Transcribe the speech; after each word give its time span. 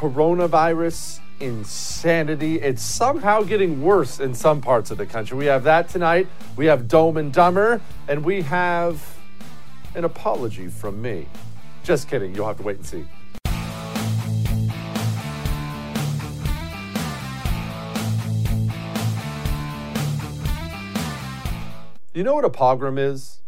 coronavirus 0.00 1.20
insanity. 1.40 2.58
It's 2.58 2.82
somehow 2.82 3.42
getting 3.42 3.82
worse 3.82 4.18
in 4.18 4.34
some 4.34 4.62
parts 4.62 4.90
of 4.90 4.96
the 4.96 5.04
country. 5.04 5.36
We 5.36 5.44
have 5.44 5.64
that 5.64 5.90
tonight. 5.90 6.26
We 6.56 6.64
have 6.66 6.88
Dome 6.88 7.18
and 7.18 7.30
Dumber, 7.30 7.82
and 8.08 8.24
we 8.24 8.40
have 8.40 9.06
an 9.94 10.04
apology 10.04 10.68
from 10.68 11.02
me. 11.02 11.26
Just 11.84 12.08
kidding. 12.08 12.34
You'll 12.34 12.46
have 12.46 12.56
to 12.56 12.62
wait 12.62 12.78
and 12.78 12.86
see. 12.86 13.04
You 22.14 22.24
know 22.24 22.34
what 22.34 22.46
a 22.46 22.50
pogrom 22.50 22.96
is? 22.96 23.40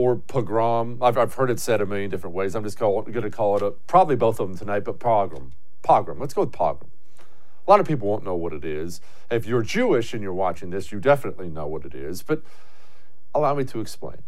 Or 0.00 0.16
pogrom? 0.16 0.96
I've, 1.02 1.18
I've 1.18 1.34
heard 1.34 1.50
it 1.50 1.60
said 1.60 1.82
a 1.82 1.84
million 1.84 2.08
different 2.08 2.34
ways. 2.34 2.54
I'm 2.54 2.64
just 2.64 2.78
going 2.78 3.12
to 3.12 3.30
call 3.30 3.56
it 3.56 3.62
a, 3.62 3.72
probably 3.86 4.16
both 4.16 4.40
of 4.40 4.48
them 4.48 4.56
tonight, 4.56 4.80
but 4.80 4.98
pogrom. 4.98 5.52
Pogrom. 5.82 6.18
Let's 6.18 6.32
go 6.32 6.40
with 6.40 6.52
pogrom. 6.52 6.90
A 7.66 7.70
lot 7.70 7.80
of 7.80 7.86
people 7.86 8.08
won't 8.08 8.24
know 8.24 8.34
what 8.34 8.54
it 8.54 8.64
is. 8.64 9.02
If 9.30 9.44
you're 9.44 9.60
Jewish 9.60 10.14
and 10.14 10.22
you're 10.22 10.32
watching 10.32 10.70
this, 10.70 10.90
you 10.90 11.00
definitely 11.00 11.50
know 11.50 11.66
what 11.66 11.84
it 11.84 11.94
is. 11.94 12.22
But 12.22 12.40
allow 13.34 13.54
me 13.54 13.64
to 13.64 13.80
explain. 13.80 14.22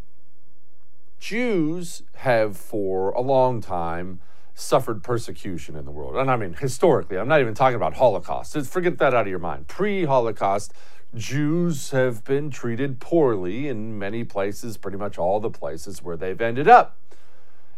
Jews 1.18 2.02
have 2.16 2.54
for 2.58 3.12
a 3.12 3.22
long 3.22 3.62
time 3.62 4.20
suffered 4.54 5.02
persecution 5.02 5.74
in 5.74 5.86
the 5.86 5.90
world. 5.90 6.16
And 6.16 6.30
I 6.30 6.36
mean, 6.36 6.52
historically, 6.52 7.16
I'm 7.16 7.28
not 7.28 7.40
even 7.40 7.54
talking 7.54 7.76
about 7.76 7.94
Holocaust. 7.94 8.58
Forget 8.66 8.98
that 8.98 9.14
out 9.14 9.22
of 9.22 9.28
your 9.28 9.38
mind. 9.38 9.68
Pre 9.68 10.04
Holocaust, 10.04 10.74
Jews 11.14 11.90
have 11.90 12.24
been 12.24 12.48
treated 12.50 12.98
poorly 12.98 13.68
in 13.68 13.98
many 13.98 14.24
places, 14.24 14.76
pretty 14.78 14.96
much 14.96 15.18
all 15.18 15.40
the 15.40 15.50
places 15.50 16.02
where 16.02 16.16
they've 16.16 16.40
ended 16.40 16.68
up. 16.68 16.96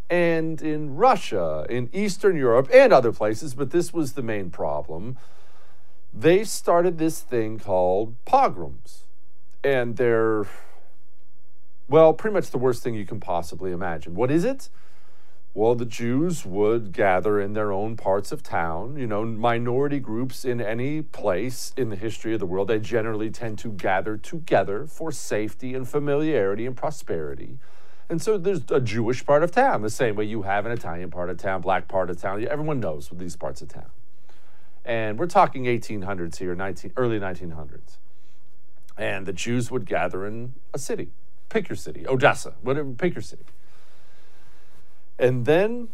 And 0.09 0.63
in 0.63 0.95
Russia, 0.95 1.67
in 1.69 1.89
Eastern 1.93 2.37
Europe, 2.37 2.69
and 2.73 2.93
other 2.93 3.13
places, 3.13 3.55
but 3.55 3.71
this 3.71 3.93
was 3.93 4.13
the 4.13 4.23
main 4.23 4.51
problem, 4.51 5.19
they 6.13 6.45
started 6.45 6.99
this 6.99 7.21
thing 7.21 7.59
called 7.59 8.15
pogroms. 8.25 9.05
And 9.65 9.97
they're, 9.97 10.47
well, 11.89 12.13
pretty 12.13 12.35
much 12.35 12.51
the 12.51 12.59
worst 12.59 12.83
thing 12.85 12.95
you 12.95 13.07
can 13.07 13.19
possibly 13.19 13.73
imagine. 13.73 14.15
What 14.15 14.31
is 14.31 14.45
it? 14.45 14.69
Well, 15.57 15.77
the 15.77 15.85
Jews 15.85 16.45
would 16.45 16.91
gather 16.91 17.41
in 17.41 17.53
their 17.53 17.71
own 17.71 17.97
parts 17.97 18.33
of 18.33 18.43
town. 18.43 18.97
You 18.97 19.07
know, 19.07 19.25
minority 19.25 20.01
groups 20.01 20.45
in 20.45 20.61
any 20.61 21.01
place 21.01 21.73
in 21.77 21.91
the 21.91 21.97
history 21.97 22.35
of 22.35 22.41
the 22.41 22.47
world, 22.47 22.67
they 22.67 22.81
generally 22.81 23.31
tend 23.31 23.61
to 23.61 23.71
gather 23.71 24.17
together 24.17 24.89
for 24.89 25.13
safety 25.13 25.73
and 25.75 25.89
familiarity 25.89 26.67
and 26.67 26.77
prosperity. 26.77 27.59
And 28.09 28.21
so 28.21 28.37
there's 28.37 28.63
a 28.69 28.81
Jewish 28.81 29.25
part 29.25 29.45
of 29.45 29.53
town, 29.53 29.83
the 29.83 29.91
same 29.91 30.17
way 30.17 30.25
you 30.25 30.43
have 30.43 30.67
an 30.67 30.73
Italian 30.73 31.13
part 31.13 31.31
of 31.31 31.39
town, 31.39 31.61
black 31.61 31.87
part 31.87 32.11
of 32.11 32.21
town. 32.21 32.45
Everyone 32.49 32.81
knows 32.81 33.09
these 33.13 33.37
parts 33.37 33.63
of 33.63 33.69
town. 33.69 33.91
And 34.85 35.21
we're 35.21 35.27
talking 35.27 35.65
1800s 35.65 36.37
here, 36.37 36.57
19, 36.57 36.95
early 36.97 37.21
1900s. 37.21 37.99
And 38.99 39.25
the 39.25 39.33
Jews 39.33 39.71
would 39.71 39.87
gather 39.87 40.27
in 40.27 40.55
a 40.75 40.81
city. 40.81 41.11
Pick 41.49 41.69
your 41.69 41.77
city, 41.77 42.07
Odessa, 42.09 42.55
whatever, 42.61 42.91
pick 42.91 43.15
your 43.15 43.23
city. 43.23 43.45
And 45.19 45.47
then 45.47 45.89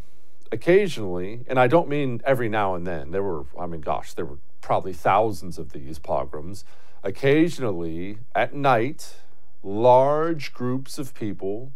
occasionally, 0.52 1.44
and 1.46 1.58
I 1.58 1.66
don't 1.66 1.88
mean 1.88 2.20
every 2.24 2.48
now 2.48 2.74
and 2.74 2.86
then, 2.86 3.10
there 3.10 3.22
were, 3.22 3.44
I 3.58 3.66
mean, 3.66 3.80
gosh, 3.80 4.14
there 4.14 4.24
were 4.24 4.38
probably 4.60 4.92
thousands 4.92 5.58
of 5.58 5.72
these 5.72 5.98
pogroms. 5.98 6.64
Occasionally, 7.02 8.18
at 8.34 8.54
night, 8.54 9.16
large 9.62 10.52
groups 10.52 10.98
of 10.98 11.14
people, 11.14 11.72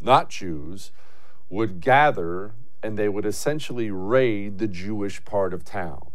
not 0.00 0.30
Jews, 0.30 0.92
would 1.48 1.80
gather 1.80 2.52
and 2.82 2.98
they 2.98 3.08
would 3.08 3.24
essentially 3.24 3.90
raid 3.90 4.58
the 4.58 4.68
Jewish 4.68 5.24
part 5.24 5.54
of 5.54 5.64
town. 5.64 6.10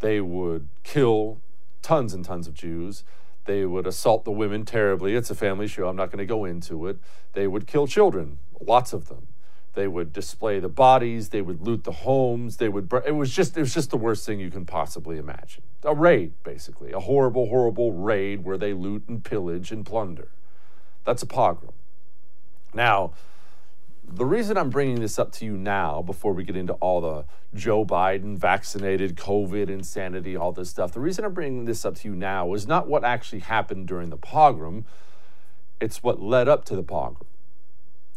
They 0.00 0.20
would 0.20 0.68
kill 0.82 1.38
tons 1.80 2.12
and 2.12 2.24
tons 2.24 2.46
of 2.46 2.54
Jews. 2.54 3.04
They 3.46 3.64
would 3.64 3.86
assault 3.86 4.24
the 4.24 4.30
women 4.30 4.64
terribly. 4.64 5.14
It's 5.14 5.30
a 5.30 5.34
family 5.34 5.66
show. 5.66 5.88
I'm 5.88 5.96
not 5.96 6.10
going 6.10 6.18
to 6.18 6.26
go 6.26 6.44
into 6.44 6.86
it. 6.88 6.98
They 7.32 7.46
would 7.46 7.66
kill 7.66 7.86
children, 7.86 8.38
lots 8.60 8.92
of 8.92 9.08
them. 9.08 9.28
They 9.74 9.88
would 9.88 10.12
display 10.12 10.60
the 10.60 10.68
bodies. 10.68 11.30
They 11.30 11.42
would 11.42 11.60
loot 11.60 11.84
the 11.84 11.92
homes. 11.92 12.58
They 12.58 12.68
would. 12.68 12.92
It 13.04 13.12
was 13.12 13.34
just. 13.34 13.56
It 13.56 13.60
was 13.60 13.74
just 13.74 13.90
the 13.90 13.96
worst 13.96 14.24
thing 14.24 14.38
you 14.38 14.50
can 14.50 14.64
possibly 14.64 15.18
imagine. 15.18 15.64
A 15.82 15.94
raid, 15.94 16.32
basically, 16.44 16.92
a 16.92 17.00
horrible, 17.00 17.48
horrible 17.48 17.92
raid 17.92 18.44
where 18.44 18.56
they 18.56 18.72
loot 18.72 19.04
and 19.08 19.22
pillage 19.22 19.72
and 19.72 19.84
plunder. 19.84 20.28
That's 21.04 21.22
a 21.22 21.26
pogrom. 21.26 21.72
Now, 22.72 23.12
the 24.06 24.24
reason 24.24 24.56
I'm 24.56 24.70
bringing 24.70 25.00
this 25.00 25.18
up 25.18 25.32
to 25.32 25.44
you 25.44 25.56
now, 25.56 26.02
before 26.02 26.32
we 26.32 26.44
get 26.44 26.56
into 26.56 26.74
all 26.74 27.00
the 27.00 27.24
Joe 27.54 27.84
Biden 27.84 28.36
vaccinated 28.38 29.16
COVID 29.16 29.68
insanity, 29.68 30.36
all 30.36 30.52
this 30.52 30.70
stuff, 30.70 30.92
the 30.92 31.00
reason 31.00 31.24
I'm 31.24 31.34
bringing 31.34 31.64
this 31.64 31.84
up 31.84 31.96
to 31.96 32.08
you 32.08 32.14
now 32.14 32.52
is 32.54 32.66
not 32.66 32.86
what 32.88 33.04
actually 33.04 33.40
happened 33.40 33.88
during 33.88 34.10
the 34.10 34.16
pogrom. 34.16 34.84
It's 35.80 36.02
what 36.02 36.20
led 36.20 36.48
up 36.48 36.64
to 36.66 36.76
the 36.76 36.82
pogrom. 36.82 37.26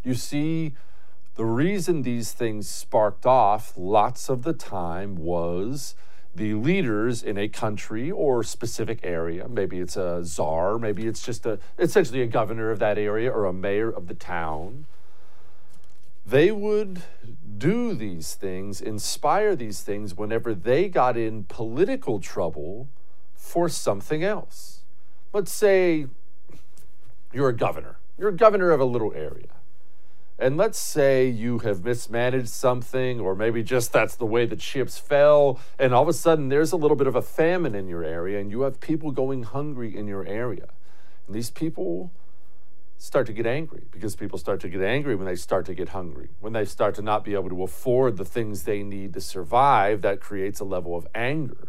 You 0.04 0.14
see 0.14 0.74
the 1.38 1.44
reason 1.44 2.02
these 2.02 2.32
things 2.32 2.68
sparked 2.68 3.24
off 3.24 3.72
lots 3.76 4.28
of 4.28 4.42
the 4.42 4.52
time 4.52 5.14
was 5.14 5.94
the 6.34 6.54
leaders 6.54 7.22
in 7.22 7.38
a 7.38 7.46
country 7.46 8.10
or 8.10 8.42
specific 8.42 8.98
area, 9.04 9.48
maybe 9.48 9.78
it's 9.78 9.96
a 9.96 10.24
czar, 10.24 10.80
maybe 10.80 11.06
it's 11.06 11.24
just 11.24 11.46
a 11.46 11.60
essentially 11.78 12.22
a 12.22 12.26
governor 12.26 12.72
of 12.72 12.80
that 12.80 12.98
area 12.98 13.30
or 13.30 13.44
a 13.44 13.52
mayor 13.52 13.88
of 13.88 14.08
the 14.08 14.14
town. 14.14 14.86
They 16.26 16.50
would 16.50 17.02
do 17.56 17.94
these 17.94 18.34
things, 18.34 18.80
inspire 18.80 19.54
these 19.54 19.82
things 19.82 20.16
whenever 20.16 20.56
they 20.56 20.88
got 20.88 21.16
in 21.16 21.44
political 21.44 22.18
trouble 22.18 22.88
for 23.36 23.68
something 23.68 24.24
else. 24.24 24.80
Let's 25.32 25.52
say 25.52 26.08
you're 27.32 27.50
a 27.50 27.56
governor. 27.56 27.98
You're 28.18 28.30
a 28.30 28.36
governor 28.36 28.72
of 28.72 28.80
a 28.80 28.84
little 28.84 29.12
area 29.14 29.57
and 30.38 30.56
let's 30.56 30.78
say 30.78 31.28
you 31.28 31.58
have 31.60 31.84
mismanaged 31.84 32.48
something, 32.48 33.18
or 33.20 33.34
maybe 33.34 33.62
just 33.62 33.92
that's 33.92 34.14
the 34.14 34.26
way 34.26 34.46
the 34.46 34.56
chips 34.56 34.96
fell, 34.96 35.58
and 35.78 35.92
all 35.92 36.02
of 36.02 36.08
a 36.08 36.12
sudden 36.12 36.48
there's 36.48 36.72
a 36.72 36.76
little 36.76 36.96
bit 36.96 37.06
of 37.06 37.16
a 37.16 37.22
famine 37.22 37.74
in 37.74 37.88
your 37.88 38.04
area, 38.04 38.38
and 38.38 38.50
you 38.50 38.62
have 38.62 38.80
people 38.80 39.10
going 39.10 39.42
hungry 39.42 39.96
in 39.96 40.06
your 40.06 40.24
area. 40.26 40.68
And 41.26 41.34
these 41.34 41.50
people 41.50 42.12
start 42.98 43.26
to 43.26 43.32
get 43.32 43.46
angry 43.46 43.84
because 43.90 44.16
people 44.16 44.38
start 44.38 44.60
to 44.60 44.68
get 44.68 44.82
angry 44.82 45.14
when 45.14 45.26
they 45.26 45.36
start 45.36 45.66
to 45.66 45.74
get 45.74 45.90
hungry. 45.90 46.28
When 46.40 46.52
they 46.52 46.64
start 46.64 46.94
to 46.96 47.02
not 47.02 47.24
be 47.24 47.34
able 47.34 47.48
to 47.48 47.62
afford 47.62 48.16
the 48.16 48.24
things 48.24 48.64
they 48.64 48.82
need 48.82 49.14
to 49.14 49.20
survive, 49.20 50.02
that 50.02 50.20
creates 50.20 50.60
a 50.60 50.64
level 50.64 50.96
of 50.96 51.06
anger. 51.14 51.68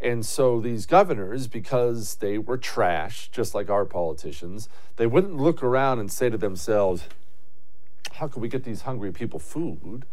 And 0.00 0.24
so 0.24 0.60
these 0.60 0.86
governors, 0.86 1.46
because 1.46 2.16
they 2.16 2.38
were 2.38 2.56
trash, 2.56 3.28
just 3.30 3.54
like 3.54 3.68
our 3.68 3.84
politicians, 3.84 4.68
they 4.96 5.06
wouldn't 5.06 5.36
look 5.36 5.62
around 5.62 5.98
and 5.98 6.10
say 6.10 6.30
to 6.30 6.38
themselves, 6.38 7.04
how 8.12 8.28
can 8.28 8.42
we 8.42 8.48
get 8.48 8.64
these 8.64 8.82
hungry 8.82 9.12
people 9.12 9.38
food? 9.38 10.04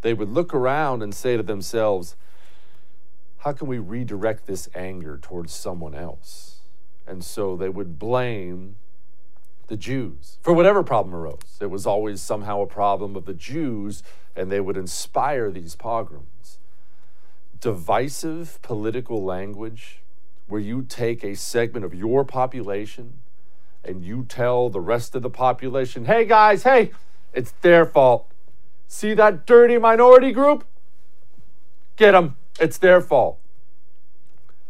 They 0.00 0.14
would 0.14 0.30
look 0.30 0.54
around 0.54 1.02
and 1.02 1.14
say 1.14 1.36
to 1.36 1.42
themselves, 1.42 2.16
how 3.38 3.52
can 3.52 3.66
we 3.66 3.78
redirect 3.78 4.46
this 4.46 4.68
anger 4.74 5.18
towards 5.20 5.52
someone 5.52 5.94
else? 5.94 6.60
And 7.06 7.22
so 7.22 7.56
they 7.56 7.68
would 7.68 7.98
blame 7.98 8.76
the 9.66 9.76
Jews 9.76 10.38
for 10.42 10.52
whatever 10.52 10.82
problem 10.82 11.14
arose. 11.14 11.58
It 11.60 11.70
was 11.70 11.86
always 11.86 12.20
somehow 12.20 12.62
a 12.62 12.66
problem 12.66 13.16
of 13.16 13.24
the 13.24 13.34
Jews, 13.34 14.02
and 14.36 14.50
they 14.50 14.60
would 14.60 14.76
inspire 14.76 15.50
these 15.50 15.74
pogroms. 15.74 16.58
Divisive 17.60 18.58
political 18.62 19.24
language, 19.24 20.02
where 20.46 20.60
you 20.60 20.82
take 20.82 21.24
a 21.24 21.34
segment 21.34 21.84
of 21.84 21.94
your 21.94 22.24
population 22.24 23.14
and 23.82 24.02
you 24.02 24.24
tell 24.28 24.68
the 24.68 24.80
rest 24.80 25.14
of 25.14 25.22
the 25.22 25.30
population, 25.30 26.04
hey 26.06 26.24
guys, 26.24 26.62
hey, 26.62 26.90
it's 27.34 27.52
their 27.60 27.84
fault. 27.84 28.30
See 28.86 29.12
that 29.14 29.46
dirty 29.46 29.76
minority 29.78 30.32
group? 30.32 30.64
Get 31.96 32.12
them. 32.12 32.36
It's 32.60 32.78
their 32.78 33.00
fault. 33.00 33.38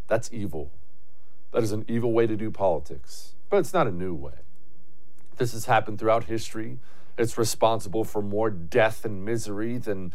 That's 0.09 0.33
evil. 0.33 0.71
That 1.53 1.63
is 1.63 1.73
an 1.73 1.85
evil 1.87 2.13
way 2.13 2.27
to 2.27 2.37
do 2.37 2.51
politics, 2.51 3.35
but 3.49 3.59
it's 3.59 3.73
not 3.73 3.87
a 3.87 3.93
new 3.93 4.15
way. 4.15 4.33
This 5.37 5.53
has 5.53 5.67
happened 5.67 5.99
throughout 5.99 6.25
history. 6.25 6.79
It's 7.17 7.39
responsible 7.39 8.05
for 8.05 8.23
more 8.23 8.51
death 8.51 9.05
and 9.05 9.25
misery 9.25 9.79
than, 9.79 10.13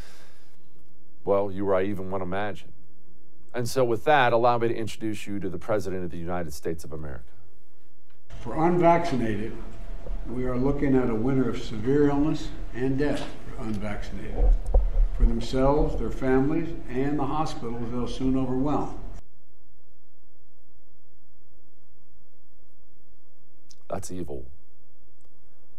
well, 1.23 1.49
you 1.49 1.67
or 1.67 1.75
I 1.75 1.83
even 1.83 2.11
want 2.11 2.21
to 2.21 2.25
imagine. 2.25 2.73
And 3.53 3.67
so, 3.67 3.83
with 3.83 4.03
that, 4.03 4.33
allow 4.33 4.57
me 4.57 4.67
to 4.67 4.75
introduce 4.75 5.25
you 5.25 5.39
to 5.39 5.49
the 5.49 5.57
President 5.57 6.03
of 6.03 6.11
the 6.11 6.17
United 6.17 6.53
States 6.53 6.83
of 6.83 6.93
America. 6.93 7.23
For 8.41 8.67
unvaccinated, 8.67 9.55
we 10.29 10.45
are 10.45 10.57
looking 10.57 10.95
at 10.95 11.09
a 11.09 11.15
winter 11.15 11.49
of 11.49 11.61
severe 11.61 12.09
illness 12.09 12.49
and 12.73 12.97
death 12.97 13.25
for 13.45 13.63
unvaccinated, 13.63 14.49
for 15.17 15.23
themselves, 15.23 15.97
their 15.99 16.11
families, 16.11 16.69
and 16.87 17.17
the 17.17 17.25
hospitals 17.25 17.91
they'll 17.91 18.07
soon 18.07 18.37
overwhelm. 18.37 18.99
That's 23.89 24.11
evil. 24.11 24.45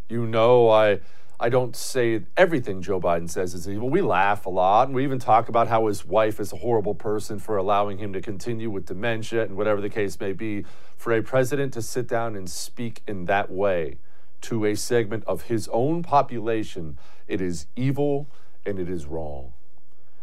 You 0.09 0.27
know, 0.27 0.69
I, 0.69 0.99
I 1.39 1.49
don't 1.49 1.77
say 1.77 2.23
everything 2.37 2.83
Joe 2.83 3.01
Biden 3.01 3.31
says 3.31 3.55
is 3.55 3.69
evil. 3.69 3.89
We 3.89 4.03
laugh 4.03 4.47
a 4.47 4.51
lot, 4.51 4.89
and 4.89 4.97
we 4.97 5.05
even 5.05 5.21
talk 5.21 5.49
about 5.49 5.69
how 5.69 5.87
his 5.87 6.05
wife 6.05 6.41
is 6.41 6.53
a 6.53 6.57
horrible 6.57 6.97
person 6.97 7.39
for 7.39 7.57
allowing 7.57 7.99
him 7.99 8.13
to 8.15 8.21
continue 8.21 8.69
with 8.69 8.87
dementia 8.87 9.45
and 9.45 9.57
whatever 9.57 9.81
the 9.81 9.89
case 9.89 10.19
may 10.19 10.33
be. 10.33 10.65
For 10.97 11.13
a 11.13 11.23
president 11.23 11.73
to 11.75 11.83
sit 11.83 12.09
down 12.09 12.35
and 12.35 12.51
speak 12.51 13.03
in 13.07 13.27
that 13.27 13.51
way 13.51 13.99
to 14.43 14.65
a 14.65 14.75
segment 14.75 15.25
of 15.27 15.43
his 15.43 15.69
own 15.69 16.03
population, 16.03 16.99
it 17.29 17.41
is 17.41 17.67
evil 17.77 18.27
and 18.65 18.79
it 18.79 18.89
is 18.89 19.07
wrong. 19.07 19.53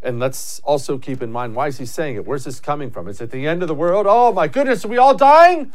And 0.01 0.19
let's 0.19 0.59
also 0.59 0.97
keep 0.97 1.21
in 1.21 1.31
mind 1.31 1.55
why 1.55 1.67
is 1.67 1.77
he 1.77 1.85
saying 1.85 2.15
it? 2.15 2.25
Where's 2.25 2.43
this 2.43 2.59
coming 2.59 2.91
from? 2.91 3.07
Is 3.07 3.19
it 3.19 3.31
the 3.31 3.47
end 3.47 3.61
of 3.61 3.67
the 3.67 3.75
world? 3.75 4.05
Oh 4.07 4.31
my 4.31 4.47
goodness, 4.47 4.85
are 4.85 4.89
we 4.89 4.97
all 4.97 5.15
dying? 5.15 5.73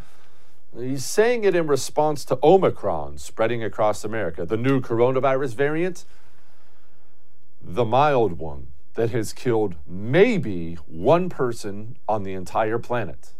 He's 0.79 1.05
saying 1.05 1.45
it 1.45 1.55
in 1.55 1.67
response 1.67 2.25
to 2.27 2.39
Omicron 2.43 3.19
spreading 3.19 3.63
across 3.63 4.05
America, 4.05 4.47
the 4.47 4.57
new 4.57 4.81
coronavirus 4.81 5.55
variant, 5.55 6.05
the 7.61 7.85
mild 7.85 8.39
one 8.39 8.69
that 8.95 9.11
has 9.11 9.33
killed 9.33 9.75
maybe 9.87 10.75
one 10.87 11.29
person 11.29 11.97
on 12.09 12.23
the 12.23 12.33
entire 12.33 12.79
planet. 12.79 13.33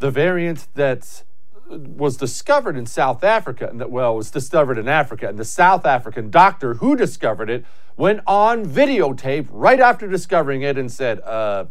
The 0.00 0.10
variant 0.10 0.68
that 0.74 1.22
was 1.68 2.16
discovered 2.16 2.76
in 2.76 2.86
South 2.86 3.24
Africa, 3.24 3.68
and 3.68 3.80
that, 3.80 3.90
well, 3.90 4.16
was 4.16 4.30
discovered 4.30 4.78
in 4.78 4.88
Africa, 4.88 5.28
and 5.28 5.38
the 5.38 5.44
South 5.44 5.84
African 5.84 6.30
doctor 6.30 6.74
who 6.74 6.96
discovered 6.96 7.50
it 7.50 7.64
went 7.96 8.20
on 8.26 8.64
videotape 8.64 9.48
right 9.50 9.80
after 9.80 10.06
discovering 10.06 10.62
it 10.62 10.78
and 10.78 10.90
said, 10.92 11.20
uh, 11.20 11.64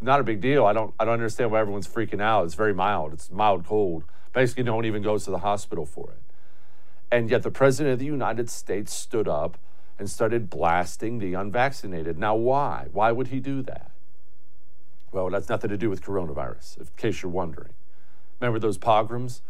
not 0.00 0.20
a 0.20 0.22
big 0.22 0.40
deal. 0.40 0.64
I 0.64 0.72
don't, 0.72 0.94
I 0.98 1.04
don't 1.04 1.14
understand 1.14 1.50
why 1.50 1.60
everyone's 1.60 1.88
freaking 1.88 2.22
out. 2.22 2.44
It's 2.44 2.54
very 2.54 2.72
mild. 2.72 3.12
It's 3.12 3.30
mild 3.30 3.66
cold. 3.66 4.04
Basically, 4.32 4.62
no 4.62 4.76
one 4.76 4.84
even 4.84 5.02
goes 5.02 5.24
to 5.24 5.30
the 5.30 5.38
hospital 5.38 5.84
for 5.84 6.10
it. 6.10 6.22
And 7.10 7.30
yet, 7.30 7.42
the 7.42 7.50
President 7.50 7.94
of 7.94 7.98
the 7.98 8.04
United 8.04 8.48
States 8.48 8.92
stood 8.94 9.26
up 9.26 9.58
and 9.98 10.08
started 10.08 10.48
blasting 10.48 11.18
the 11.18 11.34
unvaccinated. 11.34 12.18
Now, 12.18 12.36
why? 12.36 12.86
Why 12.92 13.10
would 13.10 13.28
he 13.28 13.40
do 13.40 13.62
that? 13.62 13.90
Well, 15.10 15.30
that's 15.30 15.48
nothing 15.48 15.70
to 15.70 15.76
do 15.76 15.90
with 15.90 16.02
coronavirus, 16.02 16.78
in 16.78 16.86
case 16.96 17.22
you're 17.22 17.32
wondering. 17.32 17.72
Remember 18.40 18.58
those 18.58 18.78
pogroms? 18.78 19.42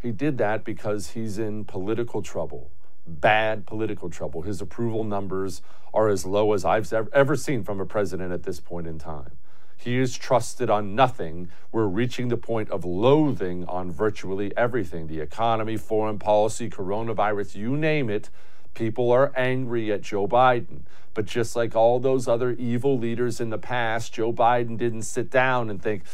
He 0.00 0.12
did 0.12 0.38
that 0.38 0.64
because 0.64 1.10
he's 1.10 1.38
in 1.38 1.64
political 1.64 2.22
trouble, 2.22 2.70
bad 3.06 3.66
political 3.66 4.10
trouble. 4.10 4.42
His 4.42 4.60
approval 4.60 5.04
numbers 5.04 5.62
are 5.94 6.08
as 6.08 6.26
low 6.26 6.52
as 6.52 6.64
I've 6.64 6.92
ever 7.12 7.36
seen 7.36 7.64
from 7.64 7.80
a 7.80 7.86
president 7.86 8.32
at 8.32 8.42
this 8.42 8.60
point 8.60 8.86
in 8.86 8.98
time. 8.98 9.32
He 9.76 9.98
is 9.98 10.16
trusted 10.16 10.70
on 10.70 10.94
nothing. 10.94 11.48
We're 11.70 11.86
reaching 11.86 12.28
the 12.28 12.36
point 12.36 12.70
of 12.70 12.84
loathing 12.84 13.64
on 13.66 13.92
virtually 13.92 14.56
everything 14.56 15.06
the 15.06 15.20
economy, 15.20 15.76
foreign 15.76 16.18
policy, 16.18 16.70
coronavirus, 16.70 17.56
you 17.56 17.76
name 17.76 18.10
it. 18.10 18.30
People 18.74 19.10
are 19.10 19.32
angry 19.36 19.92
at 19.92 20.02
Joe 20.02 20.26
Biden. 20.26 20.82
But 21.14 21.24
just 21.24 21.56
like 21.56 21.74
all 21.74 21.98
those 21.98 22.28
other 22.28 22.52
evil 22.52 22.98
leaders 22.98 23.40
in 23.40 23.50
the 23.50 23.58
past, 23.58 24.12
Joe 24.12 24.32
Biden 24.32 24.76
didn't 24.76 25.02
sit 25.02 25.30
down 25.30 25.70
and 25.70 25.82
think, 25.82 26.04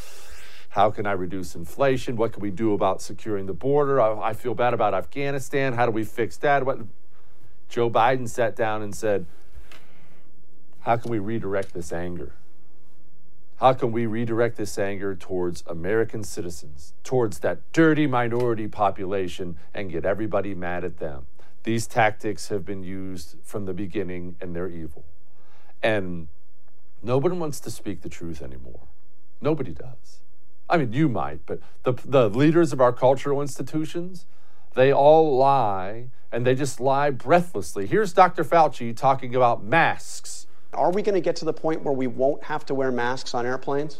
how 0.73 0.89
can 0.89 1.05
I 1.05 1.11
reduce 1.11 1.53
inflation? 1.53 2.15
What 2.15 2.33
can 2.33 2.41
we 2.41 2.49
do 2.49 2.73
about 2.73 2.99
securing 2.99 3.45
the 3.45 3.53
border? 3.53 4.01
I, 4.01 4.29
I 4.29 4.33
feel 4.33 4.55
bad 4.55 4.73
about 4.73 4.95
Afghanistan. 4.95 5.73
How 5.73 5.85
do 5.85 5.91
we 5.91 6.03
fix 6.03 6.35
that? 6.37 6.65
What? 6.65 6.79
Joe 7.69 7.91
Biden 7.91 8.27
sat 8.27 8.55
down 8.55 8.81
and 8.81 8.95
said, 8.95 9.27
How 10.79 10.97
can 10.97 11.11
we 11.11 11.19
redirect 11.19 11.75
this 11.75 11.93
anger? 11.93 12.33
How 13.57 13.73
can 13.73 13.91
we 13.91 14.07
redirect 14.07 14.57
this 14.57 14.79
anger 14.79 15.15
towards 15.15 15.63
American 15.67 16.23
citizens, 16.23 16.95
towards 17.03 17.39
that 17.39 17.59
dirty 17.71 18.07
minority 18.07 18.67
population, 18.67 19.57
and 19.75 19.91
get 19.91 20.05
everybody 20.05 20.55
mad 20.55 20.83
at 20.83 20.97
them? 20.97 21.27
These 21.61 21.85
tactics 21.85 22.47
have 22.47 22.65
been 22.65 22.81
used 22.81 23.35
from 23.43 23.65
the 23.65 23.75
beginning, 23.75 24.37
and 24.41 24.55
they're 24.55 24.69
evil. 24.69 25.05
And 25.83 26.29
nobody 27.03 27.35
wants 27.35 27.59
to 27.59 27.69
speak 27.69 28.01
the 28.01 28.09
truth 28.09 28.41
anymore. 28.41 28.87
Nobody 29.39 29.71
does. 29.71 30.22
I 30.73 30.77
mean, 30.77 30.91
you 30.91 31.07
might, 31.07 31.45
but 31.45 31.59
the, 31.83 31.93
the 32.03 32.29
leaders 32.29 32.73
of 32.73 32.81
our 32.81 32.91
cultural 32.91 33.43
institutions, 33.43 34.25
they 34.73 34.91
all 34.91 35.37
lie 35.37 36.07
and 36.31 36.47
they 36.47 36.55
just 36.55 36.79
lie 36.79 37.11
breathlessly. 37.11 37.85
Here's 37.85 38.11
Dr. 38.11 38.43
Fauci 38.43 38.97
talking 38.97 39.35
about 39.35 39.63
masks. 39.63 40.47
Are 40.73 40.91
we 40.91 41.03
going 41.03 41.13
to 41.13 41.21
get 41.21 41.35
to 41.37 41.45
the 41.45 41.53
point 41.53 41.83
where 41.83 41.93
we 41.93 42.07
won't 42.07 42.45
have 42.45 42.65
to 42.65 42.73
wear 42.73 42.91
masks 42.91 43.35
on 43.35 43.45
airplanes? 43.45 43.99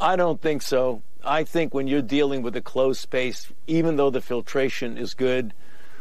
I 0.00 0.14
don't 0.14 0.40
think 0.40 0.62
so. 0.62 1.02
I 1.24 1.42
think 1.42 1.74
when 1.74 1.88
you're 1.88 2.00
dealing 2.00 2.42
with 2.42 2.54
a 2.54 2.62
closed 2.62 3.00
space, 3.00 3.52
even 3.66 3.96
though 3.96 4.10
the 4.10 4.20
filtration 4.20 4.96
is 4.96 5.14
good, 5.14 5.52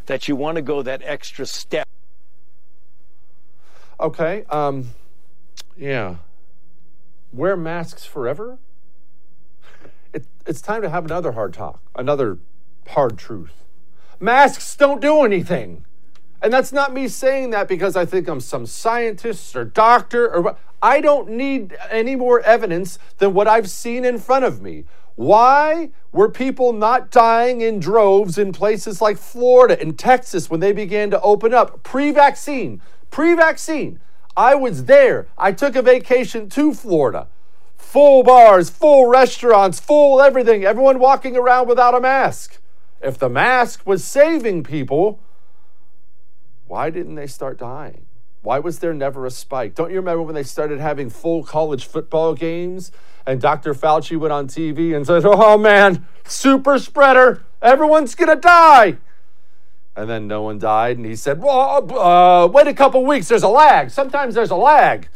that 0.05 0.27
you 0.27 0.35
want 0.35 0.57
to 0.57 0.61
go 0.61 0.83
that 0.83 1.01
extra 1.03 1.47
step. 1.47 1.87
Okay. 3.99 4.45
Um, 4.51 4.91
yeah. 5.75 6.17
Wear 7.33 7.57
masks 7.57 8.05
forever? 8.05 8.59
It, 10.13 10.25
it's 10.45 10.61
time 10.61 10.81
to 10.81 10.89
have 10.89 11.05
another 11.05 11.33
hard 11.33 11.53
talk, 11.53 11.81
another 11.95 12.37
hard 12.89 13.17
truth. 13.17 13.65
Masks 14.19 14.75
don't 14.75 15.01
do 15.01 15.21
anything. 15.21 15.85
And 16.41 16.51
that's 16.51 16.73
not 16.73 16.93
me 16.93 17.07
saying 17.07 17.51
that 17.51 17.67
because 17.67 17.95
I 17.95 18.05
think 18.05 18.27
I'm 18.27 18.39
some 18.39 18.65
scientist 18.65 19.55
or 19.55 19.63
doctor 19.63 20.33
or 20.33 20.57
I 20.81 20.99
don't 20.99 21.29
need 21.29 21.77
any 21.89 22.15
more 22.15 22.39
evidence 22.41 22.97
than 23.19 23.33
what 23.33 23.47
I've 23.47 23.69
seen 23.69 24.03
in 24.03 24.17
front 24.17 24.45
of 24.45 24.61
me. 24.61 24.85
Why 25.15 25.91
were 26.11 26.29
people 26.29 26.73
not 26.73 27.11
dying 27.11 27.61
in 27.61 27.79
droves 27.79 28.39
in 28.39 28.53
places 28.53 29.01
like 29.01 29.17
Florida 29.17 29.79
and 29.79 29.99
Texas 29.99 30.49
when 30.49 30.59
they 30.59 30.71
began 30.71 31.11
to 31.11 31.21
open 31.21 31.53
up 31.53 31.83
pre 31.83 32.09
vaccine? 32.09 32.81
Pre 33.11 33.35
vaccine. 33.35 33.99
I 34.35 34.55
was 34.55 34.85
there. 34.85 35.27
I 35.37 35.51
took 35.51 35.75
a 35.75 35.81
vacation 35.81 36.49
to 36.49 36.73
Florida 36.73 37.27
full 37.91 38.23
bars, 38.23 38.69
full 38.69 39.07
restaurants, 39.07 39.77
full 39.77 40.21
everything, 40.21 40.63
everyone 40.63 40.97
walking 40.97 41.35
around 41.35 41.67
without 41.67 41.93
a 41.93 41.99
mask. 41.99 42.61
If 43.01 43.17
the 43.19 43.27
mask 43.27 43.85
was 43.85 44.01
saving 44.01 44.63
people, 44.63 45.19
why 46.67 46.89
didn't 46.89 47.15
they 47.15 47.27
start 47.27 47.59
dying? 47.59 48.05
Why 48.43 48.59
was 48.59 48.79
there 48.79 48.93
never 48.93 49.25
a 49.25 49.29
spike? 49.29 49.75
Don't 49.75 49.89
you 49.89 49.97
remember 49.97 50.21
when 50.21 50.35
they 50.35 50.43
started 50.43 50.79
having 50.79 51.09
full 51.09 51.43
college 51.43 51.85
football 51.85 52.33
games 52.33 52.93
and 53.25 53.41
Dr. 53.41 53.73
Fauci 53.73 54.17
went 54.17 54.31
on 54.31 54.47
TV 54.47 54.95
and 54.95 55.05
said, 55.05 55.23
Oh 55.25 55.57
man, 55.57 56.07
super 56.23 56.79
spreader, 56.79 57.43
everyone's 57.61 58.15
gonna 58.15 58.37
die. 58.37 58.99
And 59.97 60.09
then 60.09 60.29
no 60.29 60.43
one 60.43 60.59
died, 60.59 60.95
and 60.95 61.05
he 61.05 61.17
said, 61.17 61.41
Well, 61.41 61.91
uh, 61.99 62.47
wait 62.47 62.67
a 62.67 62.73
couple 62.73 63.05
weeks, 63.05 63.27
there's 63.27 63.43
a 63.43 63.49
lag. 63.49 63.89
Sometimes 63.89 64.33
there's 64.33 64.49
a 64.49 64.55
lag 64.55 65.09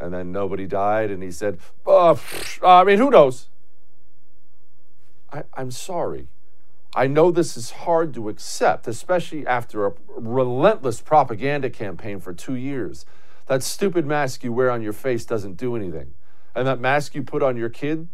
and 0.00 0.12
then 0.12 0.32
nobody 0.32 0.66
died. 0.66 1.10
And 1.10 1.22
he 1.22 1.30
said, 1.30 1.58
uh, 1.86 2.16
I 2.62 2.84
mean, 2.84 2.98
who 2.98 3.10
knows? 3.10 3.48
I, 5.32 5.42
I'm 5.54 5.70
sorry. 5.70 6.28
I 6.94 7.06
know 7.06 7.30
this 7.30 7.56
is 7.56 7.70
hard 7.70 8.14
to 8.14 8.28
accept, 8.28 8.88
especially 8.88 9.46
after 9.46 9.86
a 9.86 9.92
relentless 10.08 11.00
propaganda 11.00 11.68
campaign 11.70 12.18
for 12.18 12.32
two 12.32 12.54
years. 12.54 13.04
That 13.46 13.62
stupid 13.62 14.06
mask 14.06 14.42
you 14.42 14.52
wear 14.52 14.70
on 14.70 14.82
your 14.82 14.92
face 14.92 15.24
doesn't 15.24 15.56
do 15.56 15.76
anything. 15.76 16.14
And 16.54 16.66
that 16.66 16.80
mask 16.80 17.14
you 17.14 17.22
put 17.22 17.42
on 17.42 17.56
your 17.56 17.68
kid, 17.68 18.08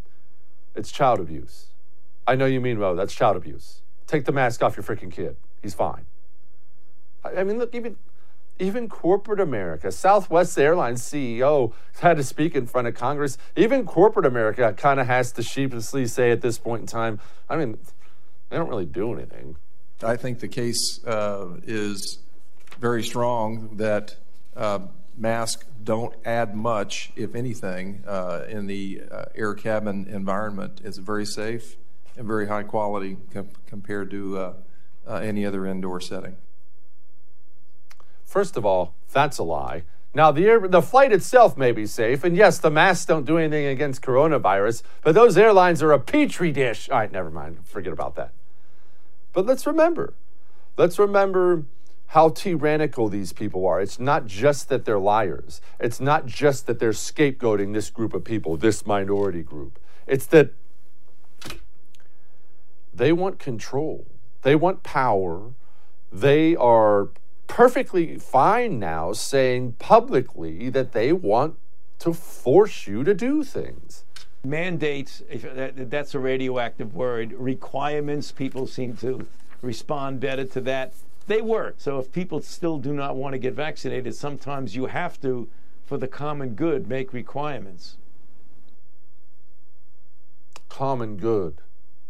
it's 0.74 0.90
child 0.90 1.20
abuse. 1.20 1.66
I 2.26 2.34
know 2.34 2.46
you 2.46 2.60
mean, 2.60 2.78
well, 2.78 2.94
that's 2.94 3.14
child 3.14 3.36
abuse. 3.36 3.80
Take 4.06 4.24
the 4.24 4.32
mask 4.32 4.62
off 4.62 4.76
your 4.76 4.84
freaking 4.84 5.10
kid. 5.10 5.36
He's 5.62 5.74
fine. 5.74 6.06
I, 7.24 7.36
I 7.36 7.44
mean, 7.44 7.58
look, 7.58 7.74
even 7.74 7.96
even 8.58 8.88
corporate 8.88 9.40
America, 9.40 9.90
Southwest 9.90 10.58
Airlines 10.58 11.02
CEO 11.02 11.72
had 12.00 12.16
to 12.16 12.22
speak 12.22 12.54
in 12.54 12.66
front 12.66 12.86
of 12.86 12.94
Congress. 12.94 13.36
Even 13.56 13.84
corporate 13.84 14.26
America 14.26 14.72
kind 14.76 15.00
of 15.00 15.06
has 15.06 15.32
to 15.32 15.42
sheepishly 15.42 16.06
say 16.06 16.30
at 16.30 16.40
this 16.40 16.58
point 16.58 16.82
in 16.82 16.86
time, 16.86 17.20
I 17.48 17.56
mean, 17.56 17.78
they 18.50 18.56
don't 18.56 18.68
really 18.68 18.86
do 18.86 19.12
anything. 19.12 19.56
I 20.02 20.16
think 20.16 20.38
the 20.40 20.48
case 20.48 21.04
uh, 21.04 21.58
is 21.64 22.18
very 22.78 23.02
strong 23.02 23.76
that 23.76 24.16
uh, 24.56 24.80
masks 25.16 25.64
don't 25.82 26.14
add 26.24 26.54
much, 26.54 27.12
if 27.16 27.34
anything, 27.34 28.02
uh, 28.06 28.44
in 28.48 28.66
the 28.66 29.02
uh, 29.10 29.24
air 29.34 29.54
cabin 29.54 30.06
environment. 30.08 30.80
It's 30.84 30.98
very 30.98 31.26
safe 31.26 31.76
and 32.16 32.26
very 32.26 32.46
high 32.46 32.62
quality 32.62 33.16
com- 33.32 33.48
compared 33.66 34.10
to 34.10 34.38
uh, 34.38 34.52
uh, 35.06 35.14
any 35.16 35.44
other 35.44 35.66
indoor 35.66 36.00
setting. 36.00 36.36
First 38.24 38.56
of 38.56 38.64
all, 38.64 38.94
that's 39.12 39.38
a 39.38 39.42
lie. 39.42 39.84
Now, 40.14 40.30
the, 40.30 40.46
air, 40.46 40.68
the 40.68 40.82
flight 40.82 41.12
itself 41.12 41.56
may 41.56 41.72
be 41.72 41.86
safe, 41.86 42.22
and 42.22 42.36
yes, 42.36 42.58
the 42.58 42.70
masks 42.70 43.04
don't 43.04 43.26
do 43.26 43.36
anything 43.36 43.66
against 43.66 44.00
coronavirus, 44.00 44.82
but 45.02 45.14
those 45.14 45.36
airlines 45.36 45.82
are 45.82 45.90
a 45.92 45.98
petri 45.98 46.52
dish. 46.52 46.88
All 46.88 46.98
right, 46.98 47.10
never 47.10 47.30
mind. 47.30 47.66
Forget 47.66 47.92
about 47.92 48.14
that. 48.14 48.32
But 49.32 49.44
let's 49.44 49.66
remember, 49.66 50.14
let's 50.76 50.98
remember 51.00 51.64
how 52.08 52.28
tyrannical 52.28 53.08
these 53.08 53.32
people 53.32 53.66
are. 53.66 53.80
It's 53.80 53.98
not 53.98 54.26
just 54.26 54.68
that 54.68 54.84
they're 54.84 55.00
liars, 55.00 55.60
it's 55.80 56.00
not 56.00 56.26
just 56.26 56.68
that 56.68 56.78
they're 56.78 56.90
scapegoating 56.90 57.72
this 57.72 57.90
group 57.90 58.14
of 58.14 58.22
people, 58.22 58.56
this 58.56 58.86
minority 58.86 59.42
group. 59.42 59.80
It's 60.06 60.26
that 60.26 60.52
they 62.94 63.12
want 63.12 63.40
control, 63.40 64.06
they 64.42 64.54
want 64.54 64.84
power, 64.84 65.54
they 66.12 66.54
are 66.54 67.08
perfectly 67.46 68.18
fine 68.18 68.78
now 68.78 69.12
saying 69.12 69.72
publicly 69.78 70.68
that 70.70 70.92
they 70.92 71.12
want 71.12 71.56
to 72.00 72.12
force 72.12 72.86
you 72.86 73.04
to 73.04 73.14
do 73.14 73.44
things. 73.44 74.04
Mandates, 74.44 75.22
that, 75.42 75.90
that's 75.90 76.14
a 76.14 76.18
radioactive 76.18 76.94
word, 76.94 77.32
requirements, 77.32 78.30
people 78.30 78.66
seem 78.66 78.96
to 78.98 79.26
respond 79.62 80.20
better 80.20 80.44
to 80.44 80.60
that. 80.60 80.92
They 81.26 81.40
work. 81.40 81.76
So 81.78 81.98
if 81.98 82.12
people 82.12 82.42
still 82.42 82.78
do 82.78 82.92
not 82.92 83.16
want 83.16 83.32
to 83.32 83.38
get 83.38 83.54
vaccinated, 83.54 84.14
sometimes 84.14 84.76
you 84.76 84.86
have 84.86 85.18
to, 85.22 85.48
for 85.86 85.96
the 85.96 86.08
common 86.08 86.50
good, 86.50 86.86
make 86.86 87.14
requirements. 87.14 87.96
Common 90.68 91.16
good. 91.16 91.62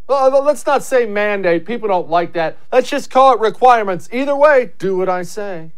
Well, 0.06 0.34
uh, 0.34 0.40
let's 0.42 0.66
not 0.66 0.82
say 0.82 1.06
mandate. 1.06 1.64
People 1.64 1.88
don't 1.88 2.10
like 2.10 2.34
that. 2.34 2.58
Let's 2.70 2.90
just 2.90 3.10
call 3.10 3.34
it 3.34 3.40
requirements. 3.40 4.08
Either 4.12 4.36
way, 4.36 4.72
do 4.78 4.98
what 4.98 5.08
I 5.08 5.22
say. 5.22 5.72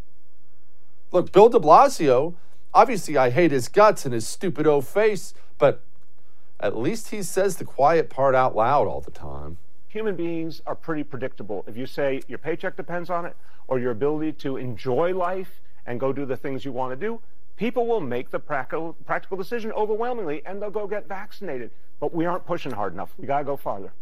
Look, 1.12 1.30
Bill 1.30 1.49
de 1.49 1.61
Blasio, 1.61 2.35
obviously 2.75 3.16
I 3.16 3.30
hate 3.30 3.52
his 3.52 3.68
guts 3.68 4.04
and 4.04 4.12
his 4.12 4.26
stupid 4.26 4.66
old 4.66 4.87
face, 4.87 5.33
but 5.59 5.80
at 6.59 6.76
least 6.76 7.11
he 7.11 7.23
says 7.23 7.56
the 7.56 7.64
quiet 7.64 8.11
part 8.11 8.35
out 8.35 8.56
loud 8.56 8.88
all 8.88 9.00
the 9.00 9.12
time. 9.12 9.59
Human 9.88 10.16
beings 10.16 10.61
are 10.66 10.75
pretty 10.75 11.04
predictable. 11.04 11.64
If 11.68 11.76
you 11.76 11.87
say 11.87 12.23
your 12.26 12.38
paycheck 12.38 12.76
depends 12.76 13.11
on 13.11 13.26
it 13.26 13.37
or 13.68 13.78
your 13.78 13.92
ability 13.92 14.33
to 14.33 14.56
enjoy 14.56 15.14
life 15.14 15.61
and 15.87 16.00
go 16.00 16.12
do 16.12 16.26
the 16.26 16.37
things 16.37 16.64
you 16.64 16.73
want 16.73 16.92
to 16.92 16.97
do, 16.97 17.21
people 17.56 17.87
will 17.87 18.00
make 18.00 18.30
the 18.30 18.40
practical, 18.40 18.95
practical 19.06 19.37
decision 19.37 19.71
overwhelmingly 19.73 20.42
and 20.45 20.61
they'll 20.61 20.71
go 20.71 20.88
get 20.88 21.06
vaccinated. 21.06 21.71
But 22.00 22.12
we 22.12 22.26
aren't 22.26 22.45
pushing 22.45 22.73
hard 22.73 22.92
enough. 22.92 23.14
We 23.16 23.26
got 23.28 23.38
to 23.38 23.45
go 23.45 23.56
farther. 23.56 23.92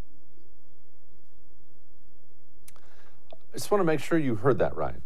I 3.54 3.56
just 3.56 3.70
want 3.70 3.82
to 3.82 3.84
make 3.84 4.00
sure 4.00 4.18
you 4.18 4.34
heard 4.34 4.58
that 4.58 4.74
right. 4.74 5.00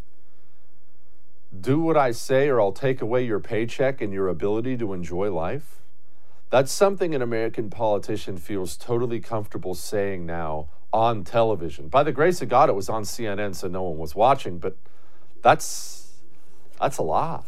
Do 1.61 1.81
what 1.81 1.99
I 1.99 2.13
say, 2.13 2.49
or 2.49 2.63
I'll 2.63 2.73
take 2.73 3.03
away 3.03 3.27
your 3.27 3.41
paycheck 3.41 4.01
and 4.01 4.11
your 4.11 4.27
ability 4.29 4.79
to 4.79 4.95
enjoy 4.95 5.31
life. 5.31 5.83
That's 6.49 6.73
something 6.73 7.15
an 7.15 7.21
American 7.21 7.69
politician 7.69 8.39
feels 8.39 8.79
totally 8.79 9.21
comfortable 9.21 9.75
saying 9.75 10.25
now 10.25 10.69
on 10.95 11.25
television. 11.25 11.89
By 11.89 12.03
the 12.05 12.13
grace 12.13 12.41
of 12.41 12.49
God, 12.49 12.71
it 12.71 12.73
was 12.73 12.89
on 12.89 13.03
CNN, 13.03 13.55
so 13.55 13.69
no 13.69 13.83
one 13.83 13.99
was 13.99 14.15
watching, 14.15 14.59
but 14.59 14.79
that's 15.43 16.15
that's 16.81 16.97
a 16.97 17.03
lot. 17.03 17.45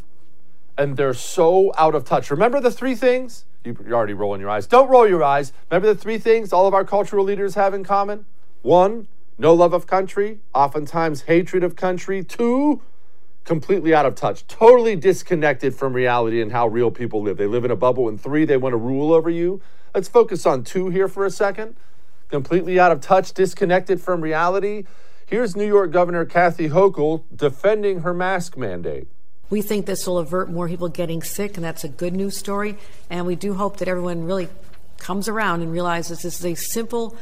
And 0.76 0.98
they're 0.98 1.14
so 1.14 1.72
out 1.78 1.94
of 1.94 2.04
touch. 2.04 2.30
Remember 2.30 2.60
the 2.60 2.70
three 2.70 2.94
things? 2.94 3.46
You're 3.64 3.94
already 3.94 4.12
rolling 4.12 4.42
your 4.42 4.50
eyes. 4.50 4.66
Don't 4.66 4.90
roll 4.90 5.08
your 5.08 5.24
eyes. 5.24 5.54
Remember 5.70 5.94
the 5.94 5.98
three 5.98 6.18
things 6.18 6.52
all 6.52 6.66
of 6.66 6.74
our 6.74 6.84
cultural 6.84 7.24
leaders 7.24 7.54
have 7.54 7.72
in 7.72 7.84
common? 7.84 8.26
One, 8.60 9.08
no 9.40 9.54
love 9.54 9.72
of 9.72 9.86
country, 9.86 10.38
oftentimes 10.54 11.22
hatred 11.22 11.64
of 11.64 11.74
country. 11.74 12.22
Two, 12.22 12.82
completely 13.44 13.94
out 13.94 14.04
of 14.04 14.14
touch, 14.14 14.46
totally 14.46 14.94
disconnected 14.94 15.74
from 15.74 15.94
reality 15.94 16.42
and 16.42 16.52
how 16.52 16.68
real 16.68 16.90
people 16.90 17.22
live. 17.22 17.38
They 17.38 17.46
live 17.46 17.64
in 17.64 17.70
a 17.70 17.76
bubble. 17.76 18.06
And 18.06 18.20
three, 18.20 18.44
they 18.44 18.58
want 18.58 18.74
to 18.74 18.76
rule 18.76 19.14
over 19.14 19.30
you. 19.30 19.62
Let's 19.94 20.08
focus 20.08 20.44
on 20.44 20.62
two 20.62 20.90
here 20.90 21.08
for 21.08 21.24
a 21.24 21.30
second. 21.30 21.74
Completely 22.28 22.78
out 22.78 22.92
of 22.92 23.00
touch, 23.00 23.32
disconnected 23.32 24.00
from 24.00 24.20
reality. 24.20 24.84
Here's 25.24 25.56
New 25.56 25.66
York 25.66 25.90
Governor 25.90 26.26
Kathy 26.26 26.68
Hochul 26.68 27.24
defending 27.34 28.00
her 28.00 28.12
mask 28.12 28.58
mandate. 28.58 29.08
We 29.48 29.62
think 29.62 29.86
this 29.86 30.06
will 30.06 30.18
avert 30.18 30.50
more 30.50 30.68
people 30.68 30.88
getting 30.88 31.22
sick, 31.22 31.56
and 31.56 31.64
that's 31.64 31.82
a 31.82 31.88
good 31.88 32.12
news 32.14 32.36
story. 32.36 32.76
And 33.08 33.26
we 33.26 33.36
do 33.36 33.54
hope 33.54 33.78
that 33.78 33.88
everyone 33.88 34.24
really 34.24 34.48
comes 34.98 35.28
around 35.28 35.62
and 35.62 35.72
realizes 35.72 36.22
this 36.22 36.38
is 36.38 36.44
a 36.44 36.54
simple 36.54 37.16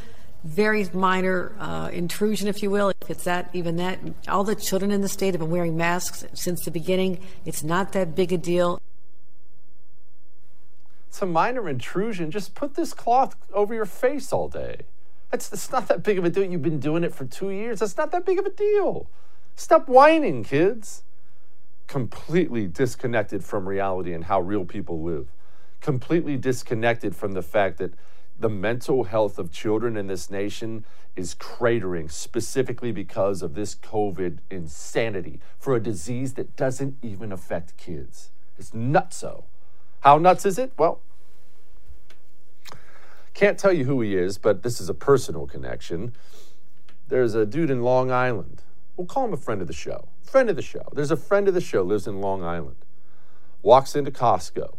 very 0.45 0.89
minor 0.93 1.55
uh, 1.59 1.91
intrusion, 1.93 2.49
if 2.49 2.63
you 2.63 2.71
will. 2.71 2.91
If 3.01 3.11
it's 3.11 3.25
that, 3.25 3.51
even 3.53 3.77
that, 3.77 3.99
all 4.29 4.45
the 4.45 4.55
children 4.55 4.91
in 4.91 5.01
the 5.01 5.09
state 5.09 5.35
have 5.35 5.41
been 5.41 5.51
wearing 5.51 5.77
masks 5.77 6.25
since 6.35 6.65
the 6.65 6.71
beginning. 6.71 7.21
It's 7.45 7.63
not 7.63 7.93
that 7.93 8.15
big 8.15 8.33
a 8.33 8.39
deal. 8.39 8.81
It's 11.09 11.23
a 11.23 11.27
minor 11.27 11.69
intrusion. 11.69 12.31
Just 12.31 12.55
put 12.55 12.75
this 12.75 12.95
cloth 12.95 13.35
over 13.53 13.75
your 13.75 13.87
face 13.87 14.33
all 14.33 14.49
day. 14.49 14.83
It's, 15.33 15.53
it's 15.53 15.71
not 15.71 15.89
that 15.89 16.03
big 16.03 16.19
of 16.19 16.25
a 16.25 16.31
deal. 16.31 16.45
You've 16.45 16.63
been 16.63 16.81
doing 16.81 17.05
it 17.05 17.15
for 17.15 17.25
two 17.25 17.51
years. 17.51 17.81
That's 17.81 17.97
not 17.97 18.13
that 18.13 18.25
big 18.25 18.39
of 18.39 18.47
a 18.47 18.51
deal. 18.51 19.09
Stop 19.57 19.89
whining, 19.89 20.45
kids. 20.45 21.03
Completely 21.87 22.67
disconnected 22.67 23.45
from 23.45 23.69
reality 23.69 24.13
and 24.13 24.25
how 24.25 24.41
real 24.41 24.65
people 24.65 25.03
live. 25.03 25.27
Completely 25.81 26.37
disconnected 26.37 27.17
from 27.17 27.33
the 27.33 27.43
fact 27.43 27.79
that 27.79 27.95
the 28.39 28.49
mental 28.49 29.05
health 29.05 29.39
of 29.39 29.51
children 29.51 29.97
in 29.97 30.07
this 30.07 30.31
nation 30.31 30.85
is 31.17 31.35
cratering 31.35 32.11
specifically 32.11 32.93
because 32.93 33.43
of 33.43 33.55
this 33.55 33.75
COVID 33.75 34.39
insanity 34.51 35.41
for 35.59 35.75
a 35.75 35.81
disease 35.81 36.35
that 36.35 36.55
doesn't 36.55 36.97
even 37.03 37.33
affect 37.33 37.77
kids. 37.77 38.31
It's 38.57 38.71
nutso. 38.71 39.45
How 40.01 40.19
nuts 40.19 40.47
is 40.47 40.59
it? 40.59 40.73
Well, 40.79 41.01
can't 43.35 43.59
tell 43.59 43.73
you 43.73 43.85
who 43.85 44.01
he 44.01 44.17
is, 44.17 44.39
but 44.39 44.63
this 44.63 44.81
is 44.81 44.89
a 44.89 44.95
personal 44.95 45.47
connection. 45.47 46.13
There's 47.09 47.35
a 47.35 47.47
dude 47.47 47.71
in 47.71 47.83
Long 47.83 48.11
Island. 48.11 48.63
We'll 48.97 49.07
call 49.07 49.25
him 49.25 49.33
a 49.33 49.37
friend 49.37 49.61
of 49.61 49.67
the 49.67 49.73
show. 49.73 50.09
Friend 50.23 50.51
of 50.51 50.57
the 50.57 50.63
show. 50.63 50.83
There's 50.93 51.11
a 51.11 51.17
friend 51.17 51.49
of 51.49 51.55
the 51.55 51.61
show 51.61 51.83
lives 51.83 52.07
in 52.07 52.21
Long 52.21 52.43
Island. 52.45 52.77
Walks 53.63 53.97
into 53.97 54.11
Costco. 54.11 54.77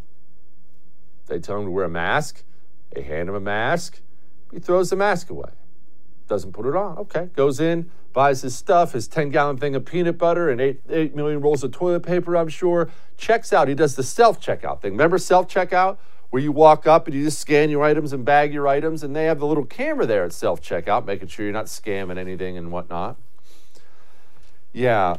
They 1.26 1.38
tell 1.38 1.58
him 1.58 1.66
to 1.66 1.70
wear 1.70 1.84
a 1.84 1.90
mask. 1.90 2.42
They 2.92 3.02
hand 3.02 3.28
him 3.28 3.34
a 3.34 3.40
mask. 3.40 4.00
He 4.52 4.58
throws 4.58 4.90
the 4.90 4.96
mask 4.96 5.30
away. 5.30 5.50
Doesn't 6.28 6.52
put 6.52 6.66
it 6.66 6.76
on. 6.76 6.98
Okay. 6.98 7.28
Goes 7.34 7.60
in, 7.60 7.90
buys 8.12 8.42
his 8.42 8.54
stuff, 8.54 8.92
his 8.92 9.08
10 9.08 9.30
gallon 9.30 9.56
thing 9.56 9.74
of 9.74 9.84
peanut 9.84 10.18
butter 10.18 10.48
and 10.48 10.60
eight, 10.60 10.80
8 10.88 11.14
million 11.14 11.40
rolls 11.40 11.64
of 11.64 11.72
toilet 11.72 12.00
paper, 12.00 12.36
I'm 12.36 12.48
sure. 12.48 12.90
Checks 13.16 13.52
out. 13.52 13.68
He 13.68 13.74
does 13.74 13.96
the 13.96 14.02
self 14.02 14.40
checkout 14.40 14.80
thing. 14.80 14.92
Remember 14.92 15.18
self 15.18 15.48
checkout? 15.48 15.98
Where 16.30 16.40
you 16.40 16.52
walk 16.52 16.86
up 16.86 17.08
and 17.08 17.16
you 17.16 17.24
just 17.24 17.40
scan 17.40 17.70
your 17.70 17.82
items 17.82 18.12
and 18.12 18.24
bag 18.24 18.54
your 18.54 18.68
items, 18.68 19.02
and 19.02 19.16
they 19.16 19.24
have 19.24 19.40
the 19.40 19.46
little 19.46 19.64
camera 19.64 20.06
there 20.06 20.22
at 20.22 20.32
self 20.32 20.62
checkout, 20.62 21.04
making 21.04 21.26
sure 21.26 21.44
you're 21.44 21.52
not 21.52 21.66
scamming 21.66 22.18
anything 22.18 22.56
and 22.56 22.70
whatnot. 22.70 23.16
Yeah, 24.72 25.16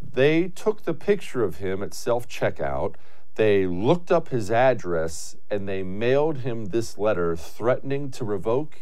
they 0.00 0.48
took 0.48 0.84
the 0.84 0.94
picture 0.94 1.42
of 1.42 1.56
him 1.56 1.82
at 1.82 1.94
self 1.94 2.28
checkout 2.28 2.94
they 3.34 3.66
looked 3.66 4.12
up 4.12 4.28
his 4.28 4.50
address 4.50 5.36
and 5.50 5.68
they 5.68 5.82
mailed 5.82 6.38
him 6.38 6.66
this 6.66 6.98
letter 6.98 7.34
threatening 7.36 8.10
to 8.12 8.24
revoke 8.24 8.80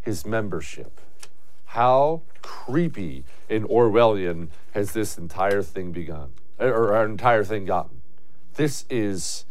his 0.00 0.26
membership. 0.26 1.00
How 1.66 2.22
creepy 2.42 3.24
and 3.48 3.64
Orwellian 3.64 4.48
has 4.72 4.92
this 4.92 5.16
entire 5.18 5.62
thing 5.62 5.92
begun, 5.92 6.32
or 6.58 6.94
our 6.94 7.04
entire 7.04 7.44
thing 7.44 7.64
gotten? 7.64 8.02
This 8.54 8.84
is 8.88 9.44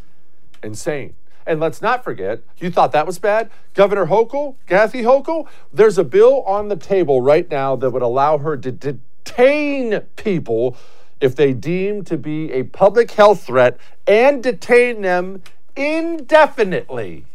insane. 0.62 1.16
And 1.46 1.60
let's 1.60 1.82
not 1.82 2.04
forget, 2.04 2.42
you 2.58 2.72
thought 2.72 2.94
that 2.94 3.06
was 3.06 3.20
bad? 3.20 3.52
Governor 3.74 4.06
Hochul, 4.06 4.56
Kathy 4.66 5.02
Hochul, 5.04 5.48
there's 5.74 5.98
a 5.98 6.04
bill 6.06 6.42
on 6.44 6.70
the 6.70 6.78
table 6.78 7.22
right 7.22 7.50
now 7.50 7.76
that 7.76 7.90
would 7.90 8.02
allow 8.02 8.38
her 8.38 8.56
to 8.56 8.72
detain 8.72 10.00
people 10.16 10.78
if 11.24 11.38
they 11.38 11.54
deem 11.54 12.04
to 12.04 12.18
be 12.18 12.52
a 12.52 12.64
public 12.64 13.10
health 13.12 13.46
threat 13.46 13.78
and 14.06 14.44
detain 14.44 15.00
them 15.04 15.42
indefinitely. 15.74 17.26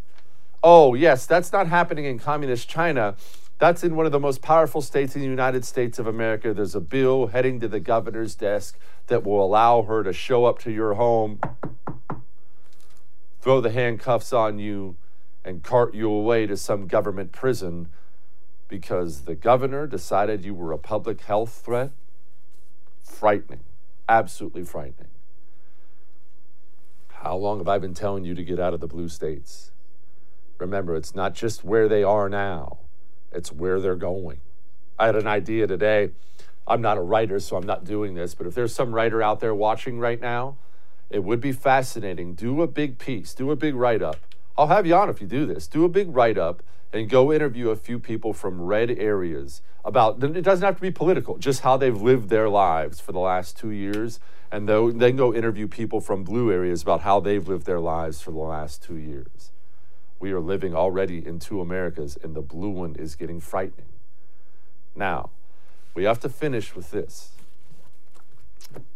Oh, 0.62 0.92
yes, 0.92 1.24
that's 1.24 1.52
not 1.52 1.68
happening 1.68 2.04
in 2.04 2.18
communist 2.18 2.68
China. 2.68 3.16
That's 3.58 3.82
in 3.82 3.96
one 3.96 4.04
of 4.04 4.12
the 4.12 4.20
most 4.20 4.42
powerful 4.42 4.82
states 4.82 5.14
in 5.14 5.22
the 5.22 5.26
United 5.26 5.64
States 5.64 5.98
of 5.98 6.06
America. 6.06 6.52
There's 6.52 6.74
a 6.74 6.82
bill 6.82 7.28
heading 7.28 7.60
to 7.60 7.68
the 7.68 7.80
governor's 7.80 8.34
desk 8.34 8.78
that 9.06 9.24
will 9.24 9.42
allow 9.42 9.80
her 9.80 10.02
to 10.02 10.12
show 10.12 10.44
up 10.44 10.58
to 10.60 10.70
your 10.70 10.92
home, 10.92 11.40
throw 13.40 13.62
the 13.62 13.70
handcuffs 13.70 14.34
on 14.34 14.58
you, 14.58 14.96
and 15.46 15.62
cart 15.62 15.94
you 15.94 16.10
away 16.10 16.46
to 16.46 16.58
some 16.58 16.88
government 16.88 17.32
prison 17.32 17.88
because 18.68 19.22
the 19.22 19.34
governor 19.34 19.86
decided 19.86 20.44
you 20.44 20.52
were 20.52 20.72
a 20.72 20.78
public 20.78 21.22
health 21.22 21.62
threat. 21.64 21.90
Frightening 23.02 23.60
absolutely 24.08 24.64
frightening. 24.64 25.08
How 27.08 27.36
long 27.36 27.58
have 27.58 27.68
I 27.68 27.78
been 27.78 27.94
telling 27.94 28.24
you 28.24 28.34
to 28.34 28.44
get 28.44 28.60
out 28.60 28.74
of 28.74 28.80
the 28.80 28.86
blue 28.86 29.08
states? 29.08 29.72
Remember, 30.58 30.96
it's 30.96 31.14
not 31.14 31.34
just 31.34 31.64
where 31.64 31.88
they 31.88 32.02
are 32.02 32.28
now, 32.28 32.78
it's 33.32 33.52
where 33.52 33.80
they're 33.80 33.96
going. 33.96 34.40
I 34.98 35.06
had 35.06 35.16
an 35.16 35.26
idea 35.26 35.66
today. 35.66 36.10
I'm 36.66 36.82
not 36.82 36.98
a 36.98 37.00
writer, 37.00 37.40
so 37.40 37.56
I'm 37.56 37.66
not 37.66 37.84
doing 37.84 38.14
this, 38.14 38.34
but 38.34 38.46
if 38.46 38.54
there's 38.54 38.74
some 38.74 38.94
writer 38.94 39.22
out 39.22 39.40
there 39.40 39.54
watching 39.54 39.98
right 39.98 40.20
now, 40.20 40.56
it 41.08 41.24
would 41.24 41.40
be 41.40 41.52
fascinating. 41.52 42.34
Do 42.34 42.60
a 42.60 42.66
big 42.66 42.98
piece, 42.98 43.32
do 43.32 43.50
a 43.50 43.56
big 43.56 43.74
write 43.74 44.02
up. 44.02 44.16
I'll 44.58 44.66
have 44.66 44.86
you 44.86 44.94
on 44.96 45.08
if 45.08 45.20
you 45.20 45.28
do 45.28 45.46
this. 45.46 45.68
Do 45.68 45.84
a 45.84 45.88
big 45.88 46.14
write 46.14 46.36
up 46.36 46.64
and 46.92 47.08
go 47.08 47.32
interview 47.32 47.70
a 47.70 47.76
few 47.76 48.00
people 48.00 48.32
from 48.32 48.60
red 48.60 48.90
areas 48.90 49.62
about 49.84 50.22
it 50.22 50.42
doesn't 50.42 50.64
have 50.64 50.74
to 50.74 50.82
be 50.82 50.90
political 50.90 51.38
just 51.38 51.60
how 51.60 51.76
they've 51.76 52.02
lived 52.02 52.28
their 52.28 52.48
lives 52.48 52.98
for 52.98 53.12
the 53.12 53.20
last 53.20 53.56
two 53.56 53.70
years. 53.70 54.18
And 54.50 54.68
then 54.68 55.14
go 55.14 55.32
interview 55.32 55.68
people 55.68 56.00
from 56.00 56.24
blue 56.24 56.50
areas 56.50 56.82
about 56.82 57.02
how 57.02 57.20
they've 57.20 57.46
lived 57.46 57.66
their 57.66 57.78
lives 57.78 58.20
for 58.20 58.32
the 58.32 58.38
last 58.38 58.82
two 58.82 58.96
years. 58.96 59.52
We 60.18 60.32
are 60.32 60.40
living 60.40 60.74
already 60.74 61.24
in 61.24 61.38
two 61.38 61.60
americas 61.60 62.18
and 62.20 62.34
the 62.34 62.42
blue 62.42 62.70
one 62.70 62.96
is 62.96 63.14
getting 63.14 63.40
frightening. 63.40 63.86
Now 64.96 65.30
we 65.94 66.02
have 66.04 66.18
to 66.20 66.28
finish 66.28 66.74
with 66.74 66.90
this. 66.90 67.30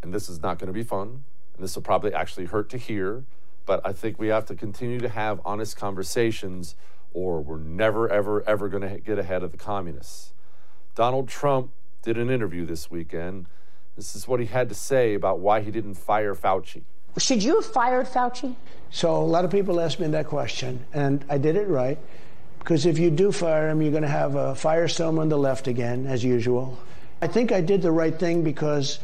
And 0.02 0.12
this 0.12 0.28
is 0.28 0.42
not 0.42 0.58
going 0.58 0.66
to 0.66 0.72
be 0.72 0.82
fun, 0.82 1.24
and 1.54 1.64
this 1.64 1.76
will 1.76 1.82
probably 1.82 2.12
actually 2.12 2.46
hurt 2.46 2.68
to 2.70 2.76
hear, 2.76 3.24
but 3.66 3.80
I 3.84 3.92
think 3.92 4.18
we 4.18 4.28
have 4.28 4.46
to 4.46 4.54
continue 4.54 4.98
to 5.00 5.08
have 5.08 5.40
honest 5.44 5.76
conversations, 5.76 6.74
or 7.12 7.40
we're 7.40 7.58
never, 7.58 8.08
ever, 8.08 8.42
ever 8.48 8.68
going 8.68 8.82
to 8.82 8.98
get 9.00 9.18
ahead 9.18 9.42
of 9.42 9.52
the 9.52 9.58
communists. 9.58 10.32
Donald 10.94 11.28
Trump 11.28 11.70
did 12.02 12.18
an 12.18 12.30
interview 12.30 12.66
this 12.66 12.90
weekend. 12.90 13.46
This 13.96 14.16
is 14.16 14.26
what 14.26 14.40
he 14.40 14.46
had 14.46 14.68
to 14.68 14.74
say 14.74 15.14
about 15.14 15.38
why 15.38 15.60
he 15.60 15.70
didn't 15.70 15.94
fire 15.94 16.34
Fauci. 16.34 16.82
Should 17.18 17.42
you 17.42 17.56
have 17.56 17.66
fired 17.66 18.06
Fauci? 18.06 18.56
So 18.90 19.16
a 19.16 19.24
lot 19.24 19.44
of 19.44 19.50
people 19.50 19.80
ask 19.80 20.00
me 20.00 20.06
that 20.08 20.26
question, 20.26 20.84
and 20.92 21.24
I 21.28 21.38
did 21.38 21.56
it 21.56 21.68
right. 21.68 21.98
Because 22.58 22.86
if 22.86 22.98
you 22.98 23.10
do 23.10 23.32
fire 23.32 23.68
him, 23.68 23.82
you're 23.82 23.90
going 23.90 24.02
to 24.04 24.08
have 24.08 24.34
a 24.36 24.52
firestorm 24.52 25.18
on 25.18 25.28
the 25.28 25.36
left 25.36 25.66
again, 25.66 26.06
as 26.06 26.22
usual. 26.24 26.78
I 27.20 27.26
think 27.26 27.52
I 27.52 27.60
did 27.60 27.82
the 27.82 27.90
right 27.90 28.18
thing 28.18 28.42
because 28.42 28.98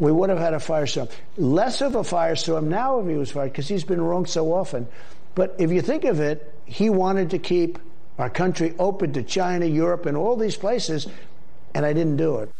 we 0.00 0.10
would 0.10 0.30
have 0.30 0.38
had 0.38 0.54
a 0.54 0.58
firestorm. 0.58 1.10
Less 1.36 1.82
of 1.82 1.94
a 1.94 2.00
firestorm 2.00 2.64
now 2.64 3.00
if 3.00 3.06
he 3.06 3.14
was 3.14 3.30
fired, 3.30 3.52
because 3.52 3.68
he's 3.68 3.84
been 3.84 4.00
wrong 4.00 4.24
so 4.24 4.52
often. 4.52 4.88
But 5.34 5.54
if 5.58 5.70
you 5.70 5.82
think 5.82 6.04
of 6.04 6.20
it, 6.20 6.52
he 6.64 6.88
wanted 6.88 7.30
to 7.30 7.38
keep 7.38 7.78
our 8.18 8.30
country 8.30 8.74
open 8.78 9.12
to 9.12 9.22
China, 9.22 9.66
Europe, 9.66 10.06
and 10.06 10.16
all 10.16 10.36
these 10.36 10.56
places, 10.56 11.06
and 11.74 11.84
I 11.84 11.92
didn't 11.92 12.16
do 12.16 12.38
it. 12.38 12.50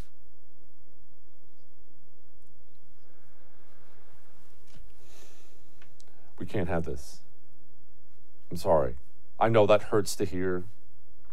We 6.38 6.44
can't 6.44 6.68
have 6.68 6.84
this. 6.84 7.20
I'm 8.50 8.58
sorry. 8.58 8.96
I 9.38 9.48
know 9.48 9.66
that 9.66 9.84
hurts 9.84 10.14
to 10.16 10.26
hear. 10.26 10.64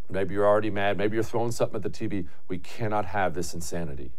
Maybe 0.08 0.34
you're 0.34 0.46
already 0.46 0.70
mad. 0.70 0.96
Maybe 0.96 1.16
you're 1.16 1.22
throwing 1.22 1.52
something 1.52 1.76
at 1.76 1.82
the 1.82 1.90
TV. 1.90 2.26
We 2.48 2.56
cannot 2.56 3.04
have 3.06 3.34
this 3.34 3.52
insanity. 3.52 4.10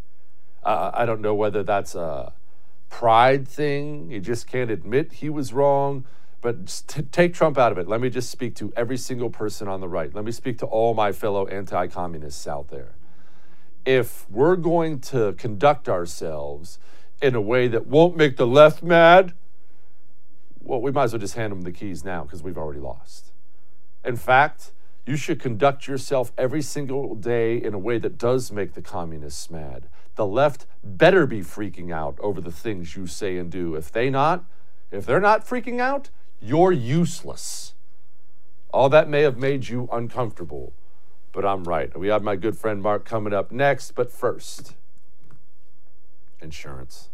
Uh, 0.63 0.91
I 0.93 1.05
don't 1.05 1.21
know 1.21 1.35
whether 1.35 1.63
that's 1.63 1.95
a 1.95 2.33
pride 2.89 3.47
thing. 3.47 4.09
He 4.09 4.19
just 4.19 4.47
can't 4.47 4.71
admit 4.71 5.13
he 5.13 5.29
was 5.29 5.53
wrong. 5.53 6.05
But 6.41 6.83
t- 6.87 7.01
take 7.01 7.33
Trump 7.33 7.57
out 7.57 7.71
of 7.71 7.77
it. 7.77 7.87
Let 7.87 7.99
me 7.99 8.09
just 8.09 8.29
speak 8.29 8.55
to 8.55 8.71
every 8.75 8.97
single 8.97 9.29
person 9.29 9.67
on 9.67 9.81
the 9.81 9.89
right. 9.89 10.13
Let 10.13 10.23
me 10.23 10.31
speak 10.31 10.57
to 10.59 10.65
all 10.65 10.93
my 10.93 11.11
fellow 11.11 11.47
anti 11.47 11.87
communists 11.87 12.47
out 12.47 12.69
there. 12.69 12.95
If 13.85 14.29
we're 14.29 14.55
going 14.55 14.99
to 15.01 15.33
conduct 15.33 15.89
ourselves 15.89 16.79
in 17.21 17.35
a 17.35 17.41
way 17.41 17.67
that 17.67 17.87
won't 17.87 18.15
make 18.15 18.37
the 18.37 18.47
left 18.47 18.81
mad, 18.81 19.33
well, 20.61 20.81
we 20.81 20.91
might 20.91 21.05
as 21.05 21.13
well 21.13 21.19
just 21.19 21.35
hand 21.35 21.51
them 21.51 21.61
the 21.61 21.71
keys 21.71 22.05
now 22.05 22.23
because 22.23 22.43
we've 22.43 22.57
already 22.57 22.79
lost. 22.79 23.31
In 24.05 24.15
fact, 24.15 24.71
you 25.05 25.15
should 25.15 25.39
conduct 25.39 25.87
yourself 25.87 26.31
every 26.37 26.61
single 26.61 27.15
day 27.15 27.57
in 27.57 27.73
a 27.73 27.79
way 27.79 27.97
that 27.97 28.17
does 28.17 28.51
make 28.51 28.73
the 28.73 28.81
communists 28.81 29.49
mad. 29.49 29.87
The 30.15 30.25
left 30.25 30.65
better 30.83 31.25
be 31.25 31.39
freaking 31.41 31.91
out 31.91 32.17
over 32.19 32.41
the 32.41 32.51
things 32.51 32.95
you 32.95 33.07
say 33.07 33.37
and 33.37 33.51
do. 33.51 33.75
If 33.75 33.91
they 33.91 34.09
not, 34.09 34.45
if 34.91 35.05
they're 35.05 35.19
not 35.19 35.47
freaking 35.47 35.79
out, 35.79 36.09
you're 36.41 36.71
useless. 36.71 37.73
All 38.71 38.89
that 38.89 39.09
may 39.09 39.21
have 39.21 39.37
made 39.37 39.67
you 39.67 39.89
uncomfortable, 39.91 40.73
but 41.31 41.45
I'm 41.45 41.63
right. 41.63 41.97
We 41.97 42.09
have 42.09 42.23
my 42.23 42.35
good 42.35 42.57
friend 42.57 42.81
Marc 42.81 43.05
coming 43.05 43.33
up 43.33 43.51
next, 43.51 43.91
but 43.91 44.11
first, 44.11 44.75
insurance. 46.39 47.09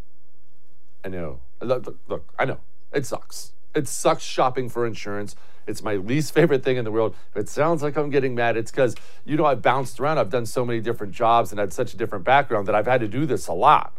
I 1.04 1.10
know. 1.10 1.40
Look, 1.62 1.86
look, 1.86 2.00
look 2.08 2.34
I 2.38 2.46
know. 2.46 2.60
It 2.92 3.06
sucks. 3.06 3.54
It 3.76 3.88
sucks 3.88 4.24
shopping 4.24 4.70
for 4.70 4.88
insurance. 4.88 5.36
It's 5.68 5.84
my 5.84 5.96
least 5.96 6.34
favorite 6.34 6.64
thing 6.64 6.78
in 6.78 6.86
the 6.86 6.92
world. 6.92 7.16
If 7.32 7.38
it 7.38 7.50
sounds 7.50 7.84
like 7.84 7.98
I'm 7.98 8.10
getting 8.10 8.36
mad, 8.36 8.56
it's 8.56 8.72
because, 8.72 8.96
you 9.26 9.36
know, 9.36 9.46
I've 9.46 9.62
bounced 9.62 10.00
around. 10.00 10.18
I've 10.18 10.30
done 10.30 10.46
so 10.46 10.66
many 10.66 10.80
different 10.80 11.14
jobs 11.14 11.52
and 11.52 11.60
had 11.60 11.74
such 11.74 11.94
a 11.94 11.98
different 11.98 12.24
background 12.24 12.68
that 12.68 12.76
I've 12.76 12.86
had 12.86 13.02
to 13.02 13.08
do 13.08 13.26
this 13.26 13.48
a 13.48 13.54
lot. 13.54 13.94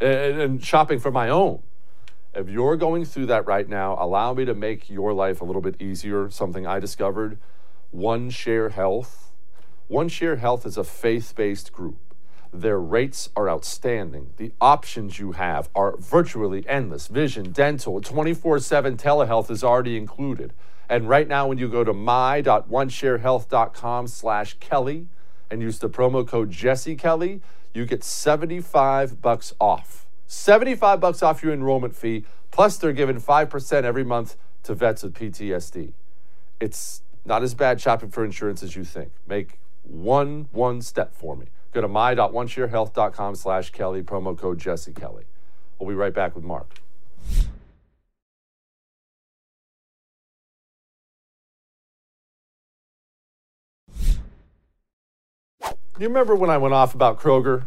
And, 0.00 0.40
and 0.40 0.64
shopping 0.64 1.00
for 1.00 1.10
my 1.10 1.28
own. 1.28 1.60
If 2.34 2.48
you're 2.48 2.76
going 2.76 3.04
through 3.04 3.26
that 3.26 3.46
right 3.46 3.68
now, 3.68 3.96
allow 3.98 4.34
me 4.34 4.44
to 4.44 4.54
make 4.54 4.88
your 4.88 5.12
life 5.12 5.40
a 5.40 5.44
little 5.44 5.62
bit 5.62 5.80
easier. 5.80 6.30
Something 6.30 6.66
I 6.66 6.78
discovered 6.78 7.38
One 7.90 8.30
Share 8.30 8.68
Health. 8.68 9.32
One 9.88 10.08
Share 10.08 10.36
Health 10.36 10.64
is 10.66 10.76
a 10.76 10.84
faith 10.84 11.34
based 11.34 11.72
group. 11.72 12.07
Their 12.52 12.80
rates 12.80 13.30
are 13.36 13.48
outstanding. 13.48 14.30
The 14.36 14.52
options 14.60 15.18
you 15.18 15.32
have 15.32 15.70
are 15.74 15.96
virtually 15.96 16.68
endless. 16.68 17.06
Vision, 17.06 17.52
dental, 17.52 18.00
24 18.00 18.60
7 18.60 18.96
telehealth 18.96 19.50
is 19.50 19.62
already 19.62 19.96
included. 19.96 20.52
And 20.88 21.08
right 21.08 21.28
now, 21.28 21.46
when 21.46 21.58
you 21.58 21.68
go 21.68 21.84
to 21.84 21.92
my.onesharehealth.com 21.92 24.06
slash 24.06 24.56
Kelly 24.60 25.06
and 25.50 25.60
use 25.60 25.78
the 25.78 25.90
promo 25.90 26.26
code 26.26 26.50
Jesse 26.50 26.96
Kelly, 26.96 27.42
you 27.74 27.84
get 27.84 28.02
75 28.02 29.20
bucks 29.20 29.52
off. 29.60 30.06
75 30.26 31.00
bucks 31.00 31.22
off 31.22 31.42
your 31.42 31.52
enrollment 31.52 31.94
fee, 31.94 32.24
plus 32.50 32.76
they're 32.76 32.92
giving 32.92 33.20
5% 33.20 33.84
every 33.84 34.04
month 34.04 34.36
to 34.62 34.74
vets 34.74 35.02
with 35.02 35.14
PTSD. 35.14 35.92
It's 36.60 37.02
not 37.24 37.42
as 37.42 37.54
bad 37.54 37.80
shopping 37.80 38.10
for 38.10 38.24
insurance 38.24 38.62
as 38.62 38.74
you 38.74 38.84
think. 38.84 39.12
Make 39.26 39.58
one 39.82 40.48
one 40.52 40.82
step 40.82 41.14
for 41.14 41.36
me. 41.36 41.46
Go 41.72 41.80
to 41.80 41.88
my.onesharehealth.com 41.88 43.34
slash 43.34 43.70
Kelly, 43.70 44.02
promo 44.02 44.36
code 44.36 44.58
Jesse 44.58 44.92
Kelly. 44.92 45.24
We'll 45.78 45.88
be 45.88 45.94
right 45.94 46.14
back 46.14 46.34
with 46.34 46.44
Marc. 46.44 46.80
You 55.98 56.06
remember 56.06 56.36
when 56.36 56.48
I 56.48 56.58
went 56.58 56.74
off 56.74 56.94
about 56.94 57.18
Kroger? 57.18 57.64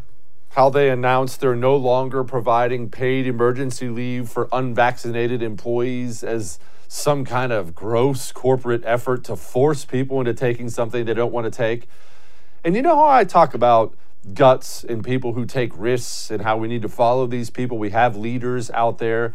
How 0.50 0.70
they 0.70 0.88
announced 0.88 1.40
they're 1.40 1.54
no 1.54 1.76
longer 1.76 2.24
providing 2.24 2.88
paid 2.88 3.26
emergency 3.26 3.90
leave 3.90 4.30
for 4.30 4.48
unvaccinated 4.52 5.42
employees 5.42 6.24
as 6.24 6.58
some 6.88 7.26
kind 7.26 7.52
of 7.52 7.74
gross 7.74 8.32
corporate 8.32 8.82
effort 8.86 9.24
to 9.24 9.36
force 9.36 9.84
people 9.84 10.18
into 10.18 10.32
taking 10.32 10.70
something 10.70 11.04
they 11.04 11.12
don't 11.12 11.32
want 11.32 11.44
to 11.44 11.50
take. 11.50 11.88
And 12.64 12.76
you 12.76 12.82
know 12.82 12.94
how 12.94 13.08
I 13.08 13.24
talk 13.24 13.54
about 13.54 13.96
guts 14.34 14.84
and 14.84 15.04
people 15.04 15.32
who 15.32 15.44
take 15.44 15.72
risks 15.76 16.30
and 16.30 16.42
how 16.42 16.56
we 16.56 16.68
need 16.68 16.82
to 16.82 16.88
follow 16.88 17.26
these 17.26 17.50
people? 17.50 17.76
We 17.76 17.90
have 17.90 18.16
leaders 18.16 18.70
out 18.70 18.98
there. 18.98 19.34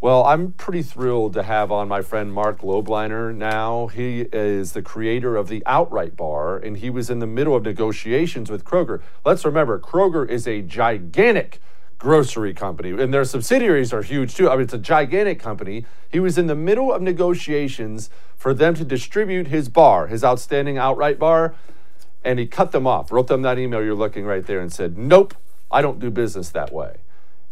Well, 0.00 0.24
I'm 0.24 0.50
pretty 0.52 0.82
thrilled 0.82 1.34
to 1.34 1.44
have 1.44 1.70
on 1.70 1.86
my 1.86 2.02
friend 2.02 2.32
Marc 2.32 2.62
Lobliner 2.62 3.32
now. 3.32 3.86
He 3.86 4.22
is 4.32 4.72
the 4.72 4.82
creator 4.82 5.36
of 5.36 5.46
the 5.46 5.62
Outright 5.66 6.16
Bar, 6.16 6.58
and 6.58 6.78
he 6.78 6.90
was 6.90 7.10
in 7.10 7.20
the 7.20 7.28
middle 7.28 7.54
of 7.54 7.62
negotiations 7.62 8.50
with 8.50 8.64
Kroger. 8.64 9.00
Let's 9.24 9.44
remember, 9.44 9.78
Kroger 9.78 10.28
is 10.28 10.48
a 10.48 10.60
gigantic 10.60 11.60
grocery 11.96 12.54
company, 12.54 12.90
and 12.90 13.14
their 13.14 13.24
subsidiaries 13.24 13.92
are 13.92 14.02
huge 14.02 14.34
too. 14.34 14.50
I 14.50 14.54
mean, 14.54 14.64
it's 14.64 14.74
a 14.74 14.78
gigantic 14.78 15.38
company. 15.38 15.86
He 16.10 16.18
was 16.18 16.36
in 16.38 16.48
the 16.48 16.56
middle 16.56 16.92
of 16.92 17.00
negotiations 17.00 18.10
for 18.36 18.52
them 18.52 18.74
to 18.74 18.84
distribute 18.84 19.46
his 19.46 19.68
bar, 19.68 20.08
his 20.08 20.24
outstanding 20.24 20.76
Outright 20.76 21.20
Bar, 21.20 21.54
and 22.24 22.38
he 22.38 22.46
cut 22.46 22.72
them 22.72 22.86
off, 22.86 23.12
wrote 23.12 23.26
them 23.26 23.42
that 23.42 23.58
email 23.58 23.82
you're 23.82 23.94
looking 23.94 24.24
right 24.24 24.44
there, 24.46 24.60
and 24.60 24.72
said, 24.72 24.96
Nope, 24.96 25.34
I 25.70 25.82
don't 25.82 25.98
do 25.98 26.10
business 26.10 26.50
that 26.50 26.72
way. 26.72 26.96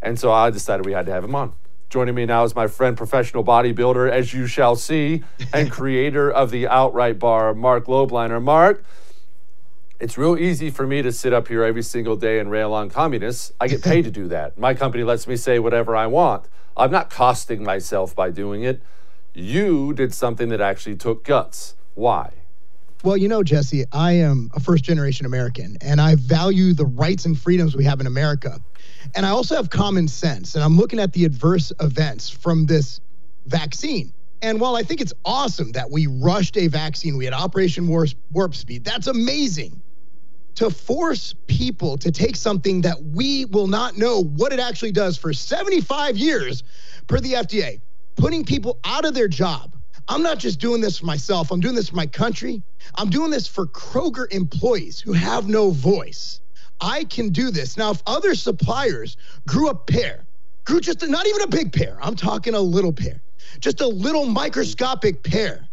And 0.01 0.19
so 0.19 0.33
I 0.33 0.51
decided 0.51 0.87
we 0.87 0.93
had 0.93 1.07
to 1.07 1.13
have 1.13 1.25
him 1.25 1.35
on. 1.35 1.53
Joining 1.91 2.15
me 2.15 2.25
now 2.25 2.43
is 2.45 2.55
my 2.55 2.67
friend, 2.67 2.97
professional 2.97 3.45
bodybuilder, 3.45 4.11
as 4.11 4.33
you 4.33 4.47
shall 4.47 4.77
see, 4.77 5.23
and 5.53 5.71
creator 5.71 6.31
of 6.31 6.51
the 6.51 6.67
Outright 6.67 7.19
Bar, 7.19 7.55
Marc 7.55 7.85
Lobliner. 7.85 8.43
Marc, 8.43 8.83
it's 10.01 10.17
real 10.17 10.39
easy 10.39 10.71
for 10.71 10.87
me 10.87 11.03
to 11.03 11.13
sit 11.13 11.33
up 11.33 11.49
here 11.49 11.63
every 11.63 11.83
single 11.83 12.17
day 12.17 12.39
and 12.39 12.51
rail 12.51 12.73
on 12.73 12.89
communists. 12.89 13.53
I 13.61 13.69
get 13.69 13.83
paid 13.83 14.05
to 14.05 14.11
do 14.11 14.27
that. 14.29 14.57
My 14.59 14.73
company 14.75 15.05
lets 15.05 15.29
me 15.29 15.37
say 15.37 15.59
whatever 15.59 15.95
I 15.95 16.07
want. 16.07 16.49
I'm 16.77 16.91
not 16.91 17.11
costing 17.11 17.63
myself 17.63 18.17
by 18.17 18.31
doing 18.31 18.63
it. 18.63 18.83
You 19.35 19.93
did 19.93 20.15
something 20.15 20.49
that 20.49 20.61
actually 20.61 20.97
took 20.97 21.25
guts. 21.25 21.75
Why? 21.95 22.33
Well, 23.05 23.17
you 23.17 23.27
know, 23.27 23.43
Jesse, 23.43 23.85
I 23.91 24.13
am 24.13 24.49
a 24.55 24.61
first 24.61 24.85
generation 24.85 25.27
American 25.27 25.77
and 25.81 26.01
I 26.01 26.15
value 26.15 26.73
the 26.73 26.87
rights 26.87 27.25
and 27.25 27.37
freedoms 27.37 27.75
we 27.75 27.85
have 27.85 28.01
in 28.01 28.07
America. 28.07 28.61
And 29.17 29.27
I 29.27 29.31
also 29.31 29.57
have 29.57 29.71
common 29.71 30.07
sense. 30.07 30.55
And 30.55 30.63
I'm 30.63 30.77
looking 30.77 31.01
at 31.01 31.13
the 31.13 31.25
adverse 31.25 31.73
events 31.81 32.31
from 32.31 32.67
this 32.67 33.01
vaccine. 33.47 34.13
And 34.41 34.61
while 34.61 34.77
I 34.77 34.85
think 34.85 35.01
it's 35.01 35.13
awesome 35.25 35.73
that 35.73 35.91
we 35.91 36.07
rushed 36.07 36.57
a 36.57 36.69
vaccine, 36.69 37.17
we 37.17 37.25
had 37.25 37.35
Operation 37.35 37.89
Warp, 37.89 38.55
Speed, 38.55 38.85
that's 38.85 39.09
amazing. 39.09 39.83
To 40.57 40.71
force 40.71 41.35
people 41.49 41.97
to 41.99 42.13
take 42.13 42.37
something 42.37 42.83
that 42.83 43.03
we 43.03 43.47
will 43.47 43.67
not 43.67 43.97
know 43.97 44.23
what 44.23 44.53
it 44.53 44.61
actually 44.61 44.93
does 44.93 45.17
for 45.17 45.33
75 45.33 46.17
years 46.17 46.63
per 47.09 47.19
the 47.19 47.33
FDA, 47.33 47.81
putting 48.15 48.45
people 48.45 48.79
out 48.85 49.05
of 49.05 49.15
their 49.15 49.29
job. 49.29 49.77
I'm 50.09 50.23
not 50.23 50.39
just 50.39 50.61
doing 50.61 50.81
this 50.81 50.99
for 50.99 51.07
myself, 51.07 51.51
I'm 51.51 51.61
doing 51.61 51.75
this 51.75 51.91
for 51.91 51.97
my 51.97 52.07
country. 52.07 52.63
I'm 52.97 53.11
doing 53.11 53.31
this 53.31 53.47
for 53.47 53.67
Kroger 53.67 54.31
employees 54.33 55.01
who 55.01 55.13
have 55.13 55.49
no 55.49 55.71
voice. 55.71 56.41
I 56.81 57.05
can 57.05 57.29
do 57.31 57.51
this. 57.51 57.77
Now, 57.77 57.93
if 57.93 58.03
other 58.07 58.35
suppliers 58.35 59.17
grew 59.47 59.69
a 59.69 59.75
pear, 59.75 60.25
grew 60.65 60.81
just 60.81 61.03
a, 61.03 61.07
not 61.07 61.27
even 61.27 61.43
a 61.43 61.47
big 61.47 61.73
pear, 61.73 61.97
I'm 62.03 62.17
talking 62.17 62.55
a 62.55 62.61
little 62.61 62.93
pear, 62.93 63.23
just 63.61 63.81
a 63.81 63.87
little 63.87 64.27
microscopic 64.27 65.23
pear, 65.23 65.69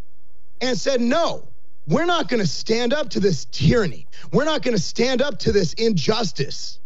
and 0.62 0.78
said, 0.78 1.02
no, 1.02 1.48
we're 1.88 2.06
not 2.06 2.28
going 2.30 2.42
to 2.42 2.48
stand 2.48 2.94
up 2.94 3.10
to 3.10 3.20
this 3.20 3.46
tyranny. 3.46 4.08
We're 4.32 4.46
not 4.46 4.62
going 4.62 4.78
to 4.78 4.84
stand 4.84 5.22
up 5.24 5.40
to 5.40 5.52
this 5.52 5.74
injustice. 5.74 6.80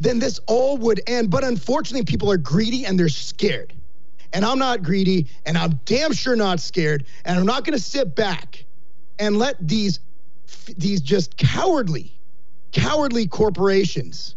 then 0.00 0.18
this 0.18 0.40
all 0.46 0.76
would 0.78 1.00
end. 1.06 1.30
But 1.30 1.44
unfortunately, 1.44 2.04
people 2.04 2.30
are 2.30 2.36
greedy 2.36 2.84
and 2.86 2.98
they're 2.98 3.08
scared. 3.08 3.72
And 4.34 4.44
I'm 4.44 4.58
not 4.58 4.82
greedy, 4.82 5.28
and 5.46 5.56
I'm 5.56 5.80
damn 5.84 6.12
sure 6.12 6.36
not 6.36 6.60
scared. 6.60 7.04
And 7.24 7.38
I'm 7.38 7.46
not 7.46 7.64
going 7.64 7.78
to 7.78 7.82
sit 7.82 8.14
back 8.14 8.64
and 9.18 9.38
let 9.38 9.56
these 9.66 10.00
these 10.76 11.00
just 11.00 11.36
cowardly, 11.36 12.12
cowardly 12.72 13.26
corporations 13.26 14.34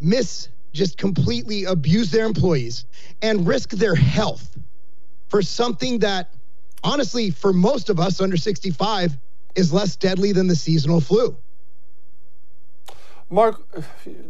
miss 0.00 0.48
just 0.72 0.98
completely 0.98 1.64
abuse 1.64 2.10
their 2.10 2.26
employees 2.26 2.84
and 3.20 3.46
risk 3.46 3.70
their 3.70 3.94
health 3.94 4.56
for 5.28 5.42
something 5.42 5.98
that 6.00 6.34
honestly 6.84 7.30
for 7.30 7.52
most 7.52 7.90
of 7.90 8.00
us 8.00 8.20
under 8.20 8.36
65 8.36 9.16
is 9.54 9.72
less 9.72 9.96
deadly 9.96 10.32
than 10.32 10.46
the 10.46 10.56
seasonal 10.56 11.00
flu. 11.00 11.36
Marc, 13.32 13.62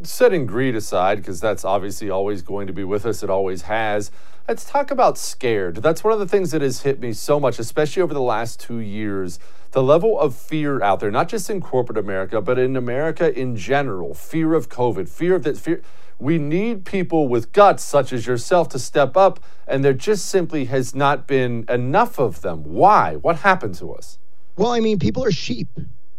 setting 0.05 0.47
greed 0.47 0.77
aside, 0.77 1.19
because 1.19 1.41
that's 1.41 1.65
obviously 1.65 2.09
always 2.09 2.41
going 2.41 2.69
to 2.69 2.73
be 2.73 2.85
with 2.85 3.05
us, 3.05 3.25
it 3.25 3.29
always 3.29 3.63
has. 3.63 4.13
Let's 4.47 4.65
talk 4.65 4.93
about 4.93 5.19
scared. 5.19 5.79
That's 5.79 6.05
one 6.05 6.13
of 6.13 6.21
the 6.21 6.29
things 6.29 6.53
that 6.53 6.63
has 6.63 6.83
hit 6.83 7.01
me 7.01 7.13
so 7.13 7.41
much, 7.41 7.59
especially 7.59 8.01
over 8.01 8.15
the 8.15 8.23
last 8.23 8.61
two 8.61 8.79
years. 8.79 9.41
The 9.73 9.83
level 9.83 10.21
of 10.21 10.37
fear 10.37 10.81
out 10.85 11.01
there, 11.01 11.11
not 11.11 11.29
just 11.29 11.51
in 11.51 11.61
corporate 11.61 11.99
America, 11.99 12.41
but 12.41 12.61
in 12.61 12.77
America 12.77 13.37
in 13.37 13.57
general. 13.57 14.15
Fear 14.15 14.55
of 14.55 14.69
COVID, 14.69 15.09
fear 15.09 15.35
of 15.35 15.43
that 15.43 15.59
fear. 15.59 15.83
We 16.21 16.39
need 16.39 16.85
people 16.85 17.27
with 17.27 17.51
guts, 17.51 17.83
such 17.83 18.13
as 18.13 18.29
yourself, 18.29 18.69
to 18.69 18.79
step 18.79 19.17
up, 19.17 19.41
and 19.67 19.85
there 19.85 19.95
just 19.95 20.27
simply 20.27 20.67
has 20.67 20.95
not 20.95 21.27
been 21.27 21.65
enough 21.69 22.21
of 22.21 22.43
them. 22.43 22.63
Why? 22.63 23.17
What 23.17 23.39
happened 23.39 23.75
to 23.77 23.95
us? 23.95 24.21
Well, 24.55 24.71
I 24.71 24.79
mean, 24.79 25.01
people 25.01 25.25
are 25.25 25.33
sheep, 25.33 25.67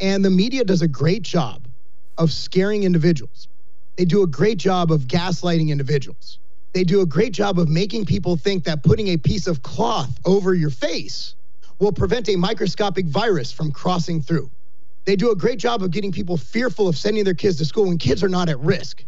and 0.02 0.26
the 0.26 0.30
media 0.30 0.66
does 0.66 0.82
a 0.82 0.88
great 0.90 1.22
job 1.22 1.70
of 2.18 2.32
scaring 2.32 2.84
individuals. 2.84 3.48
They 3.98 4.06
do 4.06 4.24
a 4.24 4.28
great 4.28 4.58
job 4.58 4.92
of 4.92 5.02
gaslighting 5.02 5.70
individuals. 5.70 6.40
They 6.74 6.84
do 6.84 7.02
a 7.02 7.06
great 7.06 7.34
job 7.34 7.60
of 7.60 7.70
making 7.70 8.06
people 8.06 8.36
think 8.36 8.64
that 8.64 8.84
putting 8.84 9.10
a 9.10 9.18
piece 9.18 9.46
of 9.46 9.62
cloth 9.62 10.20
over 10.26 10.54
your 10.54 10.72
face 10.72 11.36
will 11.80 11.92
prevent 11.92 12.30
a 12.30 12.36
microscopic 12.36 13.06
virus 13.06 13.52
from 13.52 13.72
crossing 13.72 14.22
through. 14.22 14.50
They 15.06 15.16
do 15.16 15.32
a 15.32 15.36
great 15.36 15.60
job 15.60 15.84
of 15.84 15.92
getting 15.92 16.12
people 16.12 16.38
fearful 16.38 16.88
of 16.88 16.98
sending 16.98 17.24
their 17.24 17.34
kids 17.34 17.58
to 17.58 17.66
school 17.66 17.88
when 17.88 17.98
kids 17.98 18.24
are 18.24 18.30
not 18.30 18.50
at 18.50 18.60
risk. 18.60 19.04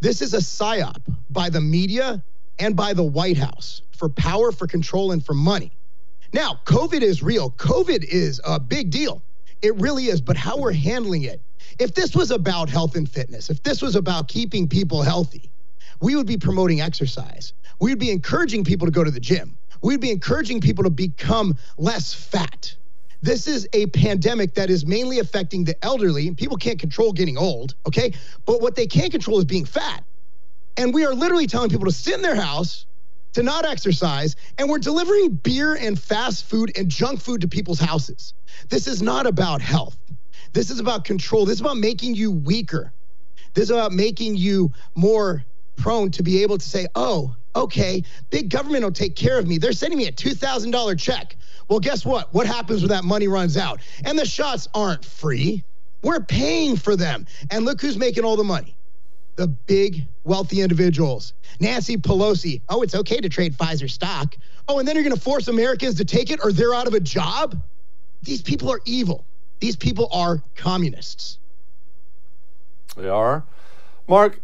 This 0.00 0.20
is 0.20 0.34
a 0.34 0.38
psyop 0.38 1.00
by 1.30 1.48
the 1.48 1.60
media 1.60 2.22
and 2.58 2.76
by 2.76 2.92
the 2.92 3.04
White 3.04 3.36
House 3.36 3.82
for 3.92 4.08
power, 4.08 4.52
for 4.52 4.66
control, 4.66 5.12
and 5.12 5.24
for 5.24 5.34
money. 5.34 5.72
Now, 6.32 6.60
COVID 6.66 7.00
is 7.00 7.22
real. 7.22 7.50
COVID 7.52 8.04
is 8.04 8.40
a 8.44 8.60
big 8.60 8.90
deal. 8.90 9.22
It 9.62 9.74
really 9.76 10.06
is. 10.06 10.20
But 10.20 10.36
how 10.36 10.58
we're 10.58 10.72
handling 10.72 11.22
it 11.22 11.40
if 11.78 11.94
this 11.94 12.14
was 12.14 12.30
about 12.30 12.68
health 12.68 12.96
and 12.96 13.08
fitness, 13.08 13.50
if 13.50 13.62
this 13.62 13.82
was 13.82 13.96
about 13.96 14.28
keeping 14.28 14.68
people 14.68 15.02
healthy, 15.02 15.50
we 16.00 16.16
would 16.16 16.26
be 16.26 16.36
promoting 16.36 16.80
exercise. 16.80 17.52
We 17.80 17.90
would 17.90 17.98
be 17.98 18.10
encouraging 18.10 18.64
people 18.64 18.86
to 18.86 18.90
go 18.90 19.04
to 19.04 19.10
the 19.10 19.20
gym. 19.20 19.56
We'd 19.82 20.00
be 20.00 20.10
encouraging 20.10 20.60
people 20.60 20.84
to 20.84 20.90
become 20.90 21.56
less 21.76 22.12
fat. 22.14 22.74
This 23.22 23.46
is 23.46 23.68
a 23.72 23.86
pandemic 23.86 24.54
that 24.54 24.70
is 24.70 24.86
mainly 24.86 25.18
affecting 25.18 25.64
the 25.64 25.82
elderly. 25.84 26.30
People 26.34 26.56
can't 26.56 26.78
control 26.78 27.12
getting 27.12 27.36
old, 27.36 27.74
okay? 27.86 28.12
But 28.44 28.60
what 28.60 28.76
they 28.76 28.86
can 28.86 29.10
control 29.10 29.38
is 29.38 29.44
being 29.44 29.64
fat. 29.64 30.04
And 30.76 30.92
we 30.92 31.04
are 31.04 31.14
literally 31.14 31.46
telling 31.46 31.70
people 31.70 31.86
to 31.86 31.92
sit 31.92 32.14
in 32.14 32.22
their 32.22 32.36
house, 32.36 32.86
to 33.36 33.42
not 33.42 33.66
exercise, 33.66 34.34
and 34.56 34.66
we're 34.66 34.78
delivering 34.78 35.28
beer 35.28 35.74
and 35.74 36.00
fast 36.00 36.46
food 36.46 36.72
and 36.74 36.88
junk 36.88 37.20
food 37.20 37.42
to 37.42 37.48
people's 37.48 37.78
houses. 37.78 38.32
This 38.70 38.86
is 38.86 39.02
not 39.02 39.26
about 39.26 39.60
health. 39.60 39.98
This 40.54 40.70
is 40.70 40.80
about 40.80 41.04
control. 41.04 41.44
This 41.44 41.56
is 41.56 41.60
about 41.60 41.76
making 41.76 42.14
you 42.14 42.30
weaker. 42.30 42.94
This 43.52 43.64
is 43.64 43.70
about 43.72 43.92
making 43.92 44.36
you 44.36 44.72
more 44.94 45.44
prone 45.76 46.10
to 46.12 46.22
be 46.22 46.44
able 46.44 46.56
to 46.56 46.66
say, 46.66 46.86
oh, 46.94 47.36
okay, 47.54 48.02
big 48.30 48.48
government 48.48 48.84
will 48.84 48.90
take 48.90 49.16
care 49.16 49.38
of 49.38 49.46
me. 49.46 49.58
They're 49.58 49.72
sending 49.72 49.98
me 49.98 50.06
a 50.06 50.12
$2,000 50.12 50.98
check. 50.98 51.36
Well, 51.68 51.80
guess 51.80 52.06
what? 52.06 52.32
What 52.32 52.46
happens 52.46 52.80
when 52.80 52.88
that 52.88 53.04
money 53.04 53.28
runs 53.28 53.58
out? 53.58 53.80
And 54.06 54.18
the 54.18 54.24
shots 54.24 54.66
aren't 54.72 55.04
free. 55.04 55.62
We're 56.00 56.20
paying 56.20 56.76
for 56.76 56.96
them. 56.96 57.26
And 57.50 57.66
look 57.66 57.82
who's 57.82 57.98
making 57.98 58.24
all 58.24 58.36
the 58.36 58.44
money 58.44 58.76
the 59.36 59.46
big 59.46 60.06
wealthy 60.24 60.60
individuals. 60.60 61.34
Nancy 61.60 61.96
Pelosi, 61.96 62.60
oh, 62.68 62.82
it's 62.82 62.94
okay 62.94 63.18
to 63.18 63.28
trade 63.28 63.56
Pfizer 63.56 63.88
stock. 63.88 64.36
Oh, 64.68 64.78
and 64.78 64.88
then 64.88 64.96
you're 64.96 65.04
going 65.04 65.14
to 65.14 65.20
force 65.20 65.48
Americans 65.48 65.94
to 65.96 66.04
take 66.04 66.30
it 66.30 66.40
or 66.42 66.52
they're 66.52 66.74
out 66.74 66.86
of 66.86 66.94
a 66.94 67.00
job? 67.00 67.60
These 68.22 68.42
people 68.42 68.70
are 68.72 68.80
evil. 68.84 69.24
These 69.60 69.76
people 69.76 70.08
are 70.12 70.42
communists. 70.56 71.38
They 72.96 73.08
are. 73.08 73.44
Marc, 74.08 74.40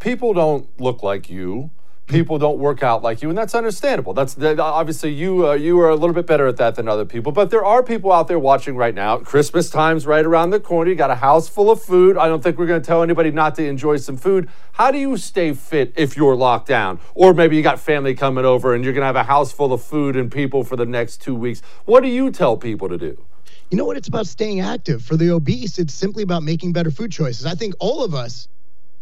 people 0.00 0.34
don't 0.34 0.68
look 0.80 1.02
like 1.02 1.30
you. 1.30 1.70
People 2.10 2.38
don't 2.38 2.58
work 2.58 2.82
out 2.82 3.04
like 3.04 3.22
you, 3.22 3.28
and 3.28 3.38
that's 3.38 3.54
understandable. 3.54 4.14
That's 4.14 4.36
obviously 4.36 5.12
you. 5.12 5.46
Uh, 5.46 5.52
you 5.52 5.78
are 5.78 5.90
a 5.90 5.94
little 5.94 6.12
bit 6.12 6.26
better 6.26 6.48
at 6.48 6.56
that 6.56 6.74
than 6.74 6.88
other 6.88 7.04
people. 7.04 7.30
But 7.30 7.50
there 7.50 7.64
are 7.64 7.84
people 7.84 8.10
out 8.10 8.26
there 8.26 8.38
watching 8.40 8.76
right 8.76 8.96
now. 8.96 9.18
Christmas 9.18 9.70
time's 9.70 10.08
right 10.08 10.26
around 10.26 10.50
the 10.50 10.58
corner. 10.58 10.90
You 10.90 10.96
got 10.96 11.12
a 11.12 11.14
house 11.14 11.48
full 11.48 11.70
of 11.70 11.80
food. 11.80 12.18
I 12.18 12.26
don't 12.26 12.42
think 12.42 12.58
we're 12.58 12.66
going 12.66 12.82
to 12.82 12.86
tell 12.86 13.04
anybody 13.04 13.30
not 13.30 13.54
to 13.54 13.64
enjoy 13.64 13.98
some 13.98 14.16
food. 14.16 14.50
How 14.72 14.90
do 14.90 14.98
you 14.98 15.16
stay 15.18 15.52
fit 15.52 15.92
if 15.96 16.16
you're 16.16 16.34
locked 16.34 16.66
down, 16.66 16.98
or 17.14 17.32
maybe 17.32 17.54
you 17.54 17.62
got 17.62 17.78
family 17.78 18.16
coming 18.16 18.44
over 18.44 18.74
and 18.74 18.82
you're 18.82 18.92
going 18.92 19.02
to 19.02 19.06
have 19.06 19.14
a 19.14 19.22
house 19.22 19.52
full 19.52 19.72
of 19.72 19.80
food 19.80 20.16
and 20.16 20.32
people 20.32 20.64
for 20.64 20.74
the 20.74 20.86
next 20.86 21.22
two 21.22 21.36
weeks? 21.36 21.62
What 21.84 22.02
do 22.02 22.08
you 22.08 22.32
tell 22.32 22.56
people 22.56 22.88
to 22.88 22.98
do? 22.98 23.24
You 23.70 23.78
know 23.78 23.84
what? 23.84 23.96
It's 23.96 24.08
about 24.08 24.26
staying 24.26 24.58
active. 24.58 25.04
For 25.04 25.16
the 25.16 25.30
obese, 25.30 25.78
it's 25.78 25.94
simply 25.94 26.24
about 26.24 26.42
making 26.42 26.72
better 26.72 26.90
food 26.90 27.12
choices. 27.12 27.46
I 27.46 27.54
think 27.54 27.74
all 27.78 28.02
of 28.02 28.16
us 28.16 28.48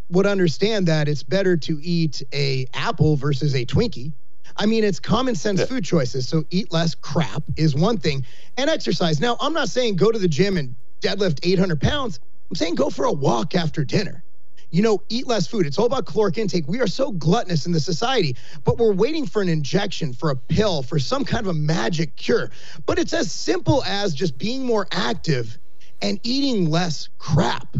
would 0.09 0.25
understand 0.25 0.87
that 0.87 1.07
it's 1.07 1.23
better 1.23 1.55
to 1.57 1.79
eat 1.81 2.23
a 2.33 2.67
apple 2.73 3.15
versus 3.15 3.55
a 3.55 3.65
Twinkie. 3.65 4.13
I 4.57 4.65
mean, 4.65 4.83
it's 4.83 4.99
common 4.99 5.35
sense 5.35 5.59
yeah. 5.59 5.67
food 5.67 5.85
choices. 5.85 6.27
So 6.27 6.43
eat 6.49 6.71
less 6.71 6.95
crap 6.95 7.43
is 7.55 7.75
one 7.75 7.97
thing, 7.97 8.25
and 8.57 8.69
exercise. 8.69 9.19
Now, 9.19 9.37
I'm 9.39 9.53
not 9.53 9.69
saying 9.69 9.95
go 9.95 10.11
to 10.11 10.19
the 10.19 10.27
gym 10.27 10.57
and 10.57 10.75
deadlift 11.01 11.39
800 11.43 11.79
pounds. 11.79 12.19
I'm 12.49 12.55
saying 12.55 12.75
go 12.75 12.89
for 12.89 13.05
a 13.05 13.11
walk 13.11 13.55
after 13.55 13.85
dinner 13.85 14.23
you 14.71 14.81
know, 14.81 15.01
eat 15.09 15.27
less 15.27 15.47
food. 15.47 15.65
It's 15.65 15.77
all 15.77 15.85
about 15.85 16.05
caloric 16.05 16.37
intake. 16.37 16.67
We 16.67 16.79
are 16.79 16.87
so 16.87 17.11
gluttonous 17.11 17.65
in 17.65 17.71
the 17.71 17.79
society, 17.79 18.35
but 18.63 18.77
we're 18.77 18.93
waiting 18.93 19.25
for 19.25 19.41
an 19.41 19.49
injection, 19.49 20.13
for 20.13 20.29
a 20.29 20.35
pill, 20.35 20.83
for 20.83 20.99
some 20.99 21.25
kind 21.25 21.45
of 21.45 21.55
a 21.55 21.57
magic 21.57 22.15
cure. 22.15 22.51
But 22.85 22.99
it's 22.99 23.13
as 23.13 23.31
simple 23.31 23.83
as 23.85 24.13
just 24.13 24.37
being 24.37 24.65
more 24.65 24.87
active 24.91 25.57
and 26.01 26.19
eating 26.23 26.69
less 26.69 27.09
crap. 27.17 27.75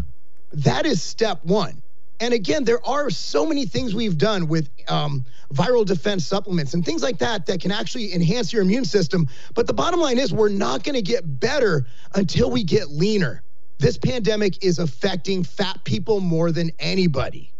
That 0.52 0.84
is 0.84 1.00
step 1.00 1.44
one. 1.44 1.82
And 2.20 2.34
again, 2.34 2.64
there 2.64 2.86
are 2.86 3.10
so 3.10 3.46
many 3.46 3.64
things 3.64 3.94
we've 3.94 4.18
done 4.18 4.46
with 4.46 4.68
um, 4.88 5.24
viral 5.54 5.86
defense 5.86 6.26
supplements 6.26 6.74
and 6.74 6.84
things 6.84 7.02
like 7.02 7.18
that 7.18 7.46
that 7.46 7.60
can 7.60 7.72
actually 7.72 8.12
enhance 8.14 8.52
your 8.52 8.62
immune 8.62 8.84
system. 8.84 9.26
But 9.54 9.66
the 9.66 9.72
bottom 9.72 10.00
line 10.00 10.18
is, 10.18 10.32
we're 10.32 10.50
not 10.50 10.84
going 10.84 10.96
to 10.96 11.02
get 11.02 11.40
better 11.40 11.86
until 12.14 12.50
we 12.50 12.62
get 12.62 12.90
leaner. 12.90 13.42
This 13.78 13.96
pandemic 13.96 14.62
is 14.62 14.78
affecting 14.78 15.42
fat 15.42 15.82
people 15.84 16.20
more 16.20 16.52
than 16.52 16.70
anybody. 16.78 17.50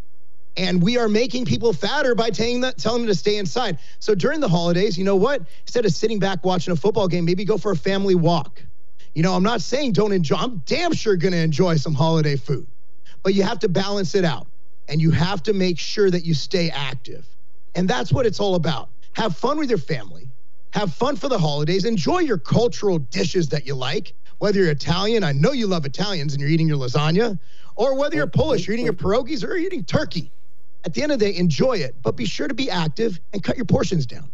And 0.56 0.82
we 0.82 0.98
are 0.98 1.08
making 1.08 1.46
people 1.46 1.72
fatter 1.72 2.14
by 2.14 2.28
telling, 2.28 2.60
that, 2.60 2.76
telling 2.76 3.02
them 3.02 3.08
to 3.08 3.14
stay 3.14 3.38
inside. 3.38 3.78
So 3.98 4.14
during 4.14 4.40
the 4.40 4.48
holidays, 4.48 4.98
you 4.98 5.04
know 5.04 5.16
what? 5.16 5.42
Instead 5.62 5.86
of 5.86 5.92
sitting 5.92 6.18
back 6.18 6.44
watching 6.44 6.72
a 6.72 6.76
football 6.76 7.08
game, 7.08 7.24
maybe 7.24 7.46
go 7.46 7.56
for 7.56 7.72
a 7.72 7.76
family 7.76 8.14
walk. 8.14 8.62
You 9.14 9.22
know, 9.22 9.32
I'm 9.32 9.42
not 9.42 9.62
saying 9.62 9.92
don't 9.92 10.12
enjoy, 10.12 10.36
I'm 10.36 10.58
damn 10.66 10.92
sure 10.92 11.16
going 11.16 11.32
to 11.32 11.38
enjoy 11.38 11.76
some 11.76 11.94
holiday 11.94 12.36
food, 12.36 12.66
but 13.22 13.34
you 13.34 13.42
have 13.42 13.58
to 13.60 13.68
balance 13.68 14.14
it 14.14 14.24
out 14.24 14.46
and 14.88 15.00
you 15.00 15.10
have 15.10 15.42
to 15.44 15.52
make 15.52 15.78
sure 15.78 16.10
that 16.10 16.24
you 16.24 16.34
stay 16.34 16.70
active. 16.70 17.26
And 17.74 17.88
that's 17.88 18.12
what 18.12 18.26
it's 18.26 18.40
all 18.40 18.54
about. 18.56 18.88
Have 19.12 19.36
fun 19.36 19.58
with 19.58 19.68
your 19.68 19.78
family, 19.78 20.28
have 20.72 20.92
fun 20.92 21.16
for 21.16 21.28
the 21.28 21.38
holidays, 21.38 21.84
enjoy 21.84 22.20
your 22.20 22.38
cultural 22.38 22.98
dishes 22.98 23.48
that 23.48 23.66
you 23.66 23.74
like, 23.74 24.14
whether 24.38 24.58
you're 24.60 24.70
Italian, 24.70 25.22
I 25.22 25.32
know 25.32 25.52
you 25.52 25.66
love 25.66 25.84
Italians 25.84 26.32
and 26.32 26.40
you're 26.40 26.50
eating 26.50 26.68
your 26.68 26.78
lasagna, 26.78 27.38
or 27.76 27.96
whether 27.96 28.16
you're 28.16 28.26
Polish, 28.26 28.66
you're 28.66 28.74
eating 28.74 28.86
your 28.86 28.94
pierogies 28.94 29.44
or 29.44 29.48
you're 29.48 29.58
eating 29.58 29.84
turkey. 29.84 30.32
At 30.84 30.94
the 30.94 31.02
end 31.02 31.12
of 31.12 31.18
the 31.18 31.26
day, 31.26 31.36
enjoy 31.36 31.74
it, 31.74 31.94
but 32.02 32.16
be 32.16 32.24
sure 32.24 32.48
to 32.48 32.54
be 32.54 32.70
active 32.70 33.20
and 33.32 33.42
cut 33.42 33.56
your 33.56 33.66
portions 33.66 34.06
down. 34.06 34.30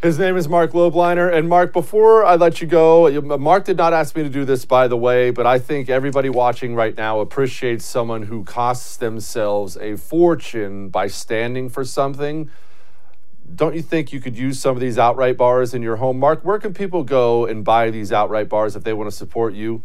His 0.00 0.16
name 0.16 0.36
is 0.36 0.48
Marc 0.48 0.72
Lobliner. 0.72 1.32
And 1.32 1.48
Marc, 1.48 1.72
before 1.72 2.24
I 2.24 2.36
let 2.36 2.60
you 2.60 2.68
go, 2.68 3.20
Marc 3.20 3.64
did 3.64 3.76
not 3.76 3.92
ask 3.92 4.14
me 4.14 4.22
to 4.22 4.28
do 4.28 4.44
this, 4.44 4.64
by 4.64 4.86
the 4.86 4.96
way, 4.96 5.30
but 5.30 5.44
I 5.44 5.58
think 5.58 5.88
everybody 5.88 6.28
watching 6.28 6.76
right 6.76 6.96
now 6.96 7.18
appreciates 7.18 7.84
someone 7.84 8.22
who 8.22 8.44
costs 8.44 8.96
themselves 8.96 9.76
a 9.78 9.96
fortune 9.96 10.88
by 10.88 11.08
standing 11.08 11.68
for 11.68 11.84
something 11.84 12.48
don't 13.54 13.74
you 13.74 13.82
think 13.82 14.12
you 14.12 14.20
could 14.20 14.36
use 14.36 14.60
some 14.60 14.76
of 14.76 14.80
these 14.80 14.98
outright 14.98 15.36
bars 15.36 15.74
in 15.74 15.82
your 15.82 15.96
home? 15.96 16.18
Marc, 16.18 16.44
where 16.44 16.58
can 16.58 16.74
people 16.74 17.02
go 17.02 17.46
and 17.46 17.64
buy 17.64 17.90
these 17.90 18.12
outright 18.12 18.48
bars 18.48 18.76
if 18.76 18.84
they 18.84 18.92
want 18.92 19.10
to 19.10 19.16
support 19.16 19.54
you? 19.54 19.82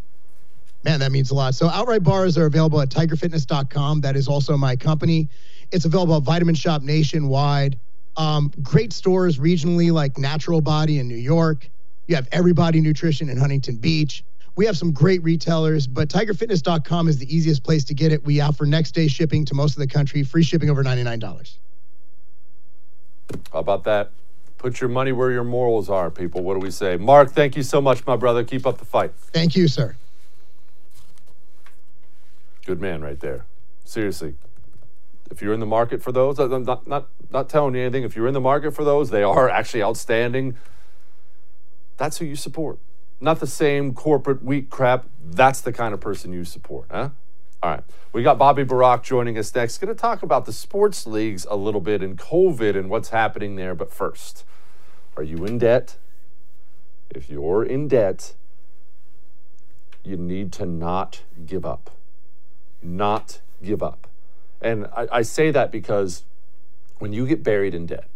Man, 0.84 1.00
that 1.00 1.12
means 1.12 1.32
a 1.32 1.36
lot. 1.36 1.56
So, 1.56 1.70
outright 1.70 2.04
bars 2.04 2.38
are 2.38 2.46
available 2.46 2.82
at 2.82 2.90
tigerfitness.com. 2.90 4.02
That 4.02 4.18
is 4.18 4.28
also 4.28 4.58
my 4.58 4.76
company. 4.76 5.30
It's 5.72 5.86
available 5.86 6.18
at 6.18 6.24
Vitamin 6.24 6.56
Shoppe 6.56 6.84
nationwide. 6.84 7.80
Um, 8.16 8.52
great 8.62 8.94
stores 8.94 9.40
regionally 9.40 9.92
like 9.92 10.18
Natural 10.18 10.62
Body 10.62 11.00
in 11.00 11.08
New 11.08 11.16
York. 11.16 11.70
You 12.08 12.16
have 12.16 12.28
Everybody 12.32 12.82
Nutrition 12.82 13.30
in 13.30 13.38
Huntington 13.38 13.78
Beach. 13.78 14.24
We 14.56 14.66
have 14.66 14.78
some 14.78 14.92
great 14.92 15.24
retailers, 15.24 15.88
but 15.88 16.10
tigerfitness.com 16.10 17.08
is 17.08 17.18
the 17.18 17.36
easiest 17.36 17.64
place 17.64 17.84
to 17.86 17.94
get 17.96 18.12
it. 18.12 18.24
We 18.24 18.40
offer 18.40 18.66
next 18.66 18.92
day 18.92 19.08
shipping 19.08 19.46
to 19.46 19.56
most 19.56 19.74
of 19.74 19.80
the 19.80 19.88
country, 19.88 20.22
free 20.22 20.44
shipping 20.44 20.70
over 20.70 20.84
$99. 20.84 21.58
How 23.52 23.60
about 23.60 23.84
that? 23.86 24.12
Put 24.60 24.80
your 24.80 24.90
money 24.90 25.12
where 25.12 25.32
your 25.32 25.44
morals 25.44 25.90
are, 25.90 26.12
people. 26.12 26.44
What 26.44 26.54
do 26.54 26.60
we 26.60 26.72
say? 26.72 26.98
Marc, 26.98 27.32
thank 27.32 27.56
you 27.56 27.64
so 27.64 27.82
much, 27.82 28.06
my 28.06 28.16
brother. 28.16 28.44
Keep 28.44 28.68
up 28.68 28.78
the 28.78 28.86
fight. 28.86 29.12
Thank 29.18 29.56
you, 29.56 29.68
sir. 29.68 29.96
Good 32.66 32.80
man 32.80 33.02
right 33.02 33.20
there. 33.20 33.46
Seriously. 33.84 34.36
If 35.32 35.42
you're 35.42 35.54
in 35.54 35.60
the 35.60 35.66
market 35.66 36.02
for 36.02 36.12
those, 36.12 36.40
I'm 36.40 36.64
not, 36.64 36.88
not, 36.88 37.08
not 37.32 37.50
telling 37.50 37.76
you 37.76 37.82
anything. 37.82 38.04
If 38.04 38.16
you're 38.16 38.28
in 38.28 38.34
the 38.34 38.42
market 38.42 38.76
for 38.76 38.84
those, 38.84 39.10
they 39.10 39.24
are 39.24 39.50
actually 39.50 39.84
outstanding. 39.84 40.58
That's 41.98 42.18
who 42.18 42.26
you 42.26 42.36
support. 42.36 42.80
Not 43.20 43.40
the 43.40 43.48
same 43.48 43.94
corporate 43.94 44.44
weak 44.44 44.70
crap. 44.70 45.06
That's 45.24 45.62
the 45.62 45.72
kind 45.72 45.94
of 45.94 46.02
person 46.02 46.34
you 46.34 46.44
support, 46.44 46.88
huh? 46.92 47.10
All 47.64 47.72
right. 47.72 47.84
We 48.12 48.24
got 48.24 48.38
Bobby 48.38 48.66
Burack 48.66 49.04
joining 49.04 49.38
us 49.38 49.56
next. 49.56 49.78
Going 49.78 49.94
to 49.94 50.00
talk 50.00 50.22
about 50.22 50.46
the 50.46 50.52
sports 50.52 51.08
leagues 51.08 51.48
a 51.50 51.56
little 51.56 51.80
bit 51.80 52.04
and 52.04 52.18
COVID 52.18 52.78
and 52.78 52.90
what's 52.90 53.10
happening 53.10 53.56
there. 53.56 53.74
But 53.74 53.92
first, 53.94 54.44
are 55.16 55.24
you 55.24 55.46
in 55.46 55.60
debt? 55.60 55.96
If 57.10 57.30
you're 57.30 57.64
in 57.64 57.88
debt, 57.88 58.36
you 60.04 60.18
need 60.18 60.52
to 60.54 60.66
not 60.66 61.22
give 61.46 61.66
up. 61.66 61.92
Not 62.82 63.40
give 63.64 63.82
up. 63.82 64.10
And 64.64 64.88
I, 64.96 65.08
I 65.12 65.22
say 65.22 65.52
that 65.52 65.72
because 65.72 66.24
when 67.00 67.14
you 67.14 67.28
get 67.28 67.44
buried 67.44 67.76
in 67.76 67.86
debt, 67.86 68.08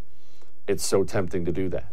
it's 0.68 0.86
so 0.86 1.04
tempting 1.04 1.46
to 1.46 1.52
do 1.52 1.70
that. 1.70 1.92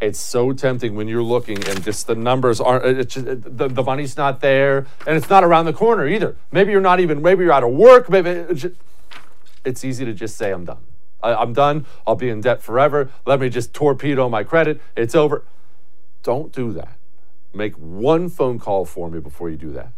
It's 0.00 0.18
so 0.18 0.52
tempting 0.52 0.94
when 0.94 1.08
you're 1.08 1.22
looking 1.22 1.66
and 1.66 1.82
just 1.82 2.06
the 2.06 2.14
numbers 2.14 2.60
aren't, 2.60 2.84
uh, 2.84 3.00
it's 3.00 3.14
just, 3.14 3.26
uh, 3.26 3.36
the, 3.38 3.68
the 3.68 3.82
money's 3.82 4.16
not 4.18 4.40
there 4.40 4.86
and 5.06 5.16
it's 5.16 5.30
not 5.30 5.42
around 5.42 5.64
the 5.64 5.72
corner 5.72 6.06
either. 6.06 6.36
Maybe 6.52 6.70
you're 6.72 6.82
not 6.82 7.00
even, 7.00 7.22
maybe 7.22 7.44
you're 7.44 7.52
out 7.52 7.64
of 7.64 7.70
work. 7.70 8.10
Maybe 8.10 8.28
uh, 8.28 8.44
it's, 8.50 8.60
just, 8.60 8.74
it's 9.64 9.84
easy 9.84 10.04
to 10.04 10.12
just 10.12 10.36
say, 10.36 10.52
I'm 10.52 10.66
done. 10.66 10.84
I, 11.22 11.34
I'm 11.34 11.54
done. 11.54 11.86
I'll 12.06 12.14
be 12.14 12.28
in 12.28 12.42
debt 12.42 12.62
forever. 12.62 13.10
Let 13.24 13.40
me 13.40 13.48
just 13.48 13.72
torpedo 13.72 14.28
my 14.28 14.44
credit. 14.44 14.82
It's 14.94 15.14
over. 15.14 15.44
Don't 16.22 16.52
do 16.52 16.72
that. 16.72 16.98
Make 17.54 17.74
one 17.76 18.28
phone 18.28 18.58
call 18.58 18.84
for 18.84 19.08
me 19.10 19.18
before 19.18 19.48
you 19.48 19.56
do 19.56 19.72
that. 19.72 19.92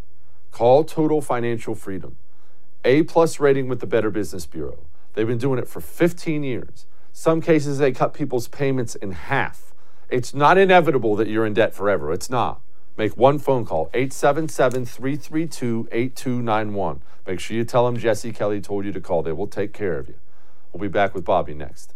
Call 0.53 0.85
Total 0.85 1.21
Financial 1.21 1.75
Freedom. 1.75 2.17
A 2.85 3.03
plus 3.03 3.41
rating 3.41 3.69
with 3.69 3.81
the 3.81 3.87
Better 3.87 4.11
Business 4.11 4.47
Bureau. 4.47 4.79
They've 5.15 5.27
been 5.27 5.39
doing 5.39 5.59
it 5.59 5.69
for 5.69 5.81
15 5.81 6.45
years. 6.45 6.87
Some 7.13 7.41
cases 7.41 7.79
they 7.79 7.93
cut 7.93 8.15
people's 8.15 8.49
payments 8.49 8.95
in 8.95 9.13
half. 9.13 9.75
It's 10.09 10.33
not 10.33 10.57
inevitable 10.57 11.17
that 11.17 11.29
you're 11.29 11.45
in 11.45 11.55
debt 11.55 11.75
forever. 11.75 12.13
It's 12.13 12.31
not. 12.31 12.61
Make 12.97 13.17
one 13.17 13.39
phone 13.39 13.65
call, 13.65 13.91
877 13.95 14.85
332 14.87 15.89
8291. 15.93 17.01
Make 17.27 17.41
sure 17.41 17.57
you 17.57 17.65
tell 17.65 17.87
them 17.87 17.97
Jesse 17.97 18.33
Kelly 18.33 18.61
told 18.61 18.85
you 18.85 18.93
to 18.93 19.01
call. 19.01 19.23
They 19.23 19.33
will 19.33 19.47
take 19.47 19.73
care 19.73 19.99
of 19.99 20.09
you. 20.09 20.15
We'll 20.73 20.81
be 20.81 20.89
back 20.89 21.15
with 21.15 21.25
Bobby 21.25 21.55
next. 21.55 21.95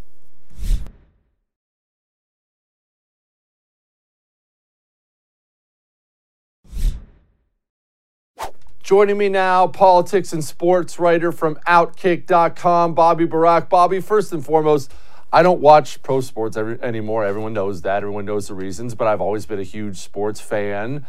Joining 8.82 9.16
me 9.16 9.28
now, 9.28 9.68
politics 9.68 10.32
and 10.32 10.42
sports 10.42 10.98
writer 10.98 11.30
from 11.30 11.54
Outkick.com, 11.68 12.94
Bobby 12.94 13.28
Burack. 13.28 13.68
Bobby, 13.68 14.00
first 14.00 14.32
and 14.32 14.44
foremost, 14.44 14.92
I 15.32 15.44
don't 15.44 15.60
watch 15.60 16.02
pro 16.02 16.20
sports 16.20 16.56
every, 16.56 16.82
anymore. 16.82 17.24
Everyone 17.24 17.52
knows 17.52 17.82
that. 17.82 17.98
Everyone 17.98 18.24
knows 18.24 18.48
the 18.48 18.54
reasons, 18.54 18.96
but 18.96 19.06
I've 19.06 19.20
always 19.20 19.46
been 19.46 19.60
a 19.60 19.62
huge 19.64 19.98
sports 19.98 20.40
fan. 20.40 21.06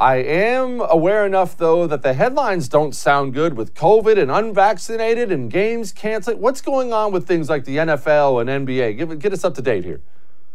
I 0.00 0.16
am 0.16 0.80
aware 0.80 1.24
enough, 1.24 1.56
though, 1.56 1.86
that 1.86 2.02
the 2.02 2.14
headlines 2.14 2.68
don't 2.68 2.92
sound 2.92 3.34
good 3.34 3.56
with 3.56 3.72
COVID 3.74 4.20
and 4.20 4.28
unvaccinated 4.28 5.30
and 5.30 5.48
games 5.48 5.92
canceled. 5.92 6.40
What's 6.40 6.60
going 6.60 6.92
on 6.92 7.12
with 7.12 7.28
things 7.28 7.48
like 7.48 7.64
the 7.64 7.76
NFL 7.76 8.40
and 8.40 8.66
NBA? 8.66 8.98
Give, 8.98 9.16
get 9.20 9.32
us 9.32 9.44
up 9.44 9.54
to 9.54 9.62
date 9.62 9.84
here. 9.84 10.00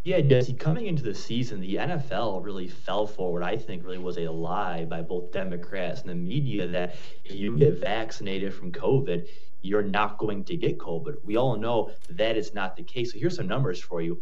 Yeah, 0.07 0.21
Jesse, 0.21 0.53
coming 0.53 0.85
into 0.85 1.03
the 1.03 1.13
season, 1.13 1.59
the 1.59 1.75
NFL 1.75 2.41
really 2.41 2.69
fell 2.69 3.05
forward. 3.05 3.43
I 3.43 3.57
think 3.57 3.83
really 3.83 3.97
was 3.97 4.17
a 4.17 4.29
lie 4.29 4.85
by 4.85 5.01
both 5.01 5.33
Democrats 5.33 5.99
and 5.99 6.09
the 6.09 6.15
media 6.15 6.65
that 6.65 6.95
if 7.25 7.35
you 7.35 7.57
get 7.57 7.81
vaccinated 7.81 8.53
from 8.53 8.71
COVID, 8.71 9.27
you're 9.63 9.83
not 9.83 10.17
going 10.17 10.45
to 10.45 10.55
get 10.55 10.77
COVID. 10.77 11.15
We 11.25 11.35
all 11.35 11.57
know 11.57 11.91
that 12.09 12.37
is 12.37 12.53
not 12.53 12.77
the 12.77 12.83
case. 12.83 13.11
So 13.11 13.19
here's 13.19 13.35
some 13.35 13.49
numbers 13.49 13.81
for 13.81 14.01
you. 14.01 14.21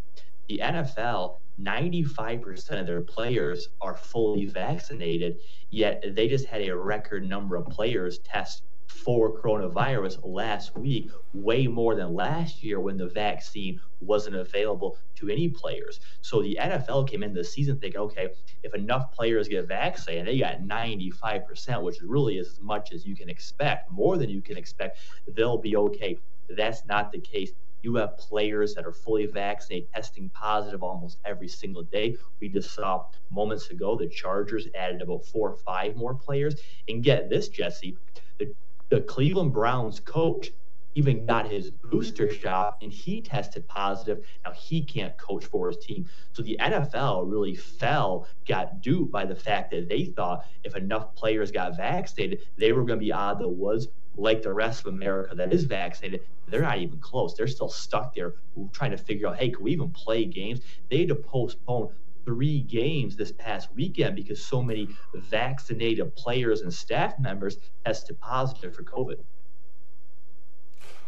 The 0.50 0.60
NFL, 0.64 1.38
95% 1.62 2.80
of 2.80 2.88
their 2.88 3.02
players 3.02 3.70
are 3.80 3.96
fully 3.96 4.48
vaccinated, 4.48 5.38
yet 5.70 6.04
they 6.16 6.28
just 6.28 6.48
had 6.48 6.64
a 6.64 6.76
record 6.76 7.30
number 7.30 7.58
of 7.58 7.68
players 7.68 8.18
test 8.18 8.64
for 8.88 9.42
coronavirus 9.42 10.20
last 10.24 10.76
week, 10.76 11.10
way 11.34 11.68
more 11.68 11.96
than 11.96 12.14
last 12.14 12.64
year 12.64 12.80
when 12.80 12.98
the 12.98 13.08
vaccine 13.08 13.80
wasn't 14.02 14.36
available 14.36 14.98
to 15.16 15.30
any 15.30 15.50
players. 15.50 16.00
So 16.22 16.42
the 16.42 16.58
NFL 16.62 17.10
came 17.10 17.24
into 17.24 17.40
the 17.40 17.44
season 17.44 17.80
thinking, 17.80 18.02
okay, 18.02 18.30
if 18.64 18.74
enough 18.74 19.12
players 19.12 19.48
get 19.48 19.68
vaccinated, 19.68 20.28
they 20.28 20.40
got 20.40 20.62
95%, 20.62 21.82
which 21.84 21.98
really 22.02 22.38
is 22.38 22.50
as 22.50 22.60
much 22.62 22.92
as 22.92 23.06
you 23.06 23.16
can 23.16 23.30
expect, 23.30 23.92
more 23.92 24.18
than 24.18 24.30
you 24.30 24.42
can 24.42 24.58
expect, 24.58 25.00
they'll 25.36 25.58
be 25.58 25.76
okay. 25.76 26.18
That's 26.50 26.86
not 26.86 27.12
the 27.12 27.20
case. 27.20 27.52
You 27.82 27.96
have 27.96 28.18
players 28.18 28.74
that 28.74 28.86
are 28.86 28.92
fully 28.92 29.28
vaccinated, 29.28 29.92
testing 29.94 30.30
positive 30.30 30.82
almost 30.82 31.20
every 31.24 31.48
single 31.48 31.84
day. 31.84 32.18
We 32.40 32.50
just 32.50 32.74
saw 32.74 33.06
moments 33.30 33.70
ago 33.70 33.96
the 33.96 34.08
Chargers 34.08 34.68
added 34.74 35.04
about 35.04 35.26
four 35.26 35.52
or 35.52 35.58
five 35.58 35.96
more 35.96 36.16
players. 36.16 36.56
And 36.88 37.04
get 37.04 37.30
this, 37.30 37.48
Jesse, 37.48 37.96
the 38.40 38.52
the 38.90 39.02
Cleveland 39.02 39.54
Browns 39.54 40.00
coach 40.00 40.52
even 40.96 41.26
got 41.26 41.50
his 41.52 41.72
booster 41.72 42.34
shot 42.34 42.78
and 42.82 42.92
he 42.92 43.22
tested 43.22 43.68
positive. 43.68 44.26
Now 44.46 44.54
he 44.54 44.82
can't 44.82 45.18
coach 45.18 45.46
for 45.46 45.68
his 45.68 45.78
team. 45.78 46.08
So 46.32 46.42
the 46.42 46.58
NFL 46.60 47.30
really 47.30 47.56
fell, 47.56 48.28
got 48.48 48.82
duped 48.82 49.12
by 49.12 49.26
the 49.26 49.36
fact 49.36 49.72
that 49.72 49.90
they 49.90 50.06
thought 50.06 50.46
if 50.64 50.76
enough 50.76 51.14
players 51.16 51.52
got 51.52 51.76
vaccinated, 51.76 52.40
they 52.58 52.72
were 52.72 52.84
going 52.84 53.00
to 53.00 53.06
be 53.06 53.12
out 53.12 53.34
of 53.34 53.40
the 53.40 53.50
woods 53.50 53.88
like 54.16 54.42
the 54.42 54.54
rest 54.54 54.86
of 54.86 54.94
America 54.94 55.36
that 55.36 55.52
is 55.52 55.66
vaccinated. 55.66 56.22
They're 56.48 56.62
not 56.62 56.78
even 56.78 57.00
close. 57.00 57.34
They're 57.34 57.48
still 57.48 57.68
stuck 57.68 58.16
there 58.16 58.36
trying 58.72 58.92
to 58.92 58.98
figure 58.98 59.28
out, 59.28 59.38
hey, 59.38 59.50
can 59.50 59.64
we 59.64 59.72
even 59.72 59.90
play 59.90 60.24
games? 60.24 60.62
They 60.90 61.00
had 61.00 61.10
to 61.10 61.16
postpone 61.16 61.90
three 62.26 62.62
games 62.62 63.16
this 63.16 63.32
past 63.32 63.70
weekend 63.74 64.16
because 64.16 64.44
so 64.44 64.62
many 64.62 64.90
vaccinated 65.14 66.16
players 66.16 66.62
and 66.62 66.74
staff 66.74 67.18
members 67.20 67.58
tested 67.86 68.20
positive 68.20 68.76
for 68.76 68.84
COVID. 68.84 69.18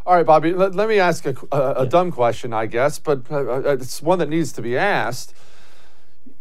All 0.06 0.16
right, 0.16 0.26
Bobby, 0.26 0.54
let, 0.54 0.74
let 0.74 0.88
me 0.88 1.00
ask 1.00 1.26
a, 1.26 1.36
a, 1.52 1.58
a 1.58 1.84
yeah. 1.84 1.90
dumb 1.90 2.12
question, 2.14 2.54
I 2.54 2.66
guess, 2.66 2.98
but 2.98 3.30
uh, 3.30 3.36
uh, 3.36 3.62
it's 3.74 4.02
one 4.02 4.20
that 4.20 4.30
needs 4.30 4.54
to 4.54 4.62
be 4.62 4.78
asked. 4.78 5.34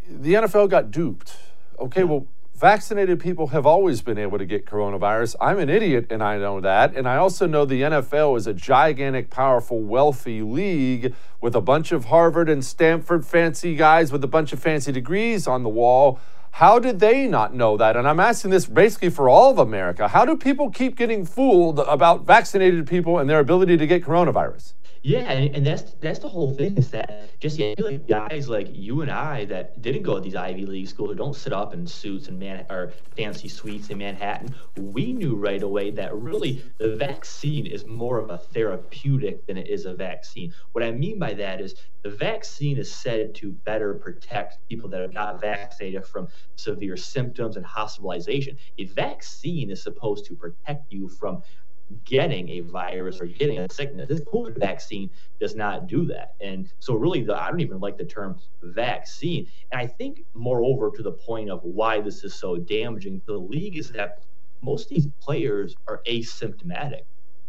The 0.09 0.35
NFL 0.35 0.71
got 0.71 0.93
duped. 0.93 1.37
Okay, 1.81 2.03
yeah. 2.03 2.07
well, 2.07 2.27
vaccinated 2.57 3.21
people 3.21 3.49
have 3.49 3.67
always 3.67 4.01
been 4.01 4.17
able 4.17 4.39
to 4.39 4.47
get 4.47 4.65
coronavirus. 4.65 5.37
I'm 5.41 5.59
an 5.59 5.69
idiot 5.69 6.07
and 6.09 6.23
I 6.23 6.39
know 6.39 6.61
that. 6.63 6.97
And 6.97 7.07
I 7.07 7.17
also 7.17 7.47
know 7.47 7.67
the 7.67 7.83
NFL 7.83 8.37
is 8.39 8.47
a 8.47 8.55
gigantic, 8.55 9.29
powerful, 9.29 9.83
wealthy 9.83 10.41
league 10.41 11.15
with 11.43 11.55
a 11.55 11.61
bunch 11.61 11.93
of 11.93 12.07
Harvard 12.07 12.49
and 12.49 12.65
Stanford 12.65 13.27
fancy 13.27 13.77
guys 13.77 14.11
with 14.11 14.25
a 14.25 14.27
bunch 14.27 14.55
of 14.55 14.59
fancy 14.59 14.91
degrees 14.91 15.47
on 15.47 15.65
the 15.65 15.69
wall. 15.69 16.19
How 16.53 16.79
did 16.79 16.99
they 16.99 17.27
not 17.27 17.55
know 17.55 17.77
that? 17.77 17.95
And 17.95 18.09
I'm 18.09 18.21
asking 18.21 18.53
this 18.53 18.65
basically 18.65 19.11
for 19.11 19.29
all 19.29 19.51
of 19.51 19.59
America. 19.59 20.09
How 20.09 20.25
do 20.25 20.35
people 20.35 20.71
keep 20.71 20.97
getting 20.97 21.27
fooled 21.27 21.81
about 21.81 22.25
vaccinated 22.25 22.87
people 22.87 23.19
and 23.19 23.29
their 23.29 23.41
ability 23.41 23.77
to 23.77 23.87
get 23.87 24.03
coronavirus? 24.03 24.73
Yeah, 25.03 25.31
and, 25.31 25.55
and 25.57 25.67
that's 25.67 25.95
that's 26.01 26.19
the 26.19 26.29
whole 26.29 26.53
thing 26.55 26.77
is 26.77 26.91
that 26.91 27.39
just 27.41 27.59
yeah, 27.59 27.75
guys 28.09 28.49
like 28.49 28.69
you 28.73 29.03
and 29.03 29.11
I 29.11 29.45
that 29.47 29.81
didn't 29.81 30.03
go 30.03 30.17
to 30.17 30.21
these 30.21 30.35
Ivy 30.35 30.67
League 30.67 30.89
schools 30.89 31.11
or 31.11 31.15
don't 31.15 31.37
sit 31.37 31.53
up 31.53 31.75
in 31.75 31.87
suits 31.87 32.29
and 32.29 32.39
man 32.39 32.67
or 32.71 32.93
fancy 33.17 33.49
suites 33.49 33.91
in 33.91 33.99
Manhattan, 33.99 34.55
we 34.77 35.13
knew 35.13 35.37
right 35.37 35.63
away 35.63 35.91
that 35.93 36.15
really 36.15 36.63
the 36.79 36.97
vaccine 36.97 37.67
is 37.67 37.87
more 37.87 38.19
of 38.19 38.31
a 38.31 38.39
therapeutic 38.39 39.47
than 39.47 39.57
it 39.57 39.69
is 39.69 39.87
a 39.87 39.95
vaccine. 39.95 40.53
What 40.73 40.85
I 40.85 40.91
mean 40.91 41.19
by 41.19 41.35
that 41.35 41.61
is 41.61 41.75
the 42.03 42.11
vaccine 42.11 42.79
is 42.79 42.93
said 42.93 43.35
to 43.37 43.53
better 43.53 43.95
protect 43.95 44.59
people 44.69 44.89
that 44.91 45.01
are 45.01 45.09
not 45.09 45.41
vaccinated 45.41 46.07
from 46.07 46.29
severe 46.57 46.97
symptoms 46.97 47.57
and 47.57 47.67
hospitalization. 47.67 48.57
A 48.79 48.85
vaccine 48.85 49.71
is 49.71 49.83
supposed 49.83 50.25
to 50.27 50.35
protect 50.35 50.93
you 50.93 51.09
from 51.09 51.43
getting 52.05 52.49
a 52.49 52.61
virus 52.61 53.21
or 53.21 53.27
getting 53.27 53.59
a 53.59 53.71
sickness. 53.71 54.09
This 54.09 54.21
COVID 54.21 54.59
vaccine 54.59 55.11
does 55.41 55.55
not 55.55 55.87
do 55.87 56.05
that. 56.07 56.35
And 56.41 56.69
so, 56.81 56.95
really, 56.95 57.23
the, 57.23 57.41
I 57.41 57.51
don't 57.51 57.61
even 57.61 57.81
like 57.81 57.97
the 57.97 58.05
term 58.05 58.39
vaccine. 58.63 59.47
And 59.71 59.81
I 59.81 59.87
think, 59.87 60.25
moreover, 60.35 60.91
to 60.97 61.03
the 61.03 61.13
point 61.13 61.51
of 61.51 61.63
why 61.63 62.01
this 62.01 62.25
is 62.25 62.35
so 62.35 62.57
damaging 62.57 63.21
to 63.21 63.27
the 63.27 63.39
league 63.39 63.77
is 63.77 63.91
that 63.93 64.23
most 64.63 64.91
of 64.91 64.97
these 64.97 65.09
players 65.21 65.77
are 65.87 66.03
asymptomatic. 66.07 67.03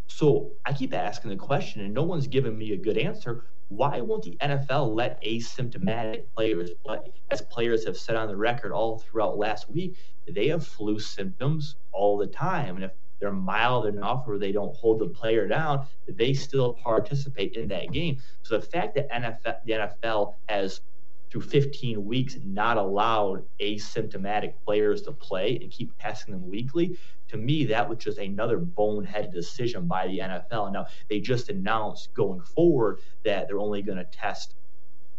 So 0.07 0.51
I 0.65 0.73
keep 0.73 0.93
asking 0.93 1.31
the 1.31 1.37
question, 1.37 1.81
and 1.81 1.93
no 1.93 2.03
one's 2.03 2.27
giving 2.27 2.57
me 2.57 2.73
a 2.73 2.77
good 2.77 2.97
answer. 2.97 3.45
Why 3.69 3.99
won't 3.99 4.23
the 4.23 4.37
NFL 4.41 4.95
let 4.95 5.21
asymptomatic 5.23 6.23
players 6.35 6.71
play? 6.85 6.99
As 7.31 7.41
players 7.41 7.85
have 7.85 7.97
said 7.97 8.15
on 8.15 8.27
the 8.27 8.37
record 8.37 8.71
all 8.71 8.99
throughout 8.99 9.37
last 9.37 9.69
week, 9.69 9.97
they 10.27 10.47
have 10.47 10.65
flu 10.65 10.99
symptoms 10.99 11.75
all 11.91 12.17
the 12.17 12.27
time. 12.27 12.75
And 12.75 12.85
if 12.85 12.91
they're 13.19 13.31
mild 13.31 13.85
enough 13.87 14.23
or 14.27 14.37
they 14.37 14.51
don't 14.51 14.75
hold 14.75 14.99
the 14.99 15.07
player 15.07 15.47
down, 15.47 15.85
they 16.07 16.33
still 16.33 16.73
participate 16.73 17.53
in 17.53 17.67
that 17.69 17.91
game. 17.91 18.17
So 18.43 18.57
the 18.57 18.65
fact 18.65 18.95
that 18.95 19.09
NFL, 19.11 19.55
the 19.65 19.71
NFL 19.71 20.35
has 20.49 20.81
through 21.29 21.41
15 21.41 22.05
weeks 22.05 22.37
not 22.43 22.77
allowed 22.77 23.43
asymptomatic 23.59 24.53
players 24.65 25.01
to 25.03 25.11
play 25.11 25.57
and 25.61 25.71
keep 25.71 25.97
testing 25.99 26.33
them 26.33 26.49
weekly 26.49 26.97
to 27.27 27.37
me 27.37 27.65
that 27.65 27.87
was 27.87 27.97
just 27.97 28.17
another 28.17 28.57
boneheaded 28.59 29.33
decision 29.33 29.87
by 29.87 30.07
the 30.07 30.19
nfl 30.19 30.71
now 30.71 30.85
they 31.09 31.19
just 31.19 31.49
announced 31.49 32.13
going 32.13 32.39
forward 32.39 32.99
that 33.25 33.47
they're 33.47 33.59
only 33.59 33.81
going 33.81 33.97
to 33.97 34.05
test 34.05 34.55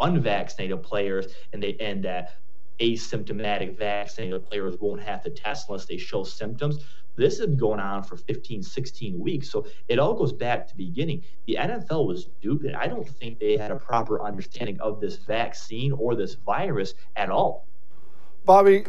unvaccinated 0.00 0.82
players 0.82 1.26
and 1.52 1.62
they 1.62 1.76
and 1.80 2.02
that 2.04 2.37
asymptomatic 2.80 3.76
vaccinated 3.76 4.44
players 4.46 4.76
won't 4.80 5.02
have 5.02 5.22
to 5.22 5.30
test 5.30 5.68
unless 5.68 5.84
they 5.84 5.96
show 5.96 6.22
symptoms 6.22 6.78
this 7.18 7.38
has 7.38 7.46
been 7.46 7.57
going 7.57 7.81
on 7.81 8.02
for 8.02 8.16
15, 8.16 8.62
16 8.62 9.18
weeks. 9.18 9.50
So 9.50 9.66
it 9.88 9.98
all 9.98 10.14
goes 10.14 10.33
back 10.33 10.66
to 10.68 10.76
the 10.76 10.87
beginning. 10.87 11.22
The 11.46 11.57
NFL 11.61 12.07
was 12.07 12.28
stupid. 12.38 12.74
I 12.74 12.87
don't 12.87 13.09
think 13.09 13.38
they 13.38 13.57
had 13.57 13.70
a 13.70 13.76
proper 13.76 14.22
understanding 14.22 14.81
of 14.81 15.00
this 15.00 15.16
vaccine 15.16 15.92
or 15.92 16.14
this 16.14 16.35
virus 16.35 16.94
at 17.16 17.31
all. 17.31 17.66
Bobby, 18.44 18.85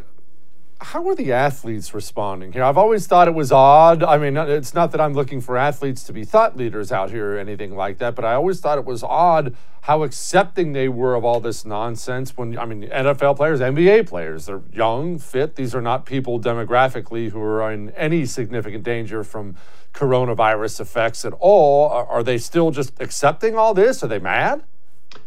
how 0.82 1.08
are 1.10 1.16
the 1.16 1.34
athletes 1.34 1.94
responding 1.94 2.54
here? 2.54 2.64
I've 2.64 2.78
always 2.78 3.06
thought 3.06 3.28
it 3.28 3.34
was 3.34 3.52
odd. 3.52 4.02
I 4.02 4.18
mean, 4.18 4.38
it's 4.38 4.74
not 4.74 4.92
that 4.92 5.02
I'm 5.02 5.14
looking 5.14 5.42
for 5.42 5.58
athletes 5.58 6.04
to 6.04 6.14
be 6.14 6.24
thought 6.24 6.56
leaders 6.56 6.92
out 6.92 7.12
here 7.12 7.36
or 7.36 7.38
anything 7.38 7.76
like 7.76 7.98
that, 7.98 8.16
but 8.16 8.24
I 8.24 8.34
always 8.34 8.62
thought 8.62 8.78
it 8.78 8.86
was 8.86 9.04
odd 9.04 9.56
how 9.82 10.04
accepting 10.04 10.72
they 10.72 10.88
were 10.88 11.16
of 11.16 11.26
all 11.26 11.42
this 11.42 11.66
nonsense 11.66 12.38
when, 12.38 12.58
I 12.58 12.66
mean, 12.66 12.84
NFL 12.84 13.36
players, 13.36 13.60
NBA 13.60 14.08
players, 14.08 14.46
they're 14.46 14.62
young, 14.72 15.20
fit. 15.20 15.56
These 15.56 15.76
are 15.76 15.82
not 15.82 16.06
people 16.06 16.40
demographically 16.40 17.32
who 17.32 17.42
are 17.42 17.72
in 17.72 17.90
any 17.92 18.26
significant 18.26 18.84
danger 18.84 19.24
from 19.24 19.58
coronavirus 19.94 20.80
effects 20.80 21.26
at 21.26 21.34
all. 21.40 21.90
Are 21.90 22.24
they 22.24 22.38
still 22.38 22.72
just 22.72 22.94
accepting 23.02 23.58
all 23.58 23.74
this? 23.74 24.02
Are 24.04 24.08
they 24.08 24.20
mad? 24.20 24.64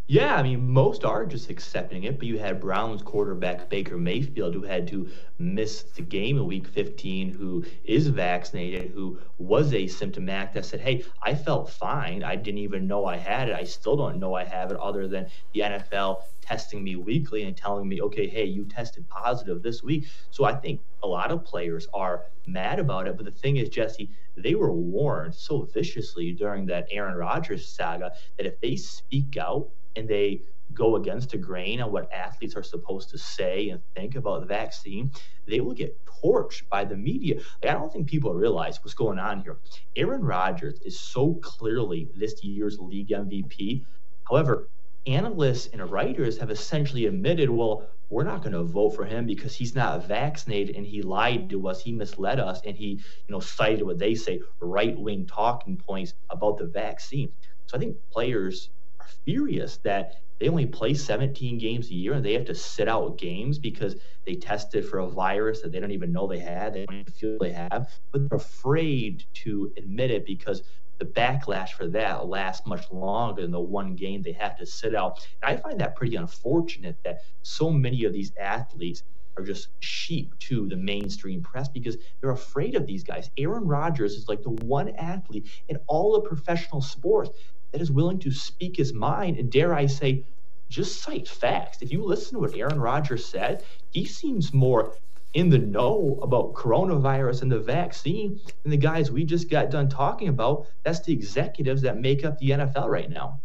Yeah, 0.09 0.35
I 0.37 0.43
mean, 0.43 0.69
most 0.69 1.05
are 1.05 1.25
just 1.25 1.49
accepting 1.49 2.05
it, 2.05 2.19
but 2.19 2.27
you 2.27 2.39
had 2.39 2.61
Browns 2.61 3.01
quarterback 3.03 3.71
Baker 3.71 3.97
Mayfield 3.97 4.53
who 4.53 4.63
had 4.63 4.87
to 4.89 5.09
miss 5.39 5.85
the 5.85 6.03
game 6.03 6.37
in 6.37 6.45
week 6.45 6.67
15, 6.67 7.31
who 7.31 7.65
is 7.85 8.09
vaccinated, 8.09 8.91
who 8.91 9.19
was 9.39 9.73
asymptomatic, 9.73 10.53
that 10.53 10.67
said, 10.67 10.81
Hey, 10.81 11.05
I 11.23 11.35
felt 11.35 11.71
fine. 11.71 12.23
I 12.25 12.37
didn't 12.37 12.59
even 12.59 12.87
know 12.87 13.07
I 13.07 13.17
had 13.17 13.49
it. 13.49 13.55
I 13.55 13.65
still 13.65 13.97
don't 13.97 14.19
know 14.19 14.35
I 14.35 14.45
have 14.45 14.71
it, 14.71 14.77
other 14.77 15.09
than 15.09 15.29
the 15.55 15.61
NFL 15.61 16.19
testing 16.43 16.83
me 16.85 16.97
weekly 16.97 17.45
and 17.45 17.57
telling 17.57 17.89
me, 17.89 18.03
okay, 18.03 18.27
hey, 18.29 18.45
you 18.45 18.67
tested 18.67 19.09
positive 19.09 19.63
this 19.63 19.83
week. 19.83 20.07
So 20.31 20.45
I 20.45 20.55
think 20.55 20.83
a 21.03 21.07
lot 21.07 21.31
of 21.31 21.45
players 21.45 21.87
are 21.95 22.25
mad 22.47 22.81
about 22.81 23.07
it. 23.09 23.17
But 23.17 23.25
the 23.25 23.31
thing 23.31 23.57
is, 23.57 23.69
Jesse, 23.71 24.11
they 24.37 24.57
were 24.57 24.73
warned 24.73 25.35
so 25.35 25.63
viciously 25.73 26.33
during 26.33 26.67
that 26.67 26.89
Aaron 26.91 27.17
Rodgers 27.17 27.67
saga 27.69 28.11
that 28.37 28.47
if 28.47 28.61
they 28.61 28.77
speak 28.77 29.37
out 29.39 29.71
and 29.97 30.09
they 30.09 30.43
go 30.75 30.97
against 30.97 31.31
the 31.31 31.39
grain 31.39 31.81
on 31.81 31.93
what 31.93 32.11
athletes 32.13 32.57
are 32.57 32.63
supposed 32.63 33.11
to 33.11 33.19
say 33.19 33.69
and 33.71 33.81
think 33.95 34.15
about 34.15 34.41
the 34.41 34.47
vaccine, 34.47 35.11
they 35.47 35.61
will 35.61 35.75
get 35.75 35.99
torched 36.07 36.69
by 36.71 36.85
the 36.85 36.97
media. 36.97 37.37
Like, 37.63 37.73
I 37.73 37.75
don't 37.75 37.93
think 37.93 38.09
people 38.09 38.33
realize 38.33 38.79
what's 38.83 38.95
going 38.95 39.19
on 39.19 39.43
here. 39.43 39.59
Aaron 39.97 40.23
Rodgers 40.23 40.81
is 40.85 40.99
so 40.99 41.35
clearly 41.35 42.09
this 42.15 42.43
year's 42.43 42.79
league 42.79 43.09
MVP. 43.09 43.85
However, 44.29 44.69
analysts 45.07 45.69
and 45.73 45.91
writers 45.91 46.39
have 46.39 46.51
essentially 46.51 47.07
admitted, 47.07 47.51
well, 47.51 47.89
we're 48.09 48.25
not 48.25 48.43
going 48.43 48.53
to 48.53 48.63
vote 48.63 48.91
for 48.91 49.05
him 49.05 49.27
because 49.27 49.55
he's 49.55 49.75
not 49.75 50.07
vaccinated 50.07 50.77
and 50.77 50.87
he 50.87 51.03
lied 51.03 51.49
to 51.51 51.67
us, 51.67 51.83
he 51.83 51.93
misled 51.93 52.39
us, 52.39 52.61
and 52.65 52.77
he, 52.77 52.87
you 52.87 53.31
know, 53.31 53.41
cited 53.41 53.83
what 53.83 53.99
they 53.99 54.15
say 54.15 54.41
right-wing 54.61 55.27
talking 55.27 55.77
points 55.77 56.15
about 56.31 56.59
the 56.59 56.67
vaccine. 56.67 57.31
So 57.67 57.77
I 57.77 57.81
think 57.81 57.97
players 58.13 58.69
are 59.03 59.09
furious 59.25 59.79
that 59.85 60.15
they 60.41 60.49
only 60.49 60.67
play 60.67 60.95
17 60.95 61.59
games 61.59 61.89
a 61.91 61.95
year 61.95 62.15
and 62.15 62.25
they 62.25 62.33
have 62.33 62.45
to 62.47 62.55
sit 62.55 62.89
out 62.89 63.19
games 63.19 63.59
because 63.59 63.97
they 64.27 64.35
tested 64.35 64.85
for 64.85 64.99
a 64.99 65.07
virus 65.09 65.63
that 65.63 65.71
they 65.71 65.79
don't 65.79 65.93
even 65.93 66.13
know 66.13 66.27
they 66.27 66.39
had, 66.39 66.75
they 66.75 66.85
don't 66.85 67.01
even 67.01 67.13
feel 67.13 67.39
they 67.41 67.53
have, 67.53 67.89
but 68.13 68.29
they're 68.29 68.39
afraid 68.39 69.25
to 69.35 69.73
admit 69.77 70.11
it 70.11 70.27
because 70.27 70.63
the 70.99 71.05
backlash 71.05 71.71
for 71.71 71.87
that 71.89 72.27
lasts 72.27 72.67
much 72.67 72.91
longer 72.91 73.43
than 73.43 73.51
the 73.51 73.61
one 73.61 73.95
game 73.95 74.23
they 74.23 74.33
have 74.33 74.57
to 74.57 74.67
sit 74.67 74.95
out. 74.95 75.27
And 75.43 75.57
I 75.57 75.61
find 75.61 75.81
that 75.81 75.97
pretty 75.97 76.17
unfortunate 76.17 76.97
that 77.05 77.19
so 77.43 77.71
many 77.71 78.05
of 78.05 78.13
these 78.13 78.33
athletes 78.39 79.03
are 79.37 79.45
just 79.45 79.69
sheep 79.81 80.39
to 80.41 80.69
the 80.69 80.77
mainstream 80.77 81.43
press 81.43 81.69
because 81.69 81.97
they're 82.21 82.31
afraid 82.31 82.75
of 82.75 82.87
these 82.87 83.03
guys. 83.03 83.31
Aaron 83.39 83.67
Rodgers 83.67 84.15
is 84.15 84.29
like 84.29 84.43
the 84.43 84.51
one 84.51 84.91
athlete 84.97 85.49
in 85.69 85.79
all 85.87 86.15
of 86.15 86.25
professional 86.25 86.83
sports 86.83 87.31
that 87.73 87.81
is 87.81 87.91
willing 87.91 88.19
to 88.21 88.31
speak 88.31 88.77
his 88.77 88.93
mind 88.93 89.39
and 89.39 89.51
dare 89.51 89.75
I 89.75 89.87
say 89.87 90.25
just 90.69 91.03
cite 91.03 91.29
facts. 91.29 91.83
If 91.83 91.93
you 91.93 92.05
listen 92.05 92.35
to 92.35 92.41
what 92.41 92.55
Aaron 92.55 92.81
Rodgers 92.81 93.27
said, 93.27 93.65
he 93.91 94.05
seems 94.05 94.55
more 94.55 94.97
in 95.35 95.49
the 95.49 95.59
know 95.59 96.19
about 96.23 96.55
coronavirus 96.55 97.43
and 97.43 97.53
the 97.53 97.59
vaccine 97.59 98.41
than 98.63 98.71
the 98.71 98.77
guys 98.77 99.11
we 99.11 99.25
just 99.25 99.51
got 99.51 99.71
done 99.71 99.89
talking 99.89 100.29
about. 100.29 100.67
That's 100.83 101.01
the 101.01 101.13
executives 101.13 101.83
that 101.83 101.99
make 101.99 102.25
up 102.25 102.39
the 102.39 102.51
NFL 102.51 102.89
right 102.89 103.11
now. 103.11 103.41